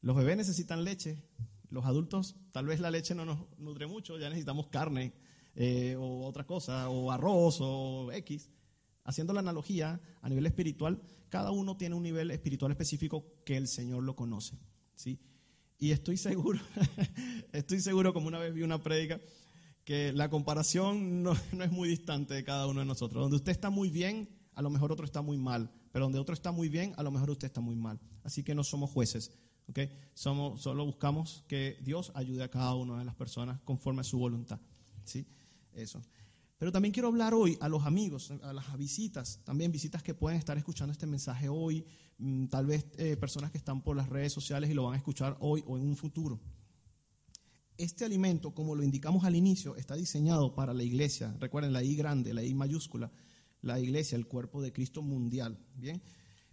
los 0.00 0.16
bebés 0.16 0.36
necesitan 0.36 0.84
leche. 0.84 1.22
Los 1.68 1.86
adultos, 1.86 2.36
tal 2.52 2.66
vez 2.66 2.80
la 2.80 2.90
leche 2.90 3.14
no 3.14 3.24
nos 3.24 3.46
nutre 3.58 3.86
mucho. 3.86 4.18
Ya 4.18 4.28
necesitamos 4.28 4.68
carne 4.68 5.14
eh, 5.54 5.96
o 5.98 6.26
otra 6.26 6.44
cosa, 6.46 6.88
o 6.88 7.10
arroz 7.10 7.58
o 7.60 8.10
X. 8.12 8.50
Haciendo 9.04 9.32
la 9.32 9.40
analogía 9.40 10.00
a 10.20 10.28
nivel 10.28 10.46
espiritual, 10.46 11.02
cada 11.28 11.50
uno 11.50 11.76
tiene 11.76 11.94
un 11.94 12.02
nivel 12.02 12.30
espiritual 12.30 12.72
específico 12.72 13.24
que 13.44 13.56
el 13.56 13.66
Señor 13.66 14.04
lo 14.04 14.14
conoce. 14.14 14.58
¿sí? 14.94 15.18
Y 15.78 15.90
estoy 15.90 16.16
seguro, 16.16 16.60
estoy 17.52 17.80
seguro, 17.80 18.12
como 18.12 18.28
una 18.28 18.38
vez 18.38 18.54
vi 18.54 18.62
una 18.62 18.82
prédica, 18.82 19.20
que 19.84 20.12
la 20.12 20.30
comparación 20.30 21.22
no, 21.24 21.32
es 21.32 21.72
muy 21.72 21.88
distante 21.88 22.34
de 22.34 22.44
cada 22.44 22.66
uno 22.66 22.80
de 22.80 22.86
nosotros. 22.86 23.22
Donde 23.22 23.36
usted 23.36 23.50
está 23.50 23.70
muy 23.70 23.90
bien, 23.90 24.28
a 24.54 24.62
lo 24.62 24.70
mejor 24.70 24.92
otro 24.92 25.04
está 25.04 25.22
muy 25.22 25.38
mal. 25.38 25.72
Pero 25.92 26.06
donde 26.06 26.18
otro 26.18 26.34
está 26.34 26.50
muy 26.50 26.68
bien, 26.68 26.94
a 26.96 27.02
lo 27.02 27.10
mejor 27.10 27.30
usted 27.30 27.46
está 27.46 27.60
muy 27.60 27.76
mal. 27.76 28.00
Así 28.24 28.42
que 28.42 28.54
no 28.54 28.64
somos 28.64 28.90
jueces. 28.90 29.30
¿okay? 29.68 29.90
Somos, 30.14 30.62
solo 30.62 30.84
buscamos 30.84 31.44
que 31.46 31.78
Dios 31.82 32.10
ayude 32.14 32.42
a 32.42 32.50
cada 32.50 32.74
una 32.74 32.98
de 32.98 33.04
las 33.04 33.14
personas 33.14 33.60
conforme 33.60 34.00
a 34.00 34.04
su 34.04 34.18
voluntad. 34.18 34.58
¿sí? 35.04 35.26
Eso. 35.72 36.02
Pero 36.58 36.70
también 36.70 36.92
quiero 36.92 37.08
hablar 37.08 37.34
hoy 37.34 37.58
a 37.60 37.68
los 37.68 37.84
amigos, 37.84 38.30
a 38.42 38.52
las 38.52 38.78
visitas, 38.78 39.40
también 39.44 39.72
visitas 39.72 40.02
que 40.02 40.14
pueden 40.14 40.38
estar 40.38 40.56
escuchando 40.56 40.92
este 40.92 41.06
mensaje 41.06 41.48
hoy, 41.48 41.84
mm, 42.18 42.46
tal 42.46 42.66
vez 42.66 42.86
eh, 42.98 43.16
personas 43.16 43.50
que 43.50 43.58
están 43.58 43.82
por 43.82 43.96
las 43.96 44.08
redes 44.08 44.32
sociales 44.32 44.70
y 44.70 44.74
lo 44.74 44.84
van 44.84 44.94
a 44.94 44.96
escuchar 44.96 45.36
hoy 45.40 45.64
o 45.66 45.76
en 45.76 45.84
un 45.84 45.96
futuro. 45.96 46.40
Este 47.76 48.04
alimento, 48.04 48.54
como 48.54 48.76
lo 48.76 48.84
indicamos 48.84 49.24
al 49.24 49.34
inicio, 49.34 49.74
está 49.74 49.96
diseñado 49.96 50.54
para 50.54 50.72
la 50.72 50.84
iglesia. 50.84 51.34
Recuerden 51.40 51.72
la 51.72 51.82
I 51.82 51.96
grande, 51.96 52.32
la 52.32 52.44
I 52.44 52.54
mayúscula, 52.54 53.10
la 53.62 53.80
iglesia, 53.80 54.16
el 54.16 54.26
cuerpo 54.26 54.60
de 54.60 54.72
Cristo 54.72 55.02
mundial. 55.02 55.58
Bien. 55.76 56.02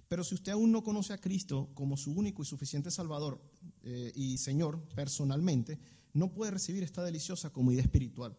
Pero 0.07 0.23
si 0.23 0.35
usted 0.35 0.53
aún 0.53 0.71
no 0.71 0.83
conoce 0.83 1.13
a 1.13 1.19
Cristo 1.19 1.69
como 1.73 1.97
su 1.97 2.11
único 2.11 2.41
y 2.41 2.45
suficiente 2.45 2.89
Salvador 2.89 3.41
eh, 3.83 4.11
y 4.15 4.37
Señor 4.37 4.81
personalmente, 4.95 5.79
no 6.13 6.33
puede 6.33 6.51
recibir 6.51 6.83
esta 6.83 7.03
deliciosa 7.03 7.51
comida 7.51 7.81
espiritual. 7.81 8.35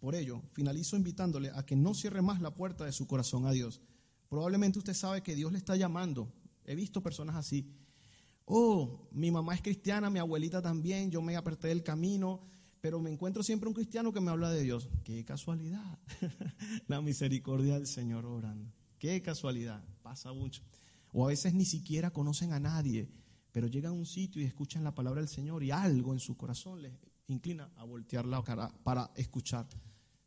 Por 0.00 0.14
ello, 0.14 0.42
finalizo 0.52 0.96
invitándole 0.96 1.50
a 1.54 1.66
que 1.66 1.76
no 1.76 1.92
cierre 1.92 2.22
más 2.22 2.40
la 2.40 2.54
puerta 2.54 2.86
de 2.86 2.92
su 2.92 3.06
corazón 3.06 3.46
a 3.46 3.52
Dios. 3.52 3.82
Probablemente 4.30 4.78
usted 4.78 4.94
sabe 4.94 5.22
que 5.22 5.34
Dios 5.34 5.52
le 5.52 5.58
está 5.58 5.76
llamando. 5.76 6.32
He 6.64 6.74
visto 6.74 7.02
personas 7.02 7.36
así. 7.36 7.70
Oh, 8.46 9.08
mi 9.12 9.30
mamá 9.30 9.54
es 9.54 9.60
cristiana, 9.60 10.08
mi 10.08 10.18
abuelita 10.18 10.62
también, 10.62 11.10
yo 11.10 11.20
me 11.20 11.36
aparté 11.36 11.68
del 11.68 11.82
camino, 11.82 12.40
pero 12.80 13.00
me 13.00 13.10
encuentro 13.10 13.42
siempre 13.42 13.68
un 13.68 13.74
cristiano 13.74 14.12
que 14.12 14.20
me 14.20 14.30
habla 14.30 14.50
de 14.50 14.62
Dios. 14.62 14.88
Qué 15.04 15.24
casualidad. 15.24 15.98
la 16.88 17.00
misericordia 17.00 17.74
del 17.74 17.86
Señor 17.86 18.24
orando. 18.24 18.72
Qué 18.98 19.20
casualidad. 19.22 19.84
Pasa 20.02 20.32
mucho. 20.32 20.62
O 21.12 21.24
a 21.24 21.28
veces 21.28 21.54
ni 21.54 21.64
siquiera 21.64 22.10
conocen 22.10 22.52
a 22.52 22.60
nadie, 22.60 23.10
pero 23.52 23.66
llegan 23.66 23.92
a 23.92 23.96
un 23.96 24.06
sitio 24.06 24.40
y 24.40 24.44
escuchan 24.44 24.84
la 24.84 24.94
palabra 24.94 25.20
del 25.20 25.28
Señor 25.28 25.62
y 25.62 25.70
algo 25.70 26.12
en 26.12 26.20
su 26.20 26.36
corazón 26.36 26.82
les 26.82 26.92
inclina 27.26 27.70
a 27.76 27.84
voltear 27.84 28.26
la 28.26 28.42
cara 28.42 28.72
para 28.82 29.10
escuchar. 29.16 29.66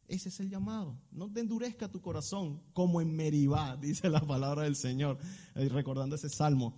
Ese 0.07 0.29
es 0.29 0.39
el 0.39 0.49
llamado. 0.49 0.99
No 1.11 1.31
te 1.31 1.39
endurezca 1.39 1.89
tu 1.89 2.01
corazón 2.01 2.61
como 2.73 3.01
en 3.01 3.15
Meribá, 3.15 3.77
dice 3.81 4.09
la 4.09 4.21
palabra 4.21 4.63
del 4.63 4.75
Señor, 4.75 5.17
eh, 5.55 5.69
recordando 5.69 6.15
ese 6.15 6.29
salmo. 6.29 6.77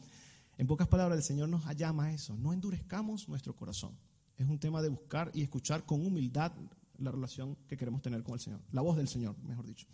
En 0.58 0.68
pocas 0.68 0.88
palabras, 0.88 1.18
el 1.18 1.24
Señor 1.24 1.50
nos 1.50 1.66
llama 1.76 2.06
a 2.06 2.14
eso. 2.14 2.38
No 2.38 2.54
endurezcamos 2.54 3.28
nuestro 3.28 3.56
corazón. 3.56 3.98
Es 4.38 4.48
un 4.48 4.60
tema 4.60 4.82
de 4.82 4.90
buscar 4.90 5.32
y 5.34 5.42
escuchar 5.42 5.86
con 5.86 6.06
humildad 6.06 6.52
la 6.98 7.12
relación 7.12 7.56
que 7.68 7.78
queremos 7.78 8.02
tener 8.02 8.24
con 8.24 8.34
el 8.34 8.40
Señor. 8.40 8.62
La 8.72 8.82
voz 8.82 8.98
del 8.98 9.08
Señor, 9.08 9.38
mejor 9.44 9.66
dicho. 9.66 9.88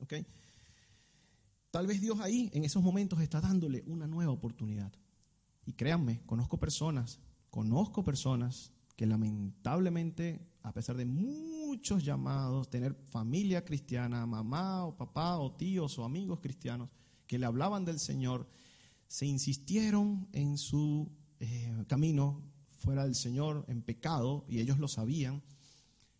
¿Ok? 0.00 0.14
Tal 1.70 1.86
vez 1.86 2.00
Dios 2.00 2.18
ahí, 2.20 2.50
en 2.54 2.64
esos 2.64 2.82
momentos, 2.82 3.20
está 3.20 3.40
dándole 3.40 3.82
una 3.86 4.06
nueva 4.06 4.32
oportunidad. 4.32 4.92
Y 5.66 5.74
créanme, 5.74 6.22
conozco 6.24 6.58
personas, 6.58 7.20
conozco 7.50 8.02
personas 8.04 8.72
que 8.96 9.06
lamentablemente, 9.06 10.40
a 10.62 10.72
pesar 10.72 10.96
de 10.96 11.04
muchos 11.04 12.04
llamados, 12.04 12.70
tener 12.70 12.94
familia 13.06 13.64
cristiana, 13.64 14.26
mamá 14.26 14.86
o 14.86 14.96
papá 14.96 15.38
o 15.38 15.52
tíos 15.52 15.98
o 15.98 16.04
amigos 16.04 16.40
cristianos 16.40 16.90
que 17.26 17.38
le 17.38 17.46
hablaban 17.46 17.84
del 17.84 17.98
Señor, 17.98 18.48
se 19.06 19.26
insistieron 19.26 20.28
en 20.32 20.56
su 20.56 21.10
eh, 21.38 21.84
camino 21.86 22.42
fuera 22.78 23.04
del 23.04 23.14
Señor, 23.14 23.64
en 23.68 23.82
pecado, 23.82 24.44
y 24.48 24.60
ellos 24.60 24.78
lo 24.78 24.88
sabían. 24.88 25.42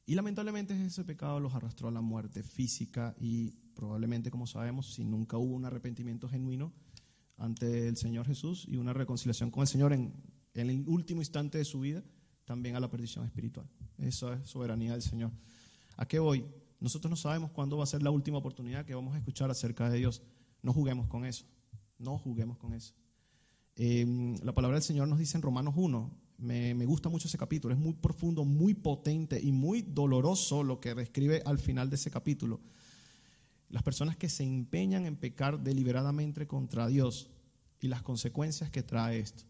Y 0.05 0.15
lamentablemente 0.15 0.75
ese 0.85 1.05
pecado 1.05 1.41
los 1.41 1.55
arrastró 1.55 1.89
a 1.89 1.91
la 1.91 2.01
muerte 2.01 2.43
física 2.43 3.15
y 3.19 3.51
probablemente, 3.75 4.31
como 4.31 4.47
sabemos, 4.47 4.93
si 4.95 5.05
nunca 5.05 5.39
hubo 5.39 5.55
un 5.55 5.65
arrepentimiento 5.65 6.29
genuino 6.29 6.73
ante 7.37 7.89
el 7.89 7.97
Señor 7.97 8.27
Jesús 8.27 8.67
y 8.69 8.77
una 8.77 8.93
reconciliación 8.93 9.51
con 9.51 9.63
el 9.63 9.69
Señor 9.69 9.93
en, 9.93 10.13
en 10.55 10.71
el 10.71 10.89
último 10.89 11.21
instante 11.21 11.59
de 11.59 11.65
su 11.65 11.81
vida, 11.81 12.03
también 12.45 12.75
a 12.77 12.81
la 12.81 12.91
perdición 12.91 13.25
espiritual. 13.25 13.69
Eso 13.99 14.33
es 14.33 14.49
soberanía 14.49 14.93
del 14.93 15.03
Señor. 15.03 15.31
¿A 15.97 16.07
qué 16.07 16.19
voy? 16.19 16.45
Nosotros 16.81 17.11
no 17.11 17.17
sabemos 17.17 17.51
cuándo 17.51 17.77
va 17.77 17.85
a 17.85 17.87
ser 17.87 18.03
la 18.03 18.11
última 18.11 18.39
oportunidad 18.39 18.85
que 18.85 18.95
vamos 18.95 19.15
a 19.15 19.19
escuchar 19.19 19.51
acerca 19.51 19.91
de 19.91 19.99
Dios. 19.99 20.23
No 20.63 20.73
juguemos 20.73 21.09
con 21.09 21.25
eso. 21.25 21.45
No 21.99 22.19
juguemos 22.19 22.57
con 22.57 22.73
eso. 22.73 22.95
Em, 23.75 24.37
la 24.43 24.55
palabra 24.55 24.77
del 24.77 24.83
Señor 24.83 25.09
nos 25.09 25.19
dice 25.19 25.37
en 25.37 25.43
Romanos 25.43 25.75
1, 25.77 26.11
me, 26.39 26.87
gusta 26.87 27.09
mucho 27.09 27.27
ese 27.27 27.37
capítulo, 27.37 27.75
es 27.75 27.81
muy 27.81 27.95
profundo, 27.95 28.45
muy 28.45 28.73
potente 28.75 29.41
y 29.43 29.53
muy 29.53 29.83
doloroso 29.83 30.63
lo 30.63 30.81
que 30.81 30.95
describe 30.95 31.43
al 31.45 31.59
final 31.59 31.91
de 31.91 31.97
ese 31.97 32.11
capítulo. 32.11 32.61
Las 33.69 33.83
personas 33.83 34.17
que 34.17 34.29
se 34.29 34.45
empeñan 34.45 35.05
en 35.05 35.17
pecar 35.17 35.63
deliberadamente 35.63 36.47
contra 36.47 36.87
Dios 36.87 37.31
y 37.81 37.89
las 37.89 38.03
consecuencias 38.03 38.71
que 38.71 38.83
trae 38.83 39.19
esto. 39.19 39.45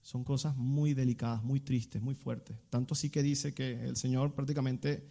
Son 0.00 0.24
cosas 0.24 0.56
muy 0.56 0.94
delicadas, 0.94 1.44
muy 1.44 1.60
tristes, 1.60 2.02
muy 2.02 2.14
fuertes. 2.14 2.56
Tanto 2.70 2.94
así 2.94 3.08
que 3.08 3.22
dice 3.22 3.54
que 3.54 3.84
el 3.84 3.96
Señor 3.96 4.34
prácticamente 4.34 5.06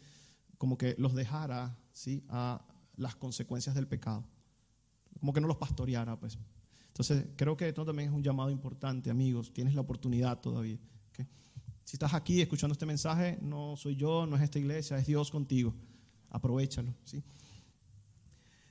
como 0.57 0.77
que 0.77 0.95
los 0.97 1.13
dejara 1.13 1.77
¿sí? 1.93 2.23
a 2.27 2.65
las 2.97 3.15
consecuencias 3.15 3.73
del 3.73 3.87
pecado. 3.87 4.25
Como 5.19 5.33
que 5.33 5.39
no 5.39 5.47
los 5.47 5.57
pastoreara, 5.57 6.19
pues. 6.19 6.37
Entonces, 6.87 7.27
creo 7.37 7.55
que 7.55 7.69
esto 7.69 7.85
también 7.85 8.09
es 8.09 8.15
un 8.15 8.21
llamado 8.21 8.49
importante, 8.49 9.09
amigos. 9.09 9.53
Tienes 9.53 9.75
la 9.75 9.81
oportunidad 9.81 10.41
todavía. 10.41 10.77
Si 11.83 11.95
estás 11.95 12.13
aquí 12.13 12.41
escuchando 12.41 12.73
este 12.73 12.85
mensaje, 12.85 13.37
no 13.41 13.75
soy 13.75 13.95
yo, 13.95 14.25
no 14.25 14.35
es 14.35 14.43
esta 14.43 14.59
iglesia, 14.59 14.97
es 14.97 15.07
Dios 15.07 15.31
contigo. 15.31 15.73
Aprovechalo. 16.29 16.93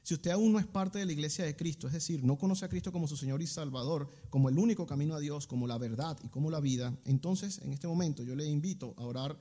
Si 0.03 0.15
usted 0.15 0.31
aún 0.31 0.53
no 0.53 0.59
es 0.59 0.67
parte 0.67 0.99
de 0.99 1.07
la 1.07 1.13
iglesia 1.13 1.45
de 1.45 1.55
Cristo, 1.55 1.87
es 1.87 1.93
decir, 1.93 2.25
no 2.25 2.39
conoce 2.39 2.65
a 2.65 2.69
Cristo 2.69 2.91
como 2.91 3.07
su 3.07 3.17
Señor 3.17 3.43
y 3.43 3.47
Salvador, 3.47 4.09
como 4.31 4.49
el 4.49 4.59
único 4.59 4.87
camino 4.87 5.15
a 5.15 5.21
Dios, 5.21 5.47
como 5.47 5.67
la 5.67 5.79
verdad 5.79 6.19
y 6.23 6.29
como 6.29 6.51
la 6.51 6.61
vida, 6.61 6.99
entonces 7.05 7.59
en 7.59 7.73
este 7.73 7.87
momento 7.87 8.23
yo 8.23 8.35
le 8.35 8.47
invito 8.47 8.95
a 8.97 9.05
orar 9.05 9.39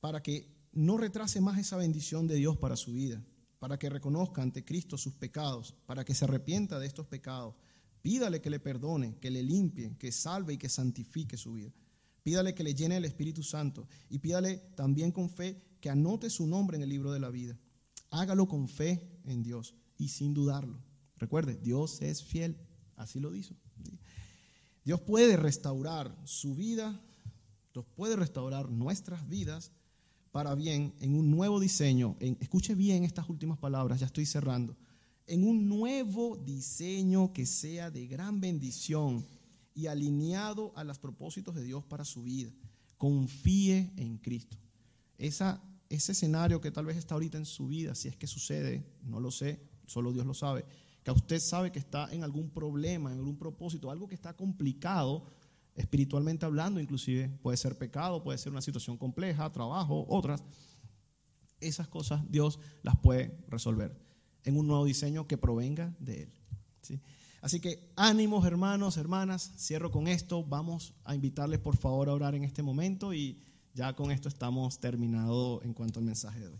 para 0.00 0.22
que 0.22 0.54
no 0.72 0.96
retrase 0.96 1.40
más 1.40 1.58
esa 1.58 1.76
bendición 1.76 2.26
de 2.26 2.34
Dios 2.34 2.56
para 2.56 2.76
su 2.76 2.92
vida, 2.92 3.24
para 3.58 3.78
que 3.78 3.88
reconozca 3.88 4.42
ante 4.42 4.64
Cristo 4.64 4.98
sus 4.98 5.14
pecados, 5.14 5.74
para 5.86 6.04
que 6.04 6.14
se 6.14 6.24
arrepienta 6.24 6.78
de 6.78 6.86
estos 6.86 7.06
pecados. 7.06 7.54
Pídale 8.02 8.40
que 8.40 8.50
le 8.50 8.60
perdone, 8.60 9.16
que 9.18 9.30
le 9.30 9.42
limpie, 9.42 9.96
que 9.96 10.12
salve 10.12 10.54
y 10.54 10.58
que 10.58 10.68
santifique 10.68 11.36
su 11.36 11.54
vida. 11.54 11.72
Pídale 12.22 12.54
que 12.54 12.62
le 12.62 12.74
llene 12.74 12.96
el 12.96 13.04
Espíritu 13.04 13.42
Santo 13.42 13.88
y 14.10 14.18
pídale 14.18 14.58
también 14.74 15.12
con 15.12 15.30
fe 15.30 15.62
que 15.80 15.90
anote 15.90 16.30
su 16.30 16.46
nombre 16.46 16.76
en 16.76 16.82
el 16.82 16.88
libro 16.88 17.12
de 17.12 17.20
la 17.20 17.30
vida. 17.30 17.58
Hágalo 18.10 18.48
con 18.48 18.68
fe 18.68 19.08
en 19.24 19.42
Dios 19.42 19.74
y 19.96 20.08
sin 20.08 20.34
dudarlo. 20.34 20.82
Recuerde, 21.16 21.56
Dios 21.56 22.00
es 22.02 22.22
fiel, 22.22 22.56
así 22.96 23.20
lo 23.20 23.30
dice. 23.30 23.54
Dios 24.84 25.00
puede 25.00 25.36
restaurar 25.36 26.16
su 26.24 26.54
vida, 26.54 27.00
Dios 27.72 27.84
puede 27.94 28.16
restaurar 28.16 28.70
nuestras 28.70 29.28
vidas 29.28 29.72
para 30.30 30.54
bien 30.54 30.94
en 31.00 31.14
un 31.14 31.30
nuevo 31.30 31.60
diseño. 31.60 32.16
escuche 32.20 32.74
bien 32.74 33.04
estas 33.04 33.28
últimas 33.28 33.58
palabras, 33.58 34.00
ya 34.00 34.06
estoy 34.06 34.26
cerrando. 34.26 34.76
En 35.26 35.46
un 35.46 35.68
nuevo 35.68 36.36
diseño 36.36 37.32
que 37.32 37.44
sea 37.44 37.90
de 37.90 38.06
gran 38.06 38.40
bendición 38.40 39.26
y 39.78 39.86
alineado 39.86 40.72
a 40.76 40.82
los 40.82 40.98
propósitos 40.98 41.54
de 41.54 41.62
Dios 41.62 41.84
para 41.84 42.04
su 42.04 42.24
vida. 42.24 42.50
Confíe 42.96 43.92
en 43.96 44.18
Cristo. 44.18 44.56
Esa 45.18 45.62
ese 45.88 46.12
escenario 46.12 46.60
que 46.60 46.70
tal 46.70 46.86
vez 46.86 46.96
está 46.96 47.14
ahorita 47.14 47.38
en 47.38 47.46
su 47.46 47.66
vida, 47.68 47.94
si 47.94 48.08
es 48.08 48.16
que 48.16 48.26
sucede, 48.26 48.84
no 49.02 49.20
lo 49.20 49.30
sé, 49.30 49.60
solo 49.86 50.12
Dios 50.12 50.26
lo 50.26 50.34
sabe, 50.34 50.64
que 51.02 51.10
usted 51.10 51.40
sabe 51.40 51.72
que 51.72 51.78
está 51.78 52.12
en 52.12 52.24
algún 52.24 52.50
problema, 52.50 53.10
en 53.10 53.18
algún 53.18 53.38
propósito, 53.38 53.90
algo 53.90 54.08
que 54.08 54.14
está 54.14 54.36
complicado, 54.36 55.24
espiritualmente 55.74 56.44
hablando, 56.44 56.80
inclusive 56.80 57.28
puede 57.42 57.56
ser 57.56 57.78
pecado, 57.78 58.22
puede 58.22 58.38
ser 58.38 58.52
una 58.52 58.60
situación 58.60 58.98
compleja, 58.98 59.50
trabajo, 59.50 60.04
otras, 60.08 60.42
esas 61.60 61.88
cosas 61.88 62.22
Dios 62.30 62.60
las 62.82 62.96
puede 62.98 63.36
resolver 63.48 63.96
en 64.44 64.56
un 64.56 64.66
nuevo 64.66 64.84
diseño 64.84 65.26
que 65.26 65.38
provenga 65.38 65.96
de 65.98 66.24
Él. 66.24 66.32
¿sí? 66.82 67.00
Así 67.40 67.60
que 67.60 67.92
ánimos 67.96 68.44
hermanos, 68.46 68.96
hermanas, 68.96 69.52
cierro 69.56 69.90
con 69.90 70.08
esto, 70.08 70.44
vamos 70.44 70.94
a 71.04 71.14
invitarles 71.14 71.60
por 71.60 71.76
favor 71.76 72.08
a 72.08 72.14
orar 72.14 72.34
en 72.34 72.44
este 72.44 72.62
momento 72.62 73.14
y 73.14 73.40
ya 73.74 73.94
con 73.94 74.10
esto 74.10 74.28
estamos 74.28 74.80
terminados 74.80 75.64
en 75.64 75.72
cuanto 75.72 76.00
al 76.00 76.04
mensaje 76.04 76.40
de 76.40 76.48
hoy. 76.48 76.58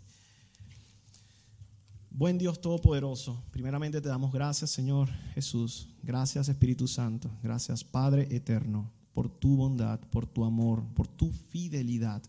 Buen 2.11 2.37
Dios 2.37 2.59
Todopoderoso, 2.61 3.43
primeramente 3.51 4.01
te 4.01 4.09
damos 4.09 4.31
gracias, 4.31 4.71
Señor 4.71 5.09
Jesús. 5.33 5.89
Gracias, 6.01 6.49
Espíritu 6.49 6.87
Santo. 6.87 7.29
Gracias, 7.43 7.83
Padre 7.83 8.27
Eterno, 8.31 8.89
por 9.13 9.29
tu 9.29 9.57
bondad, 9.57 9.99
por 10.09 10.25
tu 10.25 10.43
amor, 10.43 10.83
por 10.95 11.07
tu 11.07 11.31
fidelidad. 11.31 12.23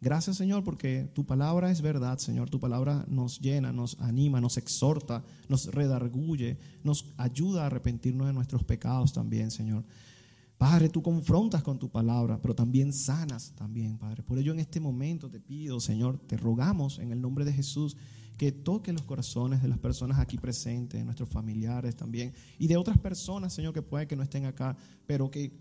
Gracias, 0.00 0.36
Señor, 0.36 0.62
porque 0.62 1.10
tu 1.12 1.26
palabra 1.26 1.72
es 1.72 1.82
verdad, 1.82 2.18
Señor. 2.18 2.50
Tu 2.50 2.60
palabra 2.60 3.04
nos 3.08 3.40
llena, 3.40 3.72
nos 3.72 3.98
anima, 4.00 4.40
nos 4.40 4.56
exhorta, 4.56 5.24
nos 5.48 5.66
redarguye, 5.66 6.56
nos 6.84 7.06
ayuda 7.16 7.64
a 7.64 7.66
arrepentirnos 7.66 8.28
de 8.28 8.32
nuestros 8.32 8.62
pecados 8.62 9.12
también, 9.12 9.50
Señor. 9.50 9.84
Padre, 10.56 10.88
tú 10.88 11.02
confrontas 11.02 11.62
con 11.62 11.78
tu 11.78 11.88
palabra, 11.88 12.40
pero 12.40 12.54
también 12.54 12.92
sanas 12.92 13.52
también, 13.56 13.98
Padre. 13.98 14.22
Por 14.22 14.38
ello 14.38 14.52
en 14.52 14.60
este 14.60 14.80
momento 14.80 15.28
te 15.30 15.40
pido, 15.40 15.80
Señor, 15.80 16.18
te 16.26 16.36
rogamos 16.36 16.98
en 16.98 17.10
el 17.10 17.20
nombre 17.20 17.44
de 17.44 17.52
Jesús 17.52 17.96
que 18.36 18.52
toque 18.52 18.92
los 18.92 19.02
corazones 19.02 19.62
de 19.62 19.68
las 19.68 19.78
personas 19.78 20.20
aquí 20.20 20.36
presentes, 20.36 20.98
de 21.00 21.04
nuestros 21.04 21.28
familiares 21.28 21.96
también, 21.96 22.32
y 22.56 22.68
de 22.68 22.76
otras 22.76 22.98
personas, 22.98 23.52
Señor, 23.52 23.74
que 23.74 23.82
puede 23.82 24.06
que 24.06 24.14
no 24.14 24.22
estén 24.22 24.46
acá, 24.46 24.76
pero 25.06 25.28
que 25.28 25.52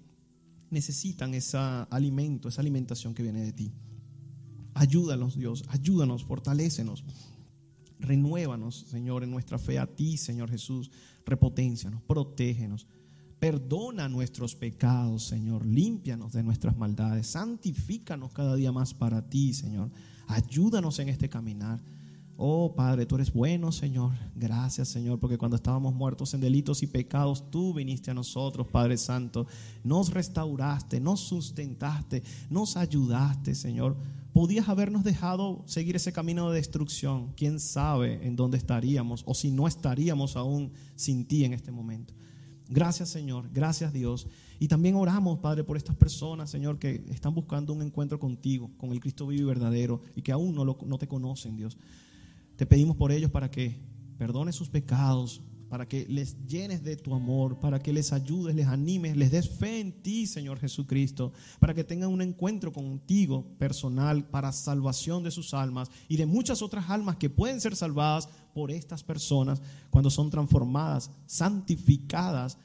necesitan 0.70 1.34
ese 1.34 1.58
alimento, 1.58 2.50
esa 2.50 2.62
alimentación 2.62 3.16
que 3.16 3.24
viene 3.24 3.42
de 3.42 3.54
ti. 3.54 3.74
Ayúdanos, 4.78 5.36
Dios, 5.36 5.64
ayúdanos, 5.70 6.24
fortalécenos. 6.24 7.04
Renuévanos, 8.00 8.86
Señor, 8.92 9.24
en 9.24 9.32
nuestra 9.32 9.58
fe 9.58 9.80
a 9.80 9.88
ti, 9.88 10.18
Señor 10.18 10.52
Jesús. 10.52 10.92
Repoténcianos, 11.26 12.04
protégenos. 12.04 12.86
Perdona 13.40 14.08
nuestros 14.08 14.56
pecados, 14.56 15.24
Señor. 15.24 15.66
Límpianos 15.66 16.32
de 16.34 16.44
nuestras 16.44 16.78
maldades. 16.78 17.26
Santifícanos 17.26 18.32
cada 18.34 18.56
día 18.56 18.72
más 18.72 18.94
para 18.94 19.28
ti, 19.28 19.52
Señor. 19.56 19.90
Ayúdanos 20.28 21.00
en 21.00 21.10
este 21.10 21.28
caminar. 21.28 21.82
Oh 22.40 22.76
Padre, 22.76 23.08
tú 23.08 23.16
eres 23.16 23.34
bueno, 23.34 23.72
Señor. 23.72 24.12
Gracias, 24.36 24.90
Señor, 24.90 25.20
porque 25.20 25.40
cuando 25.40 25.56
estábamos 25.56 25.96
muertos 25.96 26.36
en 26.36 26.42
delitos 26.42 26.84
y 26.84 26.88
pecados, 26.88 27.50
tú 27.50 27.74
viniste 27.74 28.12
a 28.12 28.14
nosotros, 28.14 28.68
Padre 28.68 28.98
Santo. 28.98 29.48
Nos 29.84 30.12
restauraste, 30.12 31.00
nos 31.00 31.22
sustentaste, 31.22 32.22
nos 32.52 32.78
ayudaste, 32.78 33.56
Señor. 33.56 33.98
Podías 34.38 34.70
habernos 34.70 35.04
dejado 35.04 35.64
seguir 35.66 35.96
ese 35.96 36.14
camino 36.14 36.52
de 36.52 36.58
destrucción. 36.58 37.34
Quién 37.34 37.60
sabe 37.60 38.24
en 38.24 38.36
dónde 38.36 38.60
estaríamos 38.60 39.24
o 39.26 39.34
si 39.34 39.50
no 39.50 39.68
estaríamos 39.68 40.36
aún 40.36 40.74
sin 40.96 41.26
ti 41.26 41.44
en 41.44 41.54
este 41.54 41.72
momento. 41.72 42.14
Gracias, 42.70 43.10
Señor. 43.10 43.50
Gracias, 43.52 43.92
Dios. 43.94 44.28
Y 44.60 44.68
también 44.68 44.94
oramos, 44.94 45.40
Padre, 45.40 45.64
por 45.64 45.76
estas 45.76 45.96
personas, 45.96 46.52
Señor, 46.52 46.78
que 46.78 47.04
están 47.10 47.34
buscando 47.34 47.74
un 47.74 47.82
encuentro 47.82 48.20
contigo, 48.20 48.70
con 48.78 48.92
el 48.92 49.00
Cristo 49.00 49.26
vivo 49.26 49.42
y 49.42 49.46
verdadero, 49.48 50.04
y 50.16 50.22
que 50.22 50.32
aún 50.32 50.54
no, 50.54 50.64
lo, 50.64 50.78
no 50.86 51.00
te 51.00 51.08
conocen, 51.08 51.58
Dios. 51.58 51.76
Te 52.58 52.68
pedimos 52.68 52.96
por 52.96 53.12
ellos 53.12 53.32
para 53.32 53.50
que 53.50 53.80
perdones 54.20 54.54
sus 54.54 54.70
pecados, 54.70 55.42
para 55.70 55.88
que 55.88 56.06
les 56.08 56.46
llenes 56.46 56.84
de 56.84 56.96
tu 56.96 57.14
amor, 57.14 57.60
para 57.60 57.80
que 57.80 57.94
les 57.94 58.14
ayudes, 58.14 58.56
les 58.56 58.68
animes, 58.68 59.18
les 59.18 59.32
des 59.32 59.50
fe 59.50 59.80
en 59.80 59.92
ti, 60.02 60.26
Señor 60.28 60.60
Jesucristo, 60.60 61.34
para 61.60 61.74
que 61.74 61.84
tengan 61.84 62.10
un 62.10 62.22
encuentro 62.22 62.72
contigo 62.72 63.46
personal 63.58 64.26
para 64.26 64.52
salvación 64.52 65.24
de 65.24 65.32
sus 65.32 65.54
almas 65.54 65.90
y 66.08 66.18
de 66.18 66.26
muchas 66.26 66.62
otras 66.62 66.90
almas 66.90 67.18
que 67.18 67.30
pueden 67.30 67.60
ser 67.62 67.76
salvadas 67.76 68.30
por 68.54 68.72
estas 68.72 69.04
personas 69.04 69.62
cuando 69.90 70.10
son 70.10 70.30
transformadas, 70.30 71.12
santificadas 71.26 72.58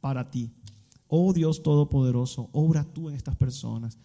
para 0.00 0.30
ti. 0.30 0.50
Oh 1.08 1.32
Dios 1.32 1.62
Todopoderoso, 1.62 2.48
obra 2.52 2.84
tú 2.84 3.08
en 3.08 3.14
estas 3.14 3.36
personas. 3.36 3.98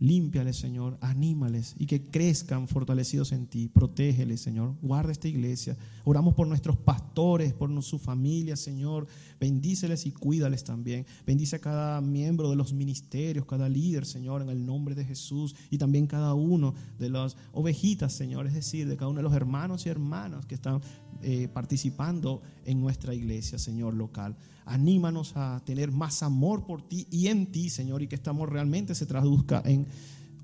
Límpiales, 0.00 0.56
Señor, 0.56 0.96
anímales 1.00 1.74
y 1.78 1.86
que 1.86 2.06
crezcan 2.06 2.68
fortalecidos 2.68 3.32
en 3.32 3.46
ti. 3.46 3.68
Protégeles, 3.68 4.40
Señor. 4.40 4.76
Guarda 4.80 5.12
esta 5.12 5.28
iglesia. 5.28 5.76
Oramos 6.04 6.34
por 6.34 6.46
nuestros 6.46 6.76
pastores, 6.76 7.52
por 7.52 7.82
su 7.82 7.98
familia, 7.98 8.56
Señor. 8.56 9.06
Bendíceles 9.40 10.06
y 10.06 10.12
cuídales 10.12 10.64
también. 10.64 11.06
Bendice 11.26 11.56
a 11.56 11.60
cada 11.60 12.00
miembro 12.00 12.48
de 12.50 12.56
los 12.56 12.72
ministerios, 12.72 13.44
cada 13.46 13.68
líder, 13.68 14.06
Señor, 14.06 14.42
en 14.42 14.50
el 14.50 14.64
nombre 14.64 14.94
de 14.94 15.04
Jesús. 15.04 15.54
Y 15.70 15.78
también 15.78 16.06
cada 16.06 16.34
uno 16.34 16.74
de 16.98 17.10
las 17.10 17.36
ovejitas, 17.52 18.12
Señor, 18.12 18.46
es 18.46 18.54
decir, 18.54 18.88
de 18.88 18.96
cada 18.96 19.10
uno 19.10 19.18
de 19.18 19.24
los 19.24 19.34
hermanos 19.34 19.86
y 19.86 19.88
hermanas 19.88 20.46
que 20.46 20.54
están 20.54 20.80
eh, 21.22 21.48
participando 21.52 22.42
en 22.64 22.80
nuestra 22.80 23.14
iglesia, 23.14 23.58
Señor, 23.58 23.94
local. 23.94 24.36
Anímanos 24.64 25.32
a 25.34 25.60
tener 25.64 25.90
más 25.90 26.22
amor 26.22 26.64
por 26.64 26.86
ti 26.86 27.06
y 27.10 27.28
en 27.28 27.50
ti, 27.50 27.70
Señor, 27.70 28.02
y 28.02 28.06
que 28.06 28.16
este 28.16 28.30
amor 28.30 28.52
realmente 28.52 28.94
se 28.94 29.06
traduzca 29.06 29.62
en 29.64 29.86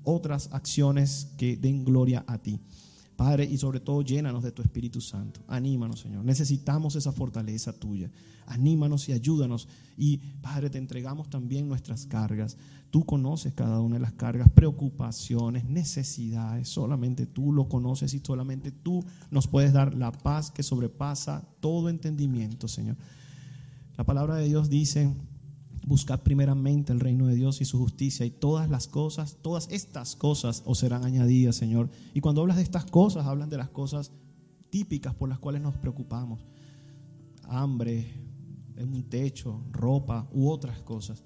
otras 0.03 0.49
acciones 0.51 1.29
que 1.37 1.57
den 1.57 1.85
gloria 1.85 2.23
a 2.27 2.37
ti. 2.37 2.59
Padre, 3.15 3.45
y 3.45 3.57
sobre 3.57 3.79
todo 3.79 4.01
llénanos 4.01 4.43
de 4.43 4.51
tu 4.51 4.61
Espíritu 4.61 4.99
Santo. 4.99 5.41
Anímanos, 5.47 6.01
Señor. 6.01 6.25
Necesitamos 6.25 6.95
esa 6.95 7.11
fortaleza 7.11 7.71
tuya. 7.73 8.11
Anímanos 8.45 9.07
y 9.07 9.13
ayúdanos. 9.13 9.67
Y, 9.97 10.17
Padre, 10.41 10.69
te 10.69 10.77
entregamos 10.77 11.29
también 11.29 11.67
nuestras 11.67 12.05
cargas. 12.05 12.57
Tú 12.91 13.05
conoces 13.05 13.53
cada 13.53 13.79
una 13.79 13.95
de 13.95 14.01
las 14.01 14.13
cargas, 14.13 14.49
preocupaciones, 14.49 15.65
necesidades. 15.65 16.67
Solamente 16.67 17.25
tú 17.25 17.53
lo 17.53 17.69
conoces 17.69 18.13
y 18.13 18.19
solamente 18.19 18.71
tú 18.71 19.03
nos 19.31 19.47
puedes 19.47 19.71
dar 19.71 19.95
la 19.95 20.11
paz 20.11 20.51
que 20.51 20.63
sobrepasa 20.63 21.47
todo 21.61 21.89
entendimiento, 21.89 22.67
Señor. 22.67 22.97
La 23.97 24.03
palabra 24.03 24.35
de 24.35 24.47
Dios 24.47 24.69
dice, 24.69 25.13
buscad 25.85 26.21
primeramente 26.21 26.91
el 26.91 26.99
reino 26.99 27.27
de 27.27 27.35
Dios 27.35 27.61
y 27.61 27.65
su 27.65 27.77
justicia 27.77 28.25
y 28.25 28.31
todas 28.31 28.69
las 28.69 28.87
cosas, 28.87 29.37
todas 29.41 29.67
estas 29.71 30.15
cosas 30.15 30.63
os 30.65 30.79
serán 30.79 31.05
añadidas, 31.05 31.55
Señor. 31.55 31.89
Y 32.13 32.21
cuando 32.21 32.41
hablas 32.41 32.57
de 32.57 32.63
estas 32.63 32.85
cosas, 32.85 33.25
hablan 33.25 33.49
de 33.49 33.57
las 33.57 33.69
cosas 33.69 34.11
típicas 34.69 35.13
por 35.13 35.29
las 35.29 35.39
cuales 35.39 35.61
nos 35.61 35.77
preocupamos. 35.77 36.41
Hambre, 37.43 38.11
un 38.77 39.03
techo, 39.03 39.63
ropa 39.71 40.27
u 40.33 40.49
otras 40.49 40.81
cosas. 40.81 41.23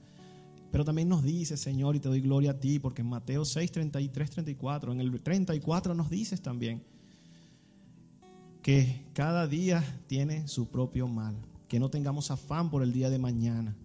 Pero 0.71 0.85
también 0.85 1.09
nos 1.09 1.23
dice, 1.23 1.57
Señor, 1.57 1.95
y 1.95 1.99
te 1.99 2.09
doy 2.09 2.21
gloria 2.21 2.51
a 2.51 2.59
ti, 2.59 2.77
porque 2.77 3.01
en 3.01 3.09
Mateo 3.09 3.45
6, 3.45 3.71
33, 3.71 4.29
34, 4.29 4.91
en 4.91 4.99
el 4.99 5.21
34 5.21 5.95
nos 5.95 6.09
dices 6.09 6.41
también 6.41 6.83
que 8.61 9.05
cada 9.13 9.47
día 9.47 9.83
tiene 10.07 10.47
su 10.47 10.67
propio 10.67 11.07
mal 11.07 11.35
que 11.69 11.79
no 11.79 11.89
tengamos 11.89 12.31
afán 12.31 12.69
por 12.69 12.83
el 12.83 12.91
día 12.91 13.09
de 13.09 13.19
mañana, 13.19 13.77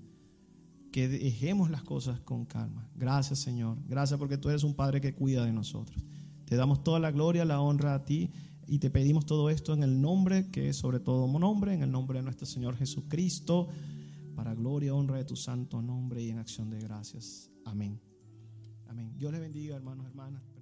que 0.95 1.09
dejemos 1.09 1.70
las 1.70 1.82
cosas 1.82 2.20
con 2.20 2.45
calma. 2.45 2.88
Gracias 2.95 3.40
Señor, 3.40 3.78
gracias 3.88 4.16
porque 4.16 4.38
tú 4.38 4.49
eres 4.49 4.62
un 4.62 4.74
Padre 4.74 5.01
que 5.01 5.12
cuida 5.12 5.45
de 5.45 5.53
nosotros. 5.53 6.01
Te 6.45 6.55
damos 6.55 6.84
toda 6.84 7.01
la 7.01 7.11
gloria, 7.11 7.45
la 7.45 7.61
honra 7.61 7.95
a 7.95 8.05
ti 8.05 8.30
y 8.68 8.78
te 8.78 8.90
pedimos 8.90 9.26
todo 9.26 9.51
esto 9.51 9.74
en 9.74 9.82
el 9.82 10.01
nombre 10.01 10.53
que 10.53 10.68
es 10.68 10.76
sobre 10.76 11.01
todo 11.01 11.26
nombre, 11.26 11.74
en 11.74 11.82
el 11.82 11.90
nombre 11.90 12.20
de 12.20 12.22
nuestro 12.22 12.47
Señor 12.47 12.76
Jesucristo, 12.76 13.66
para 14.36 14.55
gloria 14.55 14.95
honra 14.95 15.16
de 15.16 15.24
tu 15.24 15.34
santo 15.34 15.82
nombre 15.82 16.22
y 16.22 16.30
en 16.30 16.38
acción 16.38 16.70
de 16.70 16.78
gracias. 16.78 17.51
Amén. 17.64 18.01
Amén. 18.86 19.18
Dios 19.18 19.32
les 19.32 19.40
bendiga, 19.40 19.74
hermanos, 19.74 20.07
hermanas. 20.07 20.53